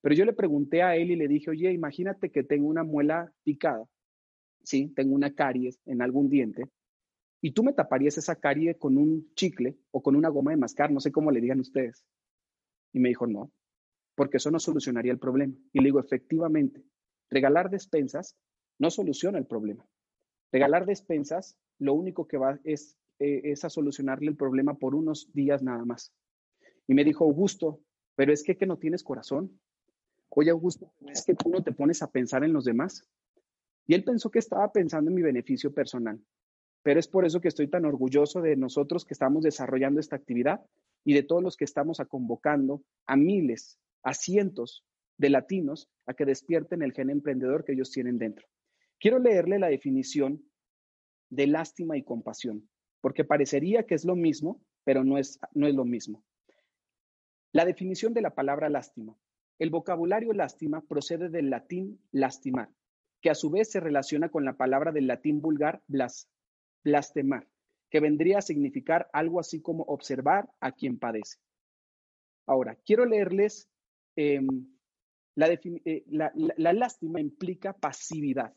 Pero 0.00 0.14
yo 0.14 0.24
le 0.24 0.32
pregunté 0.32 0.82
a 0.82 0.96
él 0.96 1.10
y 1.10 1.16
le 1.16 1.28
dije, 1.28 1.50
oye, 1.50 1.72
imagínate 1.72 2.30
que 2.30 2.44
tengo 2.44 2.68
una 2.68 2.84
muela 2.84 3.32
picada, 3.42 3.84
sí, 4.62 4.92
tengo 4.94 5.14
una 5.14 5.34
caries 5.34 5.80
en 5.86 6.02
algún 6.02 6.28
diente, 6.28 6.64
y 7.40 7.52
tú 7.52 7.62
me 7.62 7.72
taparías 7.72 8.18
esa 8.18 8.36
carie 8.36 8.76
con 8.76 8.98
un 8.98 9.32
chicle 9.34 9.76
o 9.90 10.02
con 10.02 10.16
una 10.16 10.28
goma 10.28 10.50
de 10.50 10.56
mascar, 10.56 10.90
no 10.90 11.00
sé 11.00 11.12
cómo 11.12 11.30
le 11.30 11.40
digan 11.40 11.60
ustedes. 11.60 12.04
Y 12.92 12.98
me 12.98 13.10
dijo, 13.10 13.26
no, 13.26 13.52
porque 14.16 14.38
eso 14.38 14.50
no 14.50 14.58
solucionaría 14.58 15.12
el 15.12 15.18
problema. 15.18 15.54
Y 15.72 15.78
le 15.78 15.86
digo, 15.86 16.00
efectivamente, 16.00 16.82
regalar 17.30 17.70
despensas 17.70 18.36
no 18.78 18.90
soluciona 18.90 19.38
el 19.38 19.46
problema. 19.46 19.86
Regalar 20.50 20.86
despensas 20.86 21.56
lo 21.78 21.94
único 21.94 22.26
que 22.26 22.38
va 22.38 22.58
es 22.64 22.96
eh, 23.20 23.54
a 23.62 23.70
solucionarle 23.70 24.30
el 24.30 24.36
problema 24.36 24.74
por 24.74 24.94
unos 24.94 25.32
días 25.32 25.62
nada 25.62 25.84
más. 25.84 26.12
Y 26.88 26.94
me 26.94 27.04
dijo, 27.04 27.24
Augusto, 27.24 27.80
pero 28.16 28.32
es 28.32 28.42
que, 28.42 28.56
que 28.56 28.66
no 28.66 28.78
tienes 28.78 29.04
corazón. 29.04 29.60
Oye, 30.30 30.50
Augusto, 30.50 30.92
es 31.06 31.24
que 31.24 31.34
tú 31.34 31.48
no 31.48 31.62
te 31.62 31.72
pones 31.72 32.02
a 32.02 32.10
pensar 32.10 32.44
en 32.44 32.52
los 32.52 32.64
demás. 32.64 33.02
Y 33.86 33.94
él 33.94 34.04
pensó 34.04 34.30
que 34.30 34.38
estaba 34.38 34.70
pensando 34.70 35.10
en 35.10 35.14
mi 35.14 35.22
beneficio 35.22 35.72
personal. 35.72 36.20
Pero 36.82 37.00
es 37.00 37.08
por 37.08 37.24
eso 37.24 37.40
que 37.40 37.48
estoy 37.48 37.68
tan 37.68 37.84
orgulloso 37.84 38.40
de 38.40 38.56
nosotros 38.56 39.04
que 39.04 39.14
estamos 39.14 39.42
desarrollando 39.42 40.00
esta 40.00 40.16
actividad 40.16 40.60
y 41.04 41.14
de 41.14 41.22
todos 41.22 41.42
los 41.42 41.56
que 41.56 41.64
estamos 41.64 42.00
a 42.00 42.04
convocando 42.04 42.82
a 43.06 43.16
miles, 43.16 43.78
a 44.02 44.14
cientos 44.14 44.84
de 45.16 45.30
latinos 45.30 45.88
a 46.06 46.14
que 46.14 46.24
despierten 46.24 46.82
el 46.82 46.92
gen 46.92 47.10
emprendedor 47.10 47.64
que 47.64 47.72
ellos 47.72 47.90
tienen 47.90 48.18
dentro. 48.18 48.46
Quiero 49.00 49.18
leerle 49.18 49.58
la 49.58 49.68
definición 49.68 50.44
de 51.30 51.46
lástima 51.46 51.96
y 51.96 52.04
compasión 52.04 52.68
porque 53.00 53.24
parecería 53.24 53.84
que 53.84 53.94
es 53.94 54.04
lo 54.04 54.16
mismo, 54.16 54.60
pero 54.84 55.04
no 55.04 55.18
es, 55.18 55.38
no 55.54 55.66
es 55.66 55.74
lo 55.74 55.84
mismo. 55.84 56.24
La 57.52 57.64
definición 57.64 58.12
de 58.14 58.22
la 58.22 58.34
palabra 58.34 58.68
lástima. 58.68 59.16
El 59.58 59.70
vocabulario 59.70 60.32
lástima 60.32 60.82
procede 60.82 61.28
del 61.28 61.50
latín 61.50 62.00
lastimar, 62.12 62.70
que 63.20 63.30
a 63.30 63.34
su 63.34 63.50
vez 63.50 63.70
se 63.70 63.80
relaciona 63.80 64.28
con 64.28 64.44
la 64.44 64.56
palabra 64.56 64.92
del 64.92 65.08
latín 65.08 65.40
vulgar 65.40 65.82
blas, 65.88 66.28
blastemar, 66.84 67.48
que 67.90 68.00
vendría 68.00 68.38
a 68.38 68.42
significar 68.42 69.10
algo 69.12 69.40
así 69.40 69.60
como 69.60 69.82
observar 69.84 70.48
a 70.60 70.72
quien 70.72 70.98
padece. 70.98 71.38
Ahora, 72.46 72.76
quiero 72.86 73.04
leerles, 73.04 73.68
em, 74.16 74.46
eh, 75.36 76.04
la 76.06 76.72
lástima 76.72 77.20
implica 77.20 77.72
pasividad. 77.72 78.54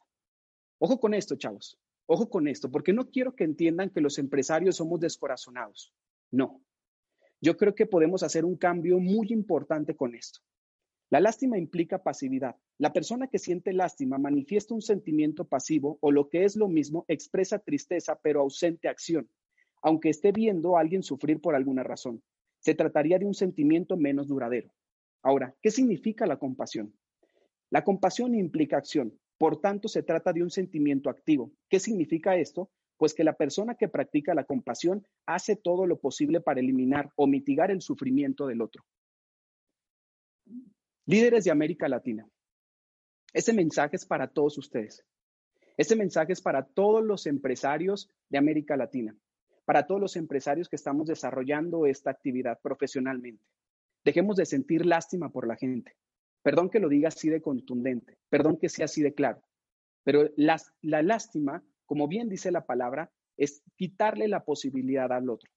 Ojo 0.79 0.99
con 0.99 1.13
esto, 1.13 1.35
chavos. 1.35 1.79
Ojo 2.05 2.29
con 2.29 2.47
esto, 2.47 2.71
porque 2.71 2.93
no 2.93 3.09
quiero 3.09 3.35
que 3.35 3.43
entiendan 3.43 3.89
que 3.89 4.01
los 4.01 4.17
empresarios 4.17 4.75
somos 4.75 4.99
descorazonados. 4.99 5.93
No. 6.31 6.61
Yo 7.39 7.57
creo 7.57 7.73
que 7.73 7.85
podemos 7.85 8.21
hacer 8.23 8.45
un 8.45 8.55
cambio 8.55 8.99
muy 8.99 9.27
importante 9.31 9.95
con 9.95 10.15
esto. 10.15 10.41
La 11.11 11.19
lástima 11.19 11.57
implica 11.57 12.01
pasividad. 12.01 12.55
La 12.77 12.93
persona 12.93 13.27
que 13.27 13.37
siente 13.37 13.73
lástima 13.73 14.17
manifiesta 14.17 14.73
un 14.73 14.81
sentimiento 14.81 15.43
pasivo 15.43 15.97
o 15.99 16.09
lo 16.09 16.29
que 16.29 16.45
es 16.45 16.55
lo 16.55 16.69
mismo, 16.69 17.03
expresa 17.09 17.59
tristeza 17.59 18.17
pero 18.23 18.39
ausente 18.39 18.87
acción, 18.87 19.29
aunque 19.81 20.07
esté 20.07 20.31
viendo 20.31 20.77
a 20.77 20.79
alguien 20.79 21.03
sufrir 21.03 21.41
por 21.41 21.53
alguna 21.53 21.83
razón. 21.83 22.23
Se 22.59 22.75
trataría 22.75 23.19
de 23.19 23.25
un 23.25 23.33
sentimiento 23.33 23.97
menos 23.97 24.29
duradero. 24.29 24.71
Ahora, 25.21 25.53
¿qué 25.61 25.69
significa 25.69 26.25
la 26.25 26.39
compasión? 26.39 26.95
La 27.69 27.83
compasión 27.83 28.33
implica 28.33 28.77
acción. 28.77 29.13
Por 29.37 29.59
tanto, 29.59 29.89
se 29.89 30.03
trata 30.03 30.31
de 30.31 30.43
un 30.43 30.49
sentimiento 30.49 31.09
activo. 31.09 31.51
¿Qué 31.67 31.81
significa 31.81 32.37
esto? 32.37 32.71
Pues 32.95 33.13
que 33.13 33.25
la 33.25 33.33
persona 33.33 33.75
que 33.75 33.89
practica 33.89 34.33
la 34.33 34.45
compasión 34.45 35.05
hace 35.25 35.57
todo 35.57 35.85
lo 35.85 35.99
posible 35.99 36.39
para 36.39 36.61
eliminar 36.61 37.11
o 37.17 37.27
mitigar 37.27 37.69
el 37.69 37.81
sufrimiento 37.81 38.47
del 38.47 38.61
otro. 38.61 38.85
Líderes 41.11 41.43
de 41.43 41.51
América 41.51 41.89
Latina, 41.89 42.25
ese 43.33 43.51
mensaje 43.51 43.97
es 43.97 44.05
para 44.05 44.29
todos 44.29 44.57
ustedes. 44.57 45.05
Ese 45.75 45.97
mensaje 45.97 46.31
es 46.31 46.39
para 46.39 46.63
todos 46.63 47.03
los 47.03 47.27
empresarios 47.27 48.09
de 48.29 48.37
América 48.37 48.77
Latina, 48.77 49.13
para 49.65 49.85
todos 49.85 49.99
los 49.99 50.15
empresarios 50.15 50.69
que 50.69 50.77
estamos 50.77 51.07
desarrollando 51.07 51.85
esta 51.85 52.11
actividad 52.11 52.61
profesionalmente. 52.61 53.43
Dejemos 54.05 54.37
de 54.37 54.45
sentir 54.45 54.85
lástima 54.85 55.33
por 55.33 55.45
la 55.45 55.57
gente. 55.57 55.97
Perdón 56.43 56.69
que 56.69 56.79
lo 56.79 56.87
diga 56.87 57.09
así 57.09 57.27
de 57.27 57.41
contundente, 57.41 58.17
perdón 58.29 58.55
que 58.55 58.69
sea 58.69 58.85
así 58.85 59.01
de 59.01 59.13
claro, 59.13 59.43
pero 60.05 60.29
la, 60.37 60.61
la 60.81 61.01
lástima, 61.01 61.61
como 61.85 62.07
bien 62.07 62.29
dice 62.29 62.51
la 62.51 62.65
palabra, 62.65 63.11
es 63.35 63.63
quitarle 63.75 64.29
la 64.29 64.45
posibilidad 64.45 65.11
al 65.11 65.29
otro. 65.29 65.51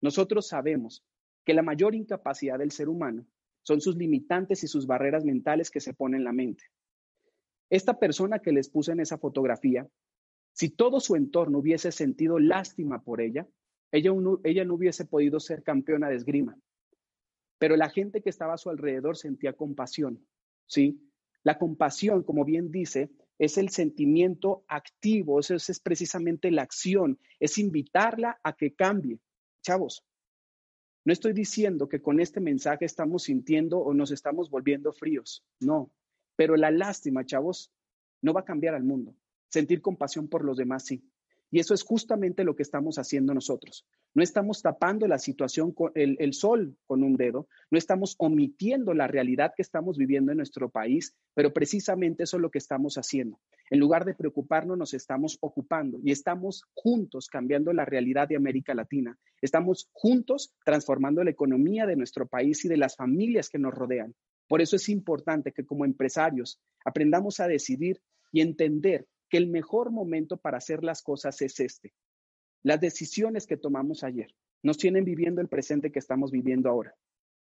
Nosotros 0.00 0.48
sabemos 0.48 1.04
que 1.44 1.54
la 1.54 1.62
mayor 1.62 1.94
incapacidad 1.94 2.58
del 2.58 2.72
ser 2.72 2.88
humano 2.88 3.28
son 3.68 3.82
sus 3.82 3.96
limitantes 3.96 4.64
y 4.64 4.66
sus 4.66 4.86
barreras 4.86 5.26
mentales 5.26 5.70
que 5.70 5.80
se 5.80 5.92
ponen 5.92 6.20
en 6.20 6.24
la 6.24 6.32
mente. 6.32 6.64
Esta 7.68 7.98
persona 7.98 8.38
que 8.38 8.50
les 8.50 8.70
puse 8.70 8.92
en 8.92 9.00
esa 9.00 9.18
fotografía, 9.18 9.86
si 10.54 10.70
todo 10.70 11.00
su 11.00 11.16
entorno 11.16 11.58
hubiese 11.58 11.92
sentido 11.92 12.38
lástima 12.38 13.02
por 13.04 13.20
ella, 13.20 13.46
ella, 13.92 14.12
ella 14.44 14.64
no 14.64 14.72
hubiese 14.72 15.04
podido 15.04 15.38
ser 15.38 15.62
campeona 15.62 16.08
de 16.08 16.16
esgrima. 16.16 16.58
Pero 17.58 17.76
la 17.76 17.90
gente 17.90 18.22
que 18.22 18.30
estaba 18.30 18.54
a 18.54 18.56
su 18.56 18.70
alrededor 18.70 19.18
sentía 19.18 19.52
compasión, 19.52 20.26
¿sí? 20.64 20.98
La 21.42 21.58
compasión, 21.58 22.22
como 22.22 22.46
bien 22.46 22.70
dice, 22.70 23.10
es 23.38 23.58
el 23.58 23.68
sentimiento 23.68 24.64
activo, 24.66 25.40
eso 25.40 25.56
es, 25.56 25.80
precisamente 25.80 26.50
la 26.50 26.62
acción, 26.62 27.18
es 27.38 27.58
invitarla 27.58 28.40
a 28.42 28.54
que 28.54 28.74
cambie. 28.74 29.20
Chavos, 29.60 30.06
no 31.08 31.12
estoy 31.14 31.32
diciendo 31.32 31.88
que 31.88 32.02
con 32.02 32.20
este 32.20 32.38
mensaje 32.38 32.84
estamos 32.84 33.22
sintiendo 33.22 33.78
o 33.78 33.94
nos 33.94 34.10
estamos 34.10 34.50
volviendo 34.50 34.92
fríos, 34.92 35.42
no, 35.58 35.90
pero 36.36 36.54
la 36.54 36.70
lástima, 36.70 37.24
chavos, 37.24 37.72
no 38.20 38.34
va 38.34 38.40
a 38.40 38.44
cambiar 38.44 38.74
al 38.74 38.84
mundo. 38.84 39.14
Sentir 39.48 39.80
compasión 39.80 40.28
por 40.28 40.44
los 40.44 40.58
demás, 40.58 40.84
sí. 40.84 41.02
Y 41.50 41.60
eso 41.60 41.72
es 41.72 41.82
justamente 41.82 42.44
lo 42.44 42.54
que 42.54 42.62
estamos 42.62 42.98
haciendo 42.98 43.32
nosotros. 43.32 43.86
No 44.14 44.22
estamos 44.22 44.60
tapando 44.60 45.06
la 45.06 45.18
situación, 45.18 45.72
con 45.72 45.92
el, 45.94 46.32
sol 46.34 46.76
con 46.86 47.02
un 47.02 47.16
dedo, 47.16 47.48
no 47.70 47.78
estamos 47.78 48.16
omitiendo 48.18 48.92
la 48.92 49.06
realidad 49.06 49.52
que 49.56 49.62
estamos 49.62 49.96
viviendo 49.96 50.32
en 50.32 50.38
nuestro 50.38 50.68
país, 50.68 51.14
pero 51.34 51.52
precisamente 51.52 52.24
eso 52.24 52.36
es 52.36 52.42
lo 52.42 52.50
que 52.50 52.58
estamos 52.58 52.96
haciendo. 52.96 53.40
En 53.70 53.80
lugar 53.80 54.04
de 54.04 54.14
preocuparnos, 54.14 54.76
nos 54.76 54.94
estamos 54.94 55.38
ocupando 55.40 55.98
y 56.02 56.10
estamos 56.10 56.64
juntos 56.74 57.28
cambiando 57.28 57.72
la 57.72 57.84
realidad 57.84 58.28
de 58.28 58.36
América 58.36 58.74
Latina. 58.74 59.18
Estamos 59.40 59.88
juntos 59.92 60.54
transformando 60.64 61.24
la 61.24 61.30
economía 61.30 61.86
de 61.86 61.96
nuestro 61.96 62.26
país 62.26 62.64
y 62.64 62.68
de 62.68 62.76
las 62.76 62.96
familias 62.96 63.48
que 63.48 63.58
nos 63.58 63.74
rodean. 63.74 64.14
Por 64.48 64.62
eso 64.62 64.76
es 64.76 64.88
importante 64.88 65.52
que 65.52 65.66
como 65.66 65.84
empresarios 65.84 66.60
aprendamos 66.84 67.40
a 67.40 67.46
decidir 67.48 68.00
y 68.32 68.40
entender 68.40 69.06
que 69.28 69.36
el 69.36 69.48
mejor 69.48 69.90
momento 69.90 70.36
para 70.36 70.58
hacer 70.58 70.82
las 70.84 71.02
cosas 71.02 71.40
es 71.42 71.60
este. 71.60 71.94
Las 72.62 72.80
decisiones 72.80 73.46
que 73.46 73.56
tomamos 73.56 74.04
ayer 74.04 74.34
nos 74.62 74.78
tienen 74.78 75.04
viviendo 75.04 75.40
el 75.40 75.48
presente 75.48 75.92
que 75.92 75.98
estamos 75.98 76.30
viviendo 76.30 76.68
ahora. 76.68 76.94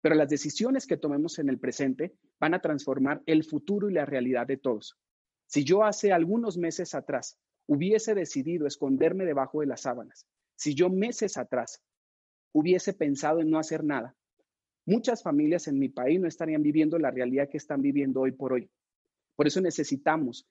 Pero 0.03 0.15
las 0.15 0.29
decisiones 0.29 0.87
que 0.87 0.97
tomemos 0.97 1.39
en 1.39 1.49
el 1.49 1.59
presente 1.59 2.15
van 2.39 2.55
a 2.55 2.61
transformar 2.61 3.23
el 3.27 3.45
futuro 3.45 3.91
y 3.91 3.95
la 3.95 4.07
realidad 4.07 4.47
de 4.47 4.57
todos. 4.57 4.97
Si 5.47 5.65
yo 5.65 5.85
hace 5.85 6.13
algunos 6.13 6.57
meses 6.57 6.95
atrás 6.95 7.39
hubiese 7.67 8.15
decidido 8.15 8.67
esconderme 8.67 9.25
debajo 9.25 9.61
de 9.61 9.67
las 9.67 9.83
sábanas, 9.83 10.27
si 10.57 10.75
yo 10.75 10.89
meses 10.89 11.37
atrás 11.37 11.83
hubiese 12.53 12.93
pensado 12.93 13.41
en 13.41 13.51
no 13.51 13.59
hacer 13.59 13.85
nada, 13.85 14.17
muchas 14.87 15.23
familias 15.23 15.69
en 15.69 15.79
mi 15.79 15.89
país 15.89 16.21
no 16.21 16.29
estarían 16.29 16.63
viviendo 16.63 16.99
la 16.99 17.11
realidad 17.11 17.49
que 17.49 17.59
están 17.59 17.83
viviendo 17.83 18.21
hoy 18.21 18.33
por 18.33 18.53
hoy. 18.53 18.71
Por 19.37 19.47
eso 19.47 19.61
necesitamos 19.61 20.47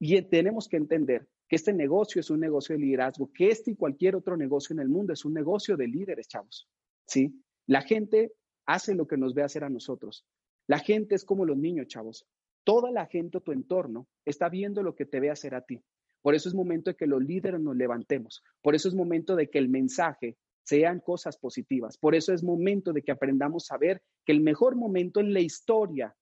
y 0.00 0.20
tenemos 0.22 0.66
que 0.66 0.78
entender 0.78 1.28
que 1.46 1.56
este 1.56 1.74
negocio 1.74 2.20
es 2.20 2.30
un 2.30 2.40
negocio 2.40 2.74
de 2.74 2.80
liderazgo, 2.80 3.30
que 3.32 3.50
este 3.50 3.72
y 3.72 3.76
cualquier 3.76 4.16
otro 4.16 4.36
negocio 4.36 4.72
en 4.72 4.80
el 4.80 4.88
mundo 4.88 5.12
es 5.12 5.24
un 5.26 5.34
negocio 5.34 5.76
de 5.76 5.88
líderes, 5.88 6.26
chavos. 6.26 6.68
¿Sí? 7.06 7.42
La 7.66 7.82
gente 7.82 8.32
hace 8.64 8.94
lo 8.94 9.06
que 9.06 9.18
nos 9.18 9.34
ve 9.34 9.42
hacer 9.42 9.62
a 9.62 9.68
nosotros. 9.68 10.24
La 10.66 10.78
gente 10.78 11.14
es 11.14 11.24
como 11.24 11.44
los 11.44 11.58
niños, 11.58 11.86
chavos. 11.88 12.26
Toda 12.64 12.90
la 12.90 13.06
gente, 13.06 13.40
tu 13.40 13.52
entorno, 13.52 14.06
está 14.24 14.48
viendo 14.48 14.82
lo 14.82 14.94
que 14.94 15.04
te 15.04 15.20
ve 15.20 15.30
hacer 15.30 15.54
a 15.54 15.62
ti. 15.62 15.82
Por 16.22 16.34
eso 16.34 16.48
es 16.48 16.54
momento 16.54 16.90
de 16.90 16.96
que 16.96 17.06
los 17.06 17.22
líderes 17.22 17.60
nos 17.60 17.76
levantemos. 17.76 18.42
Por 18.62 18.74
eso 18.74 18.88
es 18.88 18.94
momento 18.94 19.36
de 19.36 19.50
que 19.50 19.58
el 19.58 19.68
mensaje 19.68 20.38
sean 20.62 21.00
cosas 21.00 21.36
positivas. 21.36 21.98
Por 21.98 22.14
eso 22.14 22.32
es 22.32 22.42
momento 22.42 22.92
de 22.92 23.02
que 23.02 23.12
aprendamos 23.12 23.70
a 23.70 23.76
ver 23.76 24.02
que 24.24 24.32
el 24.32 24.40
mejor 24.40 24.76
momento 24.76 25.20
en 25.20 25.34
la 25.34 25.40
historia 25.40 26.16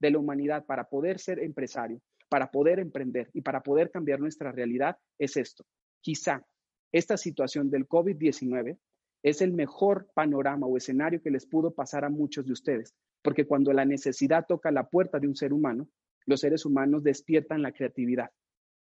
de 0.00 0.10
la 0.10 0.18
humanidad 0.18 0.66
para 0.66 0.88
poder 0.88 1.18
ser 1.18 1.38
empresario 1.38 2.02
para 2.32 2.50
poder 2.50 2.78
emprender 2.78 3.28
y 3.34 3.42
para 3.42 3.62
poder 3.62 3.90
cambiar 3.90 4.18
nuestra 4.18 4.50
realidad 4.50 4.96
es 5.18 5.36
esto. 5.36 5.66
Quizá 6.00 6.42
esta 6.90 7.18
situación 7.18 7.68
del 7.68 7.86
COVID-19 7.86 8.78
es 9.22 9.42
el 9.42 9.52
mejor 9.52 10.08
panorama 10.14 10.66
o 10.66 10.78
escenario 10.78 11.20
que 11.20 11.30
les 11.30 11.44
pudo 11.44 11.74
pasar 11.74 12.06
a 12.06 12.08
muchos 12.08 12.46
de 12.46 12.54
ustedes, 12.54 12.94
porque 13.20 13.46
cuando 13.46 13.74
la 13.74 13.84
necesidad 13.84 14.46
toca 14.48 14.70
la 14.70 14.88
puerta 14.88 15.18
de 15.18 15.28
un 15.28 15.36
ser 15.36 15.52
humano, 15.52 15.90
los 16.24 16.40
seres 16.40 16.64
humanos 16.64 17.02
despiertan 17.02 17.60
la 17.60 17.72
creatividad. 17.72 18.30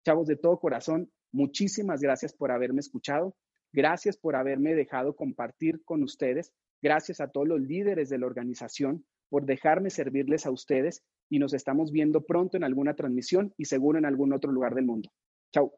Chavos, 0.05 0.29
de 0.29 0.37
todo 0.37 0.57
corazón, 0.57 1.11
muchísimas 1.33 1.99
gracias 1.99 2.33
por 2.33 2.49
haberme 2.49 2.79
escuchado, 2.79 3.35
gracias 3.73 4.15
por 4.15 4.37
haberme 4.37 4.73
dejado 4.73 5.17
compartir 5.17 5.83
con 5.83 6.01
ustedes, 6.01 6.53
gracias 6.81 7.19
a 7.19 7.27
todos 7.27 7.49
los 7.49 7.59
líderes 7.59 8.07
de 8.07 8.19
la 8.19 8.25
organización 8.25 9.05
por 9.27 9.45
dejarme 9.45 9.89
servirles 9.89 10.45
a 10.45 10.51
ustedes 10.51 11.03
y 11.29 11.39
nos 11.39 11.53
estamos 11.53 11.91
viendo 11.91 12.21
pronto 12.21 12.57
en 12.57 12.63
alguna 12.63 12.95
transmisión 12.95 13.53
y 13.57 13.65
seguro 13.65 13.97
en 13.97 14.05
algún 14.05 14.33
otro 14.33 14.51
lugar 14.51 14.75
del 14.75 14.85
mundo. 14.85 15.09
Chao. 15.51 15.73